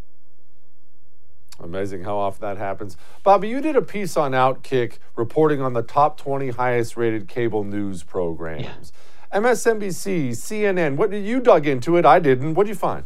Amazing 1.60 2.04
how 2.04 2.18
often 2.18 2.42
that 2.42 2.58
happens. 2.58 2.98
Bobby, 3.24 3.50
you 3.50 3.62
did 3.62 3.76
a 3.76 3.82
piece 3.82 4.16
on 4.16 4.32
Outkick 4.34 5.00
reporting 5.16 5.62
on 5.62 5.74
the 5.74 5.82
top 5.82 6.18
20 6.18 6.50
highest 6.50 6.96
rated 6.96 7.28
cable 7.28 7.64
news 7.64 8.04
programs. 8.04 8.94
Yeah. 9.34 9.40
MSNBC, 9.40 10.30
CNN, 10.30 10.96
what 10.96 11.10
did 11.10 11.26
you 11.26 11.40
dug 11.40 11.68
into 11.68 11.98
it? 11.98 12.06
I 12.06 12.20
didn't. 12.20 12.54
What 12.54 12.66
did 12.66 12.70
you 12.70 12.76
find? 12.76 13.06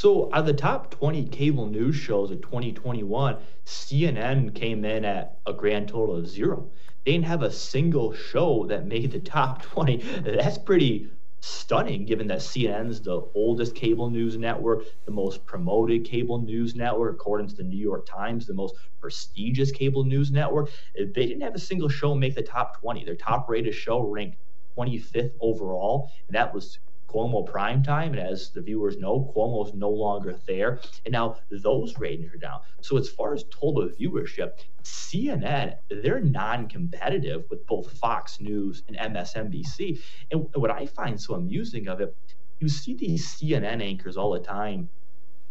So, 0.00 0.26
out 0.32 0.42
of 0.42 0.46
the 0.46 0.52
top 0.52 0.92
20 0.92 1.24
cable 1.24 1.66
news 1.66 1.96
shows 1.96 2.30
of 2.30 2.40
2021, 2.40 3.36
CNN 3.66 4.54
came 4.54 4.84
in 4.84 5.04
at 5.04 5.40
a 5.44 5.52
grand 5.52 5.88
total 5.88 6.14
of 6.14 6.28
zero. 6.28 6.70
They 7.04 7.10
didn't 7.10 7.24
have 7.24 7.42
a 7.42 7.50
single 7.50 8.12
show 8.12 8.64
that 8.68 8.86
made 8.86 9.10
the 9.10 9.18
top 9.18 9.62
20. 9.62 9.96
That's 10.22 10.56
pretty 10.56 11.10
stunning 11.40 12.04
given 12.04 12.28
that 12.28 12.38
CNN's 12.38 13.00
the 13.00 13.28
oldest 13.34 13.74
cable 13.74 14.08
news 14.08 14.36
network, 14.36 14.84
the 15.04 15.10
most 15.10 15.44
promoted 15.44 16.04
cable 16.04 16.40
news 16.40 16.76
network, 16.76 17.16
according 17.16 17.48
to 17.48 17.56
the 17.56 17.64
New 17.64 17.76
York 17.76 18.06
Times, 18.06 18.46
the 18.46 18.54
most 18.54 18.76
prestigious 19.00 19.72
cable 19.72 20.04
news 20.04 20.30
network. 20.30 20.70
They 20.94 21.26
didn't 21.26 21.40
have 21.40 21.56
a 21.56 21.58
single 21.58 21.88
show 21.88 22.14
make 22.14 22.36
the 22.36 22.42
top 22.42 22.80
20. 22.80 23.04
Their 23.04 23.16
top 23.16 23.48
rated 23.48 23.74
show 23.74 23.98
ranked 24.02 24.38
25th 24.76 25.32
overall, 25.40 26.12
and 26.28 26.36
that 26.36 26.54
was 26.54 26.78
Cuomo 27.08 27.46
prime 27.46 27.82
time, 27.82 28.12
and 28.12 28.20
as 28.20 28.50
the 28.50 28.60
viewers 28.60 28.98
know, 28.98 29.32
Cuomo 29.34 29.66
is 29.66 29.72
no 29.72 29.88
longer 29.88 30.36
there, 30.46 30.80
and 31.06 31.12
now 31.12 31.36
those 31.50 31.98
ratings 31.98 32.32
are 32.34 32.38
down. 32.38 32.60
So 32.82 32.98
as 32.98 33.08
far 33.08 33.32
as 33.32 33.44
total 33.44 33.88
viewership, 33.88 34.58
CNN 34.82 35.78
they're 35.88 36.20
non-competitive 36.20 37.44
with 37.50 37.66
both 37.66 37.98
Fox 37.98 38.40
News 38.40 38.82
and 38.88 38.96
MSNBC. 38.96 40.00
And 40.30 40.46
what 40.54 40.70
I 40.70 40.86
find 40.86 41.20
so 41.20 41.34
amusing 41.34 41.88
of 41.88 42.00
it, 42.00 42.14
you 42.60 42.68
see 42.68 42.94
these 42.94 43.26
CNN 43.26 43.82
anchors 43.82 44.16
all 44.16 44.32
the 44.32 44.40
time 44.40 44.90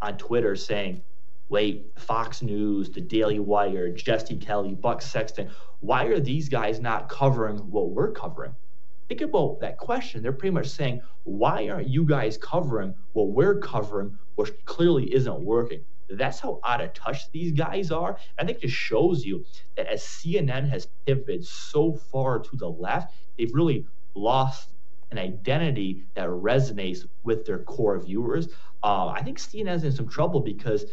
on 0.02 0.17
Twitter 0.17 0.56
saying, 0.56 1.02
"Wait, 1.50 1.91
Fox 1.96 2.41
News, 2.41 2.91
The 2.91 3.02
Daily 3.02 3.39
Wire, 3.39 3.89
Jesse 3.89 4.38
Kelly, 4.38 4.76
Buck 4.76 5.02
Sexton, 5.02 5.50
why 5.80 6.06
are 6.06 6.20
these 6.20 6.50
guys 6.50 6.80
not 6.80 7.10
covering 7.10 7.58
what 7.72 7.89
we're 7.89 8.12
covering?" 8.12 8.54
Think 9.08 9.22
about 9.22 9.60
that 9.62 9.78
question. 9.78 10.22
They're 10.22 10.34
pretty 10.34 10.54
much 10.54 10.67
saying, 10.67 11.02
why 11.24 11.70
aren't 11.70 11.88
you 11.88 12.06
guys 12.06 12.38
covering 12.38 12.93
what 13.13 13.30
we're 13.30 13.60
covering, 13.60 14.17
which 14.36 14.52
clearly 14.65 15.13
isn't 15.13 15.41
working? 15.41 15.84
That's 16.10 16.39
how 16.39 16.60
out 16.63 16.82
of 16.82 16.93
touch 16.93 17.30
these 17.32 17.52
guys 17.52 17.91
are. 17.91 18.17
I 18.39 18.46
think 18.46 18.60
it 18.60 18.67
just 18.67 18.76
shows 18.76 19.26
you 19.26 19.46
that 19.76 19.88
as 19.88 20.02
CNN 20.02 20.70
has 20.70 20.88
pivoted 21.06 21.46
so 21.46 21.93
far 21.93 22.39
to 22.39 22.56
the 22.56 22.70
left, 22.70 23.13
they've 23.38 23.54
really 23.54 23.86
lost 24.15 24.70
an 25.12 25.18
identity 25.18 26.05
that 26.16 26.28
resonates 26.28 27.05
with 27.24 27.45
their 27.45 27.60
core 27.60 27.99
viewers. 27.99 28.47
Uh, 28.84 29.08
I 29.08 29.22
think 29.22 29.38
CNN 29.38 29.76
is 29.76 29.84
in 29.84 29.91
some 29.91 30.08
trouble 30.08 30.39
because 30.39 30.86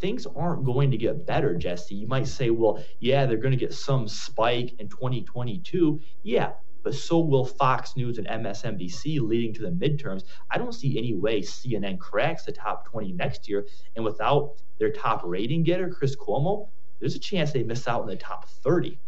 things 0.00 0.26
aren't 0.26 0.64
going 0.64 0.90
to 0.90 0.96
get 0.96 1.26
better, 1.26 1.54
Jesse. 1.54 1.94
You 1.94 2.06
might 2.06 2.26
say, 2.26 2.50
well, 2.50 2.82
yeah, 3.00 3.26
they're 3.26 3.38
going 3.38 3.52
to 3.52 3.58
get 3.58 3.72
some 3.72 4.06
spike 4.08 4.74
in 4.78 4.88
2022. 4.88 6.00
Yeah, 6.22 6.52
but 6.84 6.94
so 6.94 7.18
will 7.18 7.44
Fox 7.44 7.96
News 7.96 8.18
and 8.18 8.28
MSNBC 8.28 9.20
leading 9.20 9.52
to 9.54 9.62
the 9.62 9.70
midterms. 9.70 10.22
I 10.50 10.58
don't 10.58 10.74
see 10.74 10.96
any 10.98 11.14
way 11.14 11.40
CNN 11.40 11.98
cracks 11.98 12.44
the 12.44 12.52
top 12.52 12.86
20 12.86 13.12
next 13.12 13.48
year. 13.48 13.66
And 13.96 14.04
without 14.04 14.52
their 14.78 14.92
top 14.92 15.22
rating 15.24 15.64
getter, 15.64 15.88
Chris 15.88 16.14
Cuomo, 16.14 16.68
there's 17.00 17.16
a 17.16 17.18
chance 17.18 17.52
they 17.52 17.62
miss 17.64 17.88
out 17.88 18.02
in 18.02 18.08
the 18.08 18.16
top 18.16 18.48
30. 18.48 18.98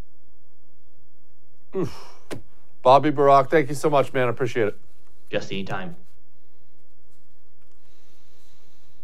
Bobby 2.83 3.11
Burack, 3.11 3.51
thank 3.51 3.69
you 3.69 3.75
so 3.75 3.91
much, 3.91 4.13
man. 4.13 4.27
I 4.27 4.31
appreciate 4.31 4.69
it. 4.69 4.79
Just 5.31 5.53
anytime. 5.53 5.97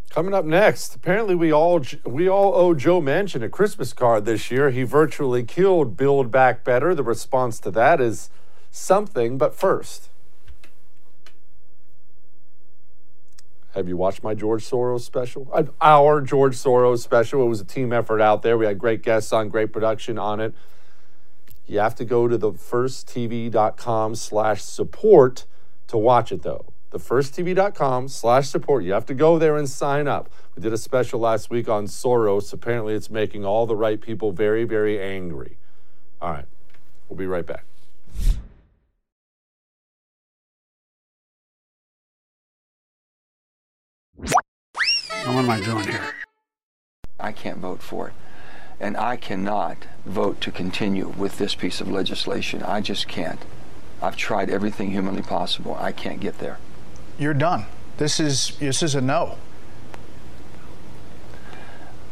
Coming 0.08 0.34
up 0.34 0.44
next, 0.44 0.94
apparently 0.94 1.34
we 1.34 1.52
all 1.52 1.82
we 2.04 2.28
all 2.28 2.54
owe 2.54 2.74
Joe 2.74 3.00
Manchin 3.00 3.42
a 3.42 3.48
Christmas 3.48 3.94
card 3.94 4.26
this 4.26 4.50
year. 4.50 4.70
He 4.70 4.82
virtually 4.82 5.42
killed 5.42 5.96
Build 5.96 6.30
Back 6.30 6.64
Better. 6.64 6.94
The 6.94 7.02
response 7.02 7.58
to 7.60 7.70
that 7.70 7.98
is 7.98 8.28
something, 8.72 9.38
but 9.38 9.54
first, 9.54 10.08
have 13.74 13.86
you 13.88 13.96
watched 13.96 14.24
my 14.24 14.34
George 14.34 14.68
Soros 14.68 15.02
special? 15.02 15.48
Our 15.80 16.20
George 16.20 16.56
Soros 16.56 16.98
special. 16.98 17.44
It 17.44 17.48
was 17.48 17.60
a 17.60 17.64
team 17.64 17.92
effort 17.92 18.20
out 18.20 18.42
there. 18.42 18.58
We 18.58 18.66
had 18.66 18.78
great 18.78 19.02
guests 19.02 19.32
on, 19.32 19.48
great 19.48 19.72
production 19.72 20.18
on 20.18 20.40
it. 20.40 20.52
You 21.66 21.78
have 21.78 21.94
to 21.94 22.04
go 22.04 22.26
to 22.26 22.36
the 22.36 22.50
firsttv.com 22.50 24.16
slash 24.16 24.62
support 24.62 25.46
to 25.86 25.96
watch 25.96 26.32
it 26.32 26.42
though 26.42 26.72
thefirsttv.com 26.92 28.08
slash 28.08 28.48
support. 28.48 28.84
You 28.84 28.92
have 28.92 29.06
to 29.06 29.14
go 29.14 29.38
there 29.38 29.56
and 29.56 29.68
sign 29.68 30.06
up. 30.06 30.30
We 30.54 30.62
did 30.62 30.72
a 30.72 30.78
special 30.78 31.20
last 31.20 31.50
week 31.50 31.68
on 31.68 31.86
Soros. 31.86 32.52
Apparently, 32.52 32.94
it's 32.94 33.10
making 33.10 33.44
all 33.44 33.66
the 33.66 33.76
right 33.76 34.00
people 34.00 34.32
very, 34.32 34.64
very 34.64 35.00
angry. 35.00 35.56
All 36.20 36.30
right, 36.30 36.46
we'll 37.08 37.16
be 37.16 37.26
right 37.26 37.46
back. 37.46 37.64
What 45.34 45.44
am 45.44 45.50
I 45.50 45.60
doing 45.60 45.88
here? 45.88 46.14
I 47.18 47.32
can't 47.32 47.58
vote 47.58 47.82
for 47.82 48.08
it. 48.08 48.14
And 48.80 48.96
I 48.96 49.16
cannot 49.16 49.86
vote 50.04 50.40
to 50.42 50.50
continue 50.50 51.08
with 51.08 51.38
this 51.38 51.54
piece 51.54 51.80
of 51.80 51.88
legislation. 51.88 52.62
I 52.62 52.80
just 52.80 53.08
can't. 53.08 53.40
I've 54.00 54.16
tried 54.16 54.50
everything 54.50 54.90
humanly 54.90 55.22
possible. 55.22 55.76
I 55.78 55.92
can't 55.92 56.20
get 56.20 56.38
there 56.38 56.58
you're 57.18 57.34
done. 57.34 57.66
This 57.98 58.18
is 58.18 58.56
this 58.58 58.82
is 58.82 58.94
a 58.94 59.00
no. 59.00 59.36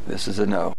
This 0.06 0.28
is 0.28 0.38
a 0.38 0.46
no. 0.46 0.74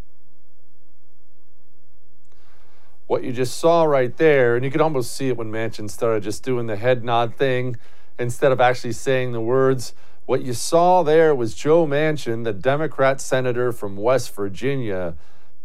What 3.07 3.23
you 3.23 3.33
just 3.33 3.57
saw 3.57 3.83
right 3.83 4.15
there, 4.15 4.55
and 4.55 4.63
you 4.63 4.71
could 4.71 4.81
almost 4.81 5.13
see 5.13 5.27
it 5.27 5.37
when 5.37 5.51
Manchin 5.51 5.89
started 5.89 6.23
just 6.23 6.43
doing 6.43 6.67
the 6.67 6.77
head 6.77 7.03
nod 7.03 7.35
thing 7.35 7.77
instead 8.17 8.51
of 8.51 8.61
actually 8.61 8.93
saying 8.93 9.33
the 9.33 9.41
words. 9.41 9.93
What 10.31 10.43
you 10.43 10.53
saw 10.53 11.03
there 11.03 11.35
was 11.35 11.53
Joe 11.53 11.85
Manchin, 11.85 12.45
the 12.45 12.53
Democrat 12.53 13.19
senator 13.19 13.73
from 13.73 13.97
West 13.97 14.33
Virginia, 14.33 15.15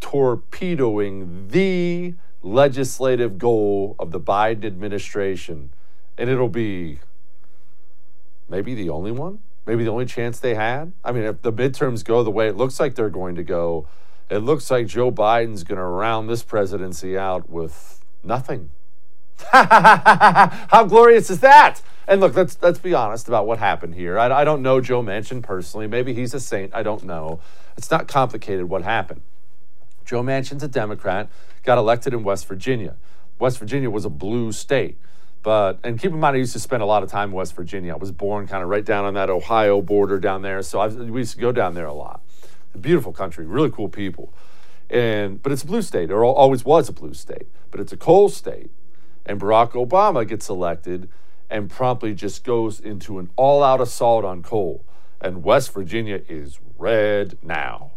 torpedoing 0.00 1.46
the 1.46 2.14
legislative 2.42 3.38
goal 3.38 3.94
of 3.96 4.10
the 4.10 4.18
Biden 4.18 4.64
administration. 4.64 5.70
And 6.18 6.28
it'll 6.28 6.48
be 6.48 6.98
maybe 8.48 8.74
the 8.74 8.90
only 8.90 9.12
one, 9.12 9.38
maybe 9.66 9.84
the 9.84 9.90
only 9.92 10.04
chance 10.04 10.40
they 10.40 10.56
had. 10.56 10.92
I 11.04 11.12
mean, 11.12 11.22
if 11.22 11.42
the 11.42 11.52
midterms 11.52 12.04
go 12.04 12.24
the 12.24 12.32
way 12.32 12.48
it 12.48 12.56
looks 12.56 12.80
like 12.80 12.96
they're 12.96 13.08
going 13.08 13.36
to 13.36 13.44
go, 13.44 13.86
it 14.28 14.38
looks 14.38 14.68
like 14.68 14.88
Joe 14.88 15.12
Biden's 15.12 15.62
going 15.62 15.78
to 15.78 15.84
round 15.84 16.28
this 16.28 16.42
presidency 16.42 17.16
out 17.16 17.48
with 17.48 18.04
nothing. 18.24 18.70
How 19.52 20.84
glorious 20.88 21.30
is 21.30 21.40
that? 21.40 21.80
And 22.08 22.20
look, 22.20 22.36
let's 22.36 22.56
let's 22.62 22.78
be 22.78 22.94
honest 22.94 23.28
about 23.28 23.46
what 23.46 23.58
happened 23.58 23.94
here. 23.94 24.18
I, 24.18 24.42
I 24.42 24.44
don't 24.44 24.62
know 24.62 24.80
Joe 24.80 25.02
Manchin 25.02 25.42
personally. 25.42 25.86
Maybe 25.86 26.14
he's 26.14 26.34
a 26.34 26.40
saint. 26.40 26.74
I 26.74 26.82
don't 26.82 27.04
know. 27.04 27.40
It's 27.76 27.90
not 27.90 28.06
complicated 28.08 28.68
what 28.68 28.82
happened. 28.82 29.22
Joe 30.04 30.22
Manchin's 30.22 30.62
a 30.62 30.68
Democrat, 30.68 31.28
got 31.64 31.78
elected 31.78 32.14
in 32.14 32.22
West 32.22 32.46
Virginia. 32.46 32.94
West 33.38 33.58
Virginia 33.58 33.90
was 33.90 34.04
a 34.04 34.10
blue 34.10 34.52
state. 34.52 34.96
But 35.42 35.78
and 35.84 36.00
keep 36.00 36.12
in 36.12 36.18
mind, 36.18 36.34
I 36.34 36.38
used 36.38 36.54
to 36.54 36.60
spend 36.60 36.82
a 36.82 36.86
lot 36.86 37.02
of 37.02 37.10
time 37.10 37.30
in 37.30 37.34
West 37.34 37.54
Virginia. 37.54 37.92
I 37.92 37.96
was 37.96 38.10
born 38.10 38.46
kind 38.46 38.62
of 38.62 38.68
right 38.68 38.84
down 38.84 39.04
on 39.04 39.14
that 39.14 39.30
Ohio 39.30 39.80
border 39.80 40.18
down 40.18 40.42
there, 40.42 40.62
so 40.62 40.80
I, 40.80 40.88
we 40.88 41.20
used 41.20 41.34
to 41.34 41.40
go 41.40 41.52
down 41.52 41.74
there 41.74 41.86
a 41.86 41.92
lot. 41.92 42.20
A 42.74 42.78
beautiful 42.78 43.12
country, 43.12 43.46
really 43.46 43.70
cool 43.70 43.88
people, 43.88 44.32
and 44.90 45.40
but 45.40 45.52
it's 45.52 45.62
a 45.62 45.66
blue 45.66 45.82
state, 45.82 46.10
or 46.10 46.24
always 46.24 46.64
was 46.64 46.88
a 46.88 46.92
blue 46.92 47.14
state. 47.14 47.46
But 47.70 47.78
it's 47.78 47.92
a 47.92 47.96
coal 47.96 48.28
state, 48.28 48.70
and 49.26 49.38
Barack 49.38 49.72
Obama 49.72 50.26
gets 50.26 50.48
elected 50.48 51.10
and 51.50 51.68
promptly 51.68 52.14
just 52.14 52.44
goes 52.44 52.80
into 52.80 53.18
an 53.18 53.28
all-out 53.36 53.82
assault 53.82 54.24
on 54.24 54.42
coal, 54.42 54.82
and 55.20 55.44
West 55.44 55.74
Virginia 55.74 56.22
is 56.28 56.58
red 56.78 57.36
now, 57.42 57.90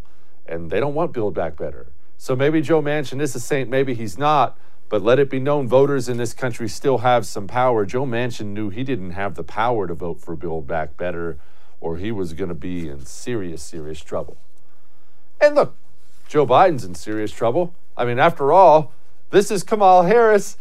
and 0.46 0.70
they 0.70 0.82
don't 0.82 0.94
want 0.94 1.14
Build 1.14 1.34
Back 1.34 1.56
Better. 1.56 1.88
So 2.18 2.36
maybe 2.36 2.60
Joe 2.62 2.82
Manchin 2.82 3.22
is 3.22 3.34
a 3.36 3.40
saint, 3.40 3.70
maybe 3.70 3.94
he's 3.94 4.18
not. 4.18 4.58
But 4.90 5.04
let 5.04 5.20
it 5.20 5.30
be 5.30 5.40
known 5.40 5.68
voters 5.68 6.10
in 6.10 6.18
this 6.18 6.34
country 6.34 6.68
still 6.68 6.98
have 6.98 7.28
some 7.28 7.46
power. 7.46 7.86
Joe 7.86 8.08
Manchin 8.08 8.48
knew 8.48 8.72
he 8.72 8.84
didn't 8.84 9.12
have 9.12 9.36
the 9.36 9.44
power 9.44 9.86
to 9.86 9.94
vote 9.94 10.20
for 10.20 10.36
Build 10.36 10.66
Back 10.66 10.98
Better, 10.98 11.38
or 11.80 11.98
he 11.98 12.12
was 12.12 12.34
going 12.34 12.50
to 12.50 12.56
be 12.56 12.90
in 12.90 13.06
serious, 13.06 13.62
serious 13.62 14.02
trouble. 14.02 14.38
And 15.40 15.54
look, 15.54 15.76
Joe 16.28 16.48
Biden's 16.48 16.84
in 16.84 16.96
serious 16.96 17.32
trouble. 17.32 17.76
I 17.96 18.04
mean, 18.04 18.18
after 18.18 18.52
all, 18.52 18.92
this 19.30 19.52
is 19.52 19.62
Kamala 19.62 20.08
Harris, 20.08 20.58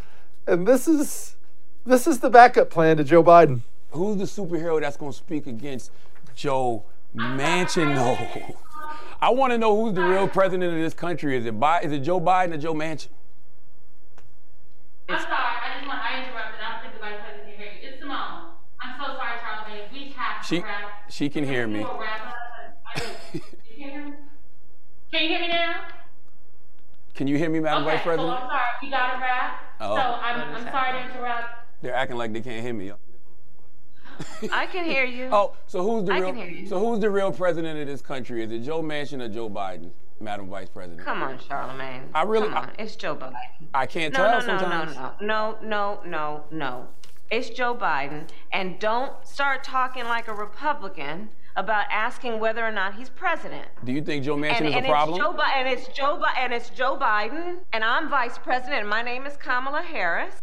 and 0.48 0.66
this 0.66 0.88
is 0.88 1.36
this 1.84 2.06
is 2.06 2.20
the 2.20 2.30
backup 2.30 2.70
plan 2.70 2.96
to 2.96 3.04
Joe 3.04 3.22
Biden. 3.22 3.60
Who's 3.90 4.16
the 4.16 4.24
superhero 4.24 4.80
that's 4.80 4.96
going 4.96 5.12
to 5.12 5.16
speak 5.16 5.46
against 5.46 5.90
Joe 6.34 6.84
Manchin? 7.14 7.94
No. 7.94 8.56
I 9.20 9.30
want 9.30 9.52
to 9.52 9.58
know 9.58 9.74
who's 9.80 9.94
the 9.94 10.02
real 10.02 10.28
president 10.28 10.72
of 10.72 10.78
this 10.80 10.94
country. 10.94 11.36
Is 11.36 11.46
it, 11.46 11.58
Bi- 11.58 11.80
is 11.80 11.92
it 11.92 12.00
Joe 12.00 12.20
Biden 12.20 12.54
or 12.54 12.58
Joe 12.58 12.74
Manchin? 12.74 13.08
I'm 15.08 15.20
sorry. 15.20 15.32
I 15.32 15.74
just 15.76 15.86
want. 15.86 16.00
I 16.00 16.22
interrupted. 16.22 16.60
I 16.60 16.72
don't 16.72 16.82
think 16.82 16.94
the 16.94 17.00
vice 17.00 17.20
president 17.22 17.48
can 17.48 17.56
hear 17.56 17.72
you. 17.72 17.88
It's 17.88 18.04
Symone. 18.04 18.50
I'm 18.80 19.00
so 19.00 19.16
sorry, 19.16 19.38
Charlamagne. 19.38 19.92
We 19.92 20.12
have 20.16 20.44
she, 20.44 20.60
to 20.60 20.66
wrap. 20.66 21.10
She 21.10 21.28
can 21.28 21.44
hear 21.44 21.66
me. 21.66 21.84
can 21.84 23.10
you 23.76 23.90
hear 23.90 24.04
me? 24.04 24.12
Can 25.10 25.22
you 25.22 25.28
hear 25.30 25.40
me 25.40 25.48
now? 25.48 25.88
Can 27.18 27.26
you 27.26 27.36
hear 27.36 27.50
me, 27.50 27.58
Madam 27.58 27.82
okay, 27.82 27.96
Vice 27.96 28.04
President? 28.04 28.28
So 28.28 28.44
I'm 28.44 28.48
sorry. 28.48 28.62
You 28.80 28.90
got 28.92 29.12
to 29.14 29.18
wrap. 29.18 29.60
Oh. 29.80 29.96
So 29.96 30.00
I'm, 30.00 30.54
I'm 30.54 30.62
sorry 30.70 30.92
to 30.92 31.10
interrupt. 31.10 31.46
They're 31.82 31.92
acting 31.92 32.16
like 32.16 32.32
they 32.32 32.40
can't 32.40 32.64
hear 32.64 32.72
me. 32.72 32.92
I 34.52 34.66
can 34.66 34.84
hear 34.84 35.04
you. 35.04 35.28
Oh, 35.32 35.56
so 35.66 35.82
who's 35.82 36.04
the 36.04 36.12
I 36.12 36.18
real? 36.20 36.68
So 36.68 36.78
who's 36.78 37.00
the 37.00 37.10
real 37.10 37.32
president 37.32 37.76
of 37.80 37.88
this 37.88 38.02
country? 38.02 38.44
Is 38.44 38.52
it 38.52 38.60
Joe 38.60 38.84
Manchin 38.84 39.20
or 39.20 39.28
Joe 39.28 39.50
Biden? 39.50 39.90
Madam 40.20 40.48
Vice 40.48 40.68
President. 40.68 41.04
Come 41.04 41.24
on, 41.24 41.38
Charlamagne. 41.38 42.04
I 42.14 42.22
really. 42.22 42.50
Come 42.50 42.58
on. 42.58 42.70
I, 42.78 42.82
it's 42.82 42.94
Joe 42.94 43.16
Biden. 43.16 43.34
I 43.74 43.86
can't 43.86 44.14
no, 44.14 44.18
tell 44.20 44.40
no, 44.40 44.46
sometimes. 44.46 44.94
No, 44.94 45.12
no, 45.20 45.58
no, 45.60 45.60
no, 45.64 46.00
no, 46.06 46.44
no. 46.52 46.88
It's 47.32 47.50
Joe 47.50 47.74
Biden, 47.74 48.28
and 48.52 48.78
don't 48.78 49.12
start 49.26 49.64
talking 49.64 50.04
like 50.04 50.28
a 50.28 50.34
Republican 50.34 51.30
about 51.58 51.86
asking 51.90 52.40
whether 52.40 52.64
or 52.64 52.72
not 52.72 52.94
he's 52.94 53.10
president. 53.10 53.66
Do 53.84 53.92
you 53.92 54.00
think 54.00 54.24
Joe 54.24 54.36
Manchin 54.36 54.58
and, 54.58 54.66
is 54.68 54.74
and 54.74 54.86
a 54.86 54.88
problem? 54.88 55.20
It's 55.20 55.26
Joe 55.26 55.32
Bi- 55.34 55.52
and 55.56 55.68
it's 55.68 55.88
Joe 55.88 56.16
Bi- 56.16 56.34
and 56.38 56.52
it's 56.52 56.70
Joe 56.70 56.96
Biden, 56.96 57.58
and 57.72 57.84
I'm 57.84 58.08
vice 58.08 58.38
president, 58.38 58.80
and 58.80 58.88
my 58.88 59.02
name 59.02 59.26
is 59.26 59.36
Kamala 59.36 59.82
Harris. 59.82 60.34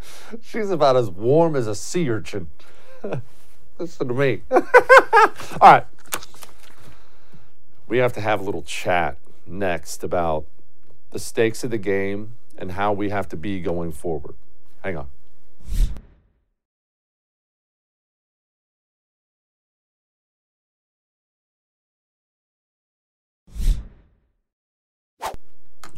She's 0.42 0.70
about 0.70 0.96
as 0.96 1.10
warm 1.10 1.54
as 1.54 1.66
a 1.66 1.74
sea 1.74 2.08
urchin. 2.10 2.48
Listen 3.78 4.08
to 4.08 4.14
me. 4.14 4.42
All 4.50 4.60
right 5.60 5.86
we 7.92 7.98
have 7.98 8.14
to 8.14 8.22
have 8.22 8.40
a 8.40 8.42
little 8.42 8.62
chat 8.62 9.18
next 9.46 10.02
about 10.02 10.46
the 11.10 11.18
stakes 11.18 11.62
of 11.62 11.70
the 11.70 11.76
game 11.76 12.32
and 12.56 12.72
how 12.72 12.90
we 12.90 13.10
have 13.10 13.28
to 13.28 13.36
be 13.36 13.60
going 13.60 13.92
forward. 13.92 14.34
Hang 14.82 14.96
on. 14.96 15.08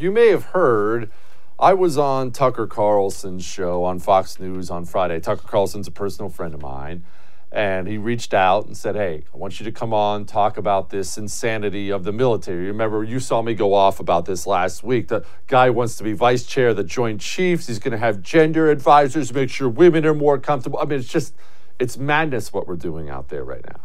You 0.04 0.12
may 0.12 0.28
have 0.28 0.44
heard 0.44 1.10
I 1.58 1.72
was 1.72 1.96
on 1.96 2.30
Tucker 2.30 2.66
Carlson's 2.66 3.42
show 3.42 3.84
on 3.84 3.98
Fox 4.00 4.38
News 4.38 4.70
on 4.70 4.84
Friday. 4.84 5.18
Tucker 5.18 5.48
Carlson's 5.48 5.88
a 5.88 5.90
personal 5.90 6.28
friend 6.28 6.52
of 6.52 6.60
mine 6.60 7.06
and 7.50 7.88
he 7.88 7.96
reached 7.96 8.34
out 8.34 8.66
and 8.66 8.76
said, 8.76 8.96
Hey, 8.96 9.24
I 9.32 9.36
want 9.38 9.58
you 9.58 9.64
to 9.64 9.72
come 9.72 9.94
on, 9.94 10.26
talk 10.26 10.58
about 10.58 10.90
this 10.90 11.16
insanity 11.16 11.88
of 11.88 12.04
the 12.04 12.12
military. 12.12 12.66
Remember, 12.66 13.02
you 13.02 13.18
saw 13.18 13.40
me 13.40 13.54
go 13.54 13.72
off 13.72 13.98
about 13.98 14.26
this 14.26 14.46
last 14.46 14.84
week. 14.84 15.08
The 15.08 15.24
guy 15.46 15.70
wants 15.70 15.96
to 15.96 16.04
be 16.04 16.12
vice 16.12 16.44
chair 16.44 16.68
of 16.68 16.76
the 16.76 16.84
Joint 16.84 17.22
Chiefs. 17.22 17.68
He's 17.68 17.78
going 17.78 17.92
to 17.92 17.96
have 17.96 18.20
gender 18.20 18.70
advisors 18.70 19.32
make 19.32 19.48
sure 19.48 19.70
women 19.70 20.04
are 20.04 20.12
more 20.12 20.38
comfortable. 20.38 20.80
I 20.80 20.84
mean, 20.84 20.98
it's 20.98 21.08
just, 21.08 21.34
it's 21.78 21.96
madness 21.96 22.52
what 22.52 22.68
we're 22.68 22.76
doing 22.76 23.08
out 23.08 23.30
there 23.30 23.42
right 23.42 23.64
now. 23.66 23.80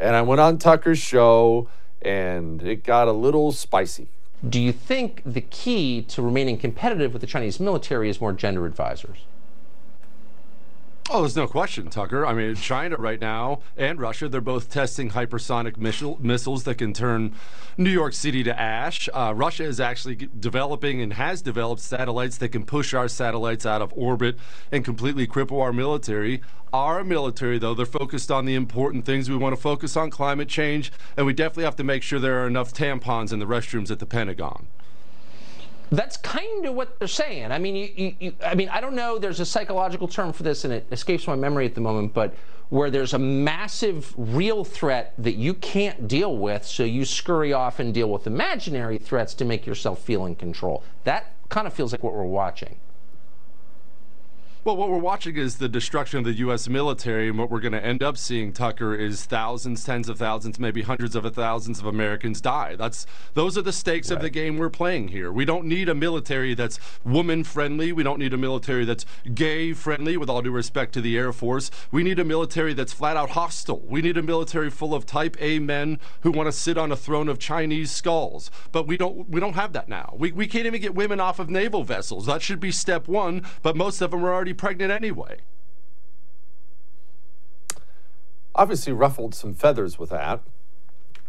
And 0.00 0.16
I 0.16 0.22
went 0.22 0.40
on 0.40 0.56
Tucker's 0.56 0.98
show 0.98 1.68
and 2.00 2.62
it 2.62 2.84
got 2.84 3.06
a 3.06 3.12
little 3.12 3.52
spicy. 3.52 4.08
Do 4.46 4.60
you 4.60 4.72
think 4.72 5.22
the 5.26 5.40
key 5.40 6.02
to 6.02 6.22
remaining 6.22 6.58
competitive 6.58 7.12
with 7.12 7.20
the 7.20 7.26
Chinese 7.26 7.58
military 7.58 8.08
is 8.08 8.20
more 8.20 8.32
gender 8.32 8.66
advisors? 8.66 9.18
Oh, 11.10 11.22
there's 11.22 11.36
no 11.36 11.46
question, 11.46 11.88
Tucker. 11.88 12.26
I 12.26 12.34
mean, 12.34 12.54
China 12.54 12.96
right 12.96 13.18
now 13.18 13.62
and 13.78 13.98
Russia, 13.98 14.28
they're 14.28 14.42
both 14.42 14.68
testing 14.68 15.12
hypersonic 15.12 15.78
missile, 15.78 16.18
missiles 16.20 16.64
that 16.64 16.74
can 16.74 16.92
turn 16.92 17.34
New 17.78 17.88
York 17.88 18.12
City 18.12 18.42
to 18.42 18.60
ash. 18.60 19.08
Uh, 19.14 19.32
Russia 19.34 19.64
is 19.64 19.80
actually 19.80 20.16
developing 20.16 21.00
and 21.00 21.14
has 21.14 21.40
developed 21.40 21.80
satellites 21.80 22.36
that 22.38 22.50
can 22.50 22.66
push 22.66 22.92
our 22.92 23.08
satellites 23.08 23.64
out 23.64 23.80
of 23.80 23.90
orbit 23.96 24.36
and 24.70 24.84
completely 24.84 25.26
cripple 25.26 25.62
our 25.62 25.72
military. 25.72 26.42
Our 26.74 27.02
military, 27.02 27.58
though, 27.58 27.72
they're 27.72 27.86
focused 27.86 28.30
on 28.30 28.44
the 28.44 28.54
important 28.54 29.06
things. 29.06 29.30
We 29.30 29.36
want 29.36 29.56
to 29.56 29.60
focus 29.60 29.96
on 29.96 30.10
climate 30.10 30.48
change, 30.50 30.92
and 31.16 31.24
we 31.24 31.32
definitely 31.32 31.64
have 31.64 31.76
to 31.76 31.84
make 31.84 32.02
sure 32.02 32.18
there 32.18 32.44
are 32.44 32.46
enough 32.46 32.74
tampons 32.74 33.32
in 33.32 33.38
the 33.38 33.46
restrooms 33.46 33.90
at 33.90 33.98
the 33.98 34.06
Pentagon. 34.06 34.66
That's 35.90 36.16
kind 36.16 36.66
of 36.66 36.74
what 36.74 36.98
they're 36.98 37.08
saying. 37.08 37.50
I 37.50 37.58
mean, 37.58 37.76
you, 37.76 37.90
you, 37.96 38.14
you, 38.20 38.34
I 38.44 38.54
mean, 38.54 38.68
I 38.68 38.80
don't 38.80 38.94
know. 38.94 39.18
There's 39.18 39.40
a 39.40 39.46
psychological 39.46 40.08
term 40.08 40.32
for 40.32 40.42
this, 40.42 40.64
and 40.64 40.72
it 40.72 40.86
escapes 40.92 41.26
my 41.26 41.36
memory 41.36 41.66
at 41.66 41.74
the 41.74 41.80
moment. 41.80 42.14
But 42.14 42.34
where 42.68 42.90
there's 42.90 43.14
a 43.14 43.18
massive 43.18 44.14
real 44.16 44.64
threat 44.64 45.14
that 45.18 45.36
you 45.36 45.54
can't 45.54 46.06
deal 46.06 46.36
with, 46.36 46.66
so 46.66 46.84
you 46.84 47.04
scurry 47.04 47.52
off 47.52 47.78
and 47.80 47.94
deal 47.94 48.10
with 48.10 48.26
imaginary 48.26 48.98
threats 48.98 49.32
to 49.34 49.44
make 49.44 49.66
yourself 49.66 50.00
feel 50.00 50.26
in 50.26 50.36
control. 50.36 50.82
That 51.04 51.32
kind 51.48 51.66
of 51.66 51.72
feels 51.72 51.92
like 51.92 52.02
what 52.02 52.12
we're 52.12 52.24
watching. 52.24 52.76
Well, 54.68 54.76
what 54.76 54.90
we're 54.90 54.98
watching 54.98 55.38
is 55.38 55.56
the 55.56 55.66
destruction 55.66 56.18
of 56.18 56.26
the 56.26 56.34
U.S. 56.34 56.68
military, 56.68 57.30
and 57.30 57.38
what 57.38 57.50
we're 57.50 57.58
going 57.58 57.72
to 57.72 57.82
end 57.82 58.02
up 58.02 58.18
seeing, 58.18 58.52
Tucker, 58.52 58.94
is 58.94 59.24
thousands, 59.24 59.82
tens 59.82 60.10
of 60.10 60.18
thousands, 60.18 60.60
maybe 60.60 60.82
hundreds 60.82 61.16
of 61.16 61.24
thousands 61.34 61.78
of 61.78 61.86
Americans 61.86 62.42
die. 62.42 62.76
That's 62.76 63.06
those 63.32 63.56
are 63.56 63.62
the 63.62 63.72
stakes 63.72 64.10
right. 64.10 64.16
of 64.16 64.22
the 64.22 64.28
game 64.28 64.58
we're 64.58 64.68
playing 64.68 65.08
here. 65.08 65.32
We 65.32 65.46
don't 65.46 65.64
need 65.64 65.88
a 65.88 65.94
military 65.94 66.52
that's 66.52 66.78
woman 67.02 67.44
friendly. 67.44 67.92
We 67.92 68.02
don't 68.02 68.18
need 68.18 68.34
a 68.34 68.36
military 68.36 68.84
that's 68.84 69.06
gay 69.32 69.72
friendly. 69.72 70.18
With 70.18 70.28
all 70.28 70.42
due 70.42 70.50
respect 70.50 70.92
to 70.92 71.00
the 71.00 71.16
Air 71.16 71.32
Force, 71.32 71.70
we 71.90 72.02
need 72.02 72.18
a 72.18 72.24
military 72.24 72.74
that's 72.74 72.92
flat 72.92 73.16
out 73.16 73.30
hostile. 73.30 73.80
We 73.86 74.02
need 74.02 74.18
a 74.18 74.22
military 74.22 74.68
full 74.68 74.94
of 74.94 75.06
Type 75.06 75.38
A 75.40 75.60
men 75.60 75.98
who 76.20 76.30
want 76.30 76.46
to 76.46 76.52
sit 76.52 76.76
on 76.76 76.92
a 76.92 76.96
throne 76.96 77.30
of 77.30 77.38
Chinese 77.38 77.90
skulls. 77.90 78.50
But 78.70 78.86
we 78.86 78.98
don't 78.98 79.30
we 79.30 79.40
don't 79.40 79.54
have 79.54 79.72
that 79.72 79.88
now. 79.88 80.14
We 80.18 80.30
we 80.30 80.46
can't 80.46 80.66
even 80.66 80.82
get 80.82 80.94
women 80.94 81.20
off 81.20 81.38
of 81.38 81.48
naval 81.48 81.84
vessels. 81.84 82.26
That 82.26 82.42
should 82.42 82.60
be 82.60 82.70
step 82.70 83.08
one. 83.08 83.46
But 83.62 83.74
most 83.74 84.02
of 84.02 84.10
them 84.10 84.26
are 84.26 84.34
already 84.34 84.57
pregnant 84.58 84.92
anyway. 84.92 85.38
Obviously, 88.54 88.92
ruffled 88.92 89.34
some 89.34 89.54
feathers 89.54 89.98
with 89.98 90.10
that. 90.10 90.42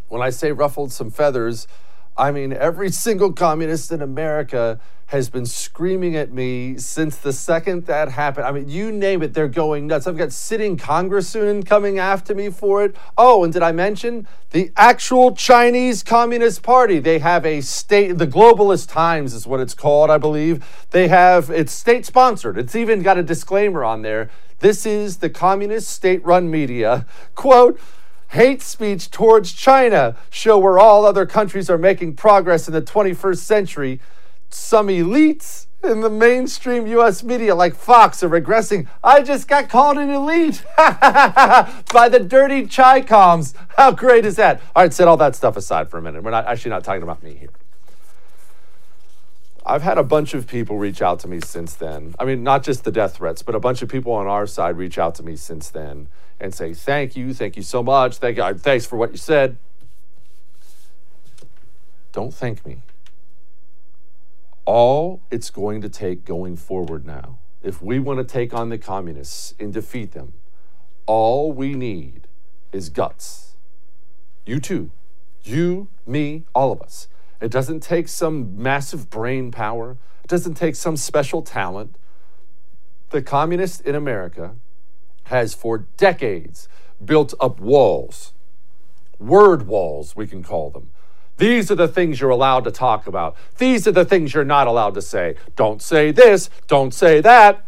When 0.08 0.22
I 0.22 0.32
say 0.32 0.52
ruffled 0.52 0.92
some 0.92 1.12
feathers, 1.12 1.68
I 2.20 2.32
mean 2.32 2.52
every 2.52 2.92
single 2.92 3.32
communist 3.32 3.92
in 3.92 4.02
America 4.02 4.80
has 5.08 5.28
been 5.28 5.46
screaming 5.46 6.16
at 6.16 6.32
me 6.32 6.78
since 6.78 7.18
the 7.18 7.34
second 7.34 7.88
that 7.88 8.10
happened. 8.10 8.46
I 8.46 8.52
mean, 8.52 8.70
you 8.70 8.92
name 8.92 9.24
it, 9.24 9.34
they're 9.34 9.48
going 9.48 9.88
nuts. 9.88 10.06
I've 10.06 10.18
got 10.18 10.32
sitting 10.32 10.78
congressmen 10.78 11.64
coming 11.64 11.98
after 11.98 12.36
me 12.36 12.52
for 12.52 12.84
it. 12.84 12.96
Oh, 13.18 13.44
and 13.44 13.52
did 13.52 13.64
I 13.64 13.72
mention 13.72 14.28
the 14.52 14.72
actual 14.78 15.34
Chinese 15.34 16.04
Communist 16.04 16.62
Party? 16.62 17.00
They 17.00 17.18
have 17.18 17.44
a 17.44 17.62
state, 17.62 18.20
the 18.20 18.28
Globalist 18.28 18.92
Times 18.92 19.34
is 19.34 19.48
what 19.48 19.60
it's 19.60 19.74
called, 19.74 20.12
I 20.12 20.20
believe. 20.20 20.64
They 20.92 21.08
have, 21.08 21.50
it's 21.50 21.72
state 21.72 22.06
sponsored. 22.06 22.60
It's 22.60 22.76
even 22.76 23.02
got 23.02 23.18
a 23.18 23.24
disclaimer 23.24 23.84
on 23.84 24.04
there. 24.04 24.30
This 24.60 24.86
is 24.86 25.18
the 25.18 25.30
communist 25.30 25.90
state 25.90 26.24
run 26.24 26.52
media. 26.52 27.08
Quote, 27.34 27.80
hate 28.30 28.62
speech 28.62 29.10
towards 29.10 29.54
China 29.54 30.16
show 30.30 30.58
where 30.58 30.80
all 30.80 31.06
other 31.06 31.26
countries 31.26 31.70
are 31.70 31.78
making 31.78 32.16
progress 32.16 32.68
in 32.68 32.74
the 32.74 32.82
21st 32.82 33.38
century 33.38 34.00
some 34.50 34.88
elites 34.88 35.68
in 35.84 36.02
the 36.02 36.10
mainstream 36.10 36.86
US 36.88 37.24
media 37.24 37.56
like 37.56 37.76
Fox 37.76 38.22
are 38.22 38.30
regressing. 38.30 38.88
I 39.04 39.22
just 39.22 39.48
got 39.48 39.70
called 39.70 39.98
an 39.98 40.10
elite 40.10 40.64
by 40.78 42.10
the 42.12 42.20
dirty 42.20 42.64
ChiComs. 42.64 43.54
How 43.78 43.92
great 43.92 44.26
is 44.26 44.36
that? 44.36 44.62
All 44.76 44.84
right, 44.84 44.94
set 44.94 45.08
all 45.08 45.18
that 45.18 45.36
stuff 45.36 45.56
aside 45.56 45.90
for 45.90 45.98
a 45.98 46.02
minute. 46.02 46.24
We're 46.24 46.32
not 46.32 46.46
actually 46.46 46.72
not 46.72 46.84
talking 46.84 47.04
about 47.04 47.24
me 47.24 47.36
here. 47.36 47.50
I've 49.70 49.84
had 49.84 49.98
a 49.98 50.04
bunch 50.04 50.34
of 50.34 50.48
people 50.48 50.78
reach 50.78 51.02
out 51.02 51.20
to 51.20 51.28
me 51.28 51.40
since 51.46 51.76
then. 51.76 52.16
I 52.20 52.26
mean, 52.26 52.44
not 52.44 52.64
just 52.64 52.84
the 52.84 52.92
death 52.92 53.18
threats, 53.18 53.44
but 53.44 53.56
a 53.56 53.60
bunch 53.60 53.82
of 53.82 53.90
people 53.90 54.12
on 54.14 54.28
our 54.28 54.48
side 54.48 54.78
reach 54.78 54.98
out 54.98 55.16
to 55.16 55.24
me 55.24 55.36
since 55.36 55.70
then 55.70 56.08
and 56.40 56.54
say, 56.54 56.74
"Thank 56.74 57.16
you, 57.16 57.34
thank 57.34 57.56
you 57.56 57.64
so 57.64 57.84
much. 57.84 58.18
Thank 58.18 58.38
you. 58.38 58.54
Thanks 58.56 58.86
for 58.86 58.98
what 58.98 59.12
you 59.12 59.18
said." 59.18 59.58
Don't 62.12 62.34
thank 62.34 62.66
me 62.66 62.82
all 64.70 65.20
it's 65.32 65.50
going 65.50 65.82
to 65.82 65.90
take 65.90 66.24
going 66.24 66.56
forward 66.56 67.04
now, 67.04 67.40
if 67.64 67.82
we 67.82 67.98
want 67.98 68.20
to 68.20 68.24
take 68.24 68.54
on 68.54 68.70
the 68.70 68.78
communists 68.78 69.56
and 69.60 69.74
defeat 69.74 70.12
them, 70.12 70.32
all 71.08 71.52
we 71.52 71.74
need 71.74 72.28
is 72.72 72.90
guts. 72.90 73.56
You 74.46 74.60
too. 74.60 74.92
You, 75.42 75.88
me, 76.06 76.44
all 76.54 76.72
of 76.72 76.84
us. 76.84 77.08
It 77.42 77.52
doesn't 77.52 77.82
take 77.82 78.08
some 78.08 78.62
massive 78.62 79.10
brain 79.10 79.52
power, 79.52 79.98
it 80.24 80.28
doesn't 80.28 80.56
take 80.56 80.76
some 80.76 80.98
special 80.98 81.42
talent. 81.42 81.96
The 83.12 83.22
communist 83.22 83.82
in 83.82 83.96
America 83.96 84.56
has 85.26 85.54
for 85.54 85.80
decades 85.98 86.68
built 87.04 87.34
up 87.40 87.60
walls, 87.60 88.34
word 89.20 89.68
walls, 89.68 90.16
we 90.16 90.28
can 90.28 90.44
call 90.44 90.70
them, 90.70 90.92
these 91.40 91.72
are 91.72 91.76
the 91.76 91.88
things 91.88 92.20
you're 92.20 92.30
allowed 92.30 92.66
to 92.66 92.72
talk 92.72 93.08
about. 93.08 93.38
These 93.58 93.88
are 93.88 93.94
the 93.94 94.04
things 94.04 94.34
you're 94.34 94.44
not 94.44 94.68
allowed 94.68 94.94
to 94.96 95.02
say. 95.02 95.36
Don't 95.56 95.82
say 95.82 96.12
this, 96.12 96.50
don't 96.68 96.94
say 96.94 97.22
that. 97.22 97.66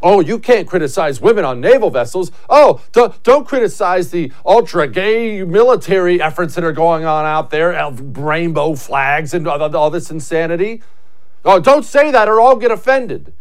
Oh, 0.00 0.20
you 0.20 0.38
can't 0.38 0.68
criticize 0.68 1.20
women 1.20 1.44
on 1.44 1.60
naval 1.60 1.90
vessels. 1.90 2.30
Oh, 2.48 2.80
don't, 2.92 3.20
don't 3.24 3.46
criticize 3.46 4.10
the 4.10 4.32
ultra 4.46 4.86
gay 4.86 5.42
military 5.42 6.22
efforts 6.22 6.54
that 6.54 6.62
are 6.62 6.72
going 6.72 7.04
on 7.04 7.24
out 7.24 7.50
there, 7.50 7.90
rainbow 7.92 8.74
flags 8.76 9.34
and 9.34 9.48
all, 9.48 9.90
this 9.90 10.10
insanity. 10.10 10.82
Oh, 11.44 11.58
don't 11.58 11.84
say 11.84 12.10
that 12.12 12.28
or 12.28 12.40
I'll 12.40 12.56
get 12.56 12.70
offended. 12.70 13.32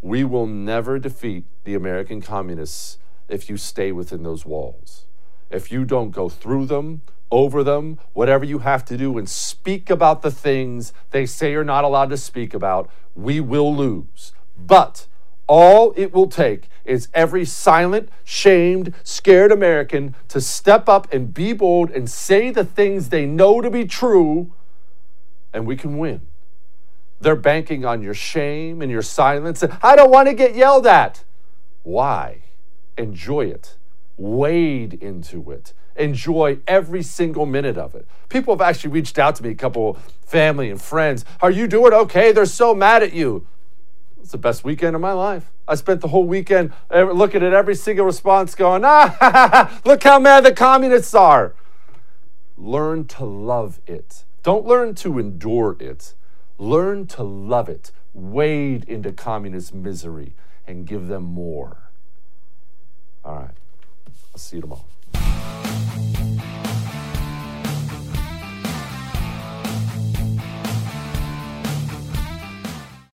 We 0.00 0.24
will 0.24 0.46
never 0.46 0.98
defeat 0.98 1.44
the 1.64 1.74
American 1.74 2.22
communists 2.22 2.98
if 3.28 3.50
you 3.50 3.56
stay 3.56 3.92
within 3.92 4.22
those 4.22 4.46
walls. 4.46 5.04
If 5.50 5.70
you 5.70 5.84
don't 5.84 6.10
go 6.10 6.30
through 6.30 6.66
them, 6.66 7.02
over 7.30 7.62
them, 7.62 7.98
whatever 8.12 8.44
you 8.44 8.60
have 8.60 8.84
to 8.86 8.96
do, 8.96 9.18
and 9.18 9.28
speak 9.28 9.90
about 9.90 10.22
the 10.22 10.30
things 10.30 10.92
they 11.10 11.26
say 11.26 11.52
you're 11.52 11.64
not 11.64 11.84
allowed 11.84 12.10
to 12.10 12.16
speak 12.16 12.54
about, 12.54 12.90
we 13.14 13.40
will 13.40 13.74
lose. 13.74 14.32
But 14.58 15.06
all 15.46 15.92
it 15.96 16.12
will 16.12 16.28
take 16.28 16.68
is 16.84 17.08
every 17.14 17.44
silent, 17.44 18.08
shamed, 18.24 18.94
scared 19.04 19.52
American 19.52 20.14
to 20.28 20.40
step 20.40 20.88
up 20.88 21.12
and 21.12 21.32
be 21.32 21.52
bold 21.52 21.90
and 21.90 22.10
say 22.10 22.50
the 22.50 22.64
things 22.64 23.08
they 23.08 23.26
know 23.26 23.60
to 23.60 23.70
be 23.70 23.84
true, 23.84 24.52
and 25.52 25.66
we 25.66 25.76
can 25.76 25.98
win. 25.98 26.22
They're 27.20 27.36
banking 27.36 27.84
on 27.84 28.02
your 28.02 28.14
shame 28.14 28.82
and 28.82 28.90
your 28.90 29.02
silence. 29.02 29.62
I 29.82 29.94
don't 29.94 30.10
want 30.10 30.28
to 30.28 30.34
get 30.34 30.54
yelled 30.54 30.86
at. 30.86 31.22
Why? 31.82 32.42
Enjoy 32.98 33.46
it, 33.46 33.76
wade 34.16 34.94
into 34.94 35.50
it 35.50 35.72
enjoy 35.96 36.58
every 36.66 37.02
single 37.02 37.46
minute 37.46 37.76
of 37.76 37.94
it. 37.94 38.06
People 38.28 38.54
have 38.54 38.60
actually 38.60 38.90
reached 38.90 39.18
out 39.18 39.36
to 39.36 39.42
me, 39.42 39.50
a 39.50 39.54
couple 39.54 39.94
family 40.24 40.70
and 40.70 40.80
friends. 40.80 41.24
Are 41.40 41.50
you 41.50 41.66
doing 41.66 41.92
okay? 41.92 42.32
They're 42.32 42.46
so 42.46 42.74
mad 42.74 43.02
at 43.02 43.12
you. 43.12 43.46
The 44.32 44.38
best 44.38 44.64
weekend 44.64 44.96
of 44.96 45.02
my 45.02 45.12
life. 45.12 45.52
I 45.68 45.74
spent 45.74 46.00
the 46.00 46.08
whole 46.08 46.24
weekend 46.24 46.72
looking 46.90 47.42
at 47.42 47.52
every 47.52 47.74
single 47.74 48.06
response, 48.06 48.54
going, 48.54 48.82
ah, 48.82 49.78
look 49.84 50.02
how 50.02 50.18
mad 50.18 50.46
the 50.46 50.54
communists 50.54 51.14
are. 51.14 51.54
Learn 52.56 53.04
to 53.08 53.26
love 53.26 53.78
it. 53.86 54.24
Don't 54.42 54.64
learn 54.64 54.94
to 54.96 55.18
endure 55.18 55.76
it. 55.78 56.14
Learn 56.56 57.06
to 57.08 57.22
love 57.22 57.68
it. 57.68 57.92
Wade 58.14 58.84
into 58.84 59.12
communist 59.12 59.74
misery 59.74 60.32
and 60.66 60.86
give 60.86 61.08
them 61.08 61.24
more. 61.24 61.90
All 63.22 63.36
right. 63.36 63.54
I'll 64.32 64.38
see 64.38 64.56
you 64.56 64.62
tomorrow. 64.62 64.84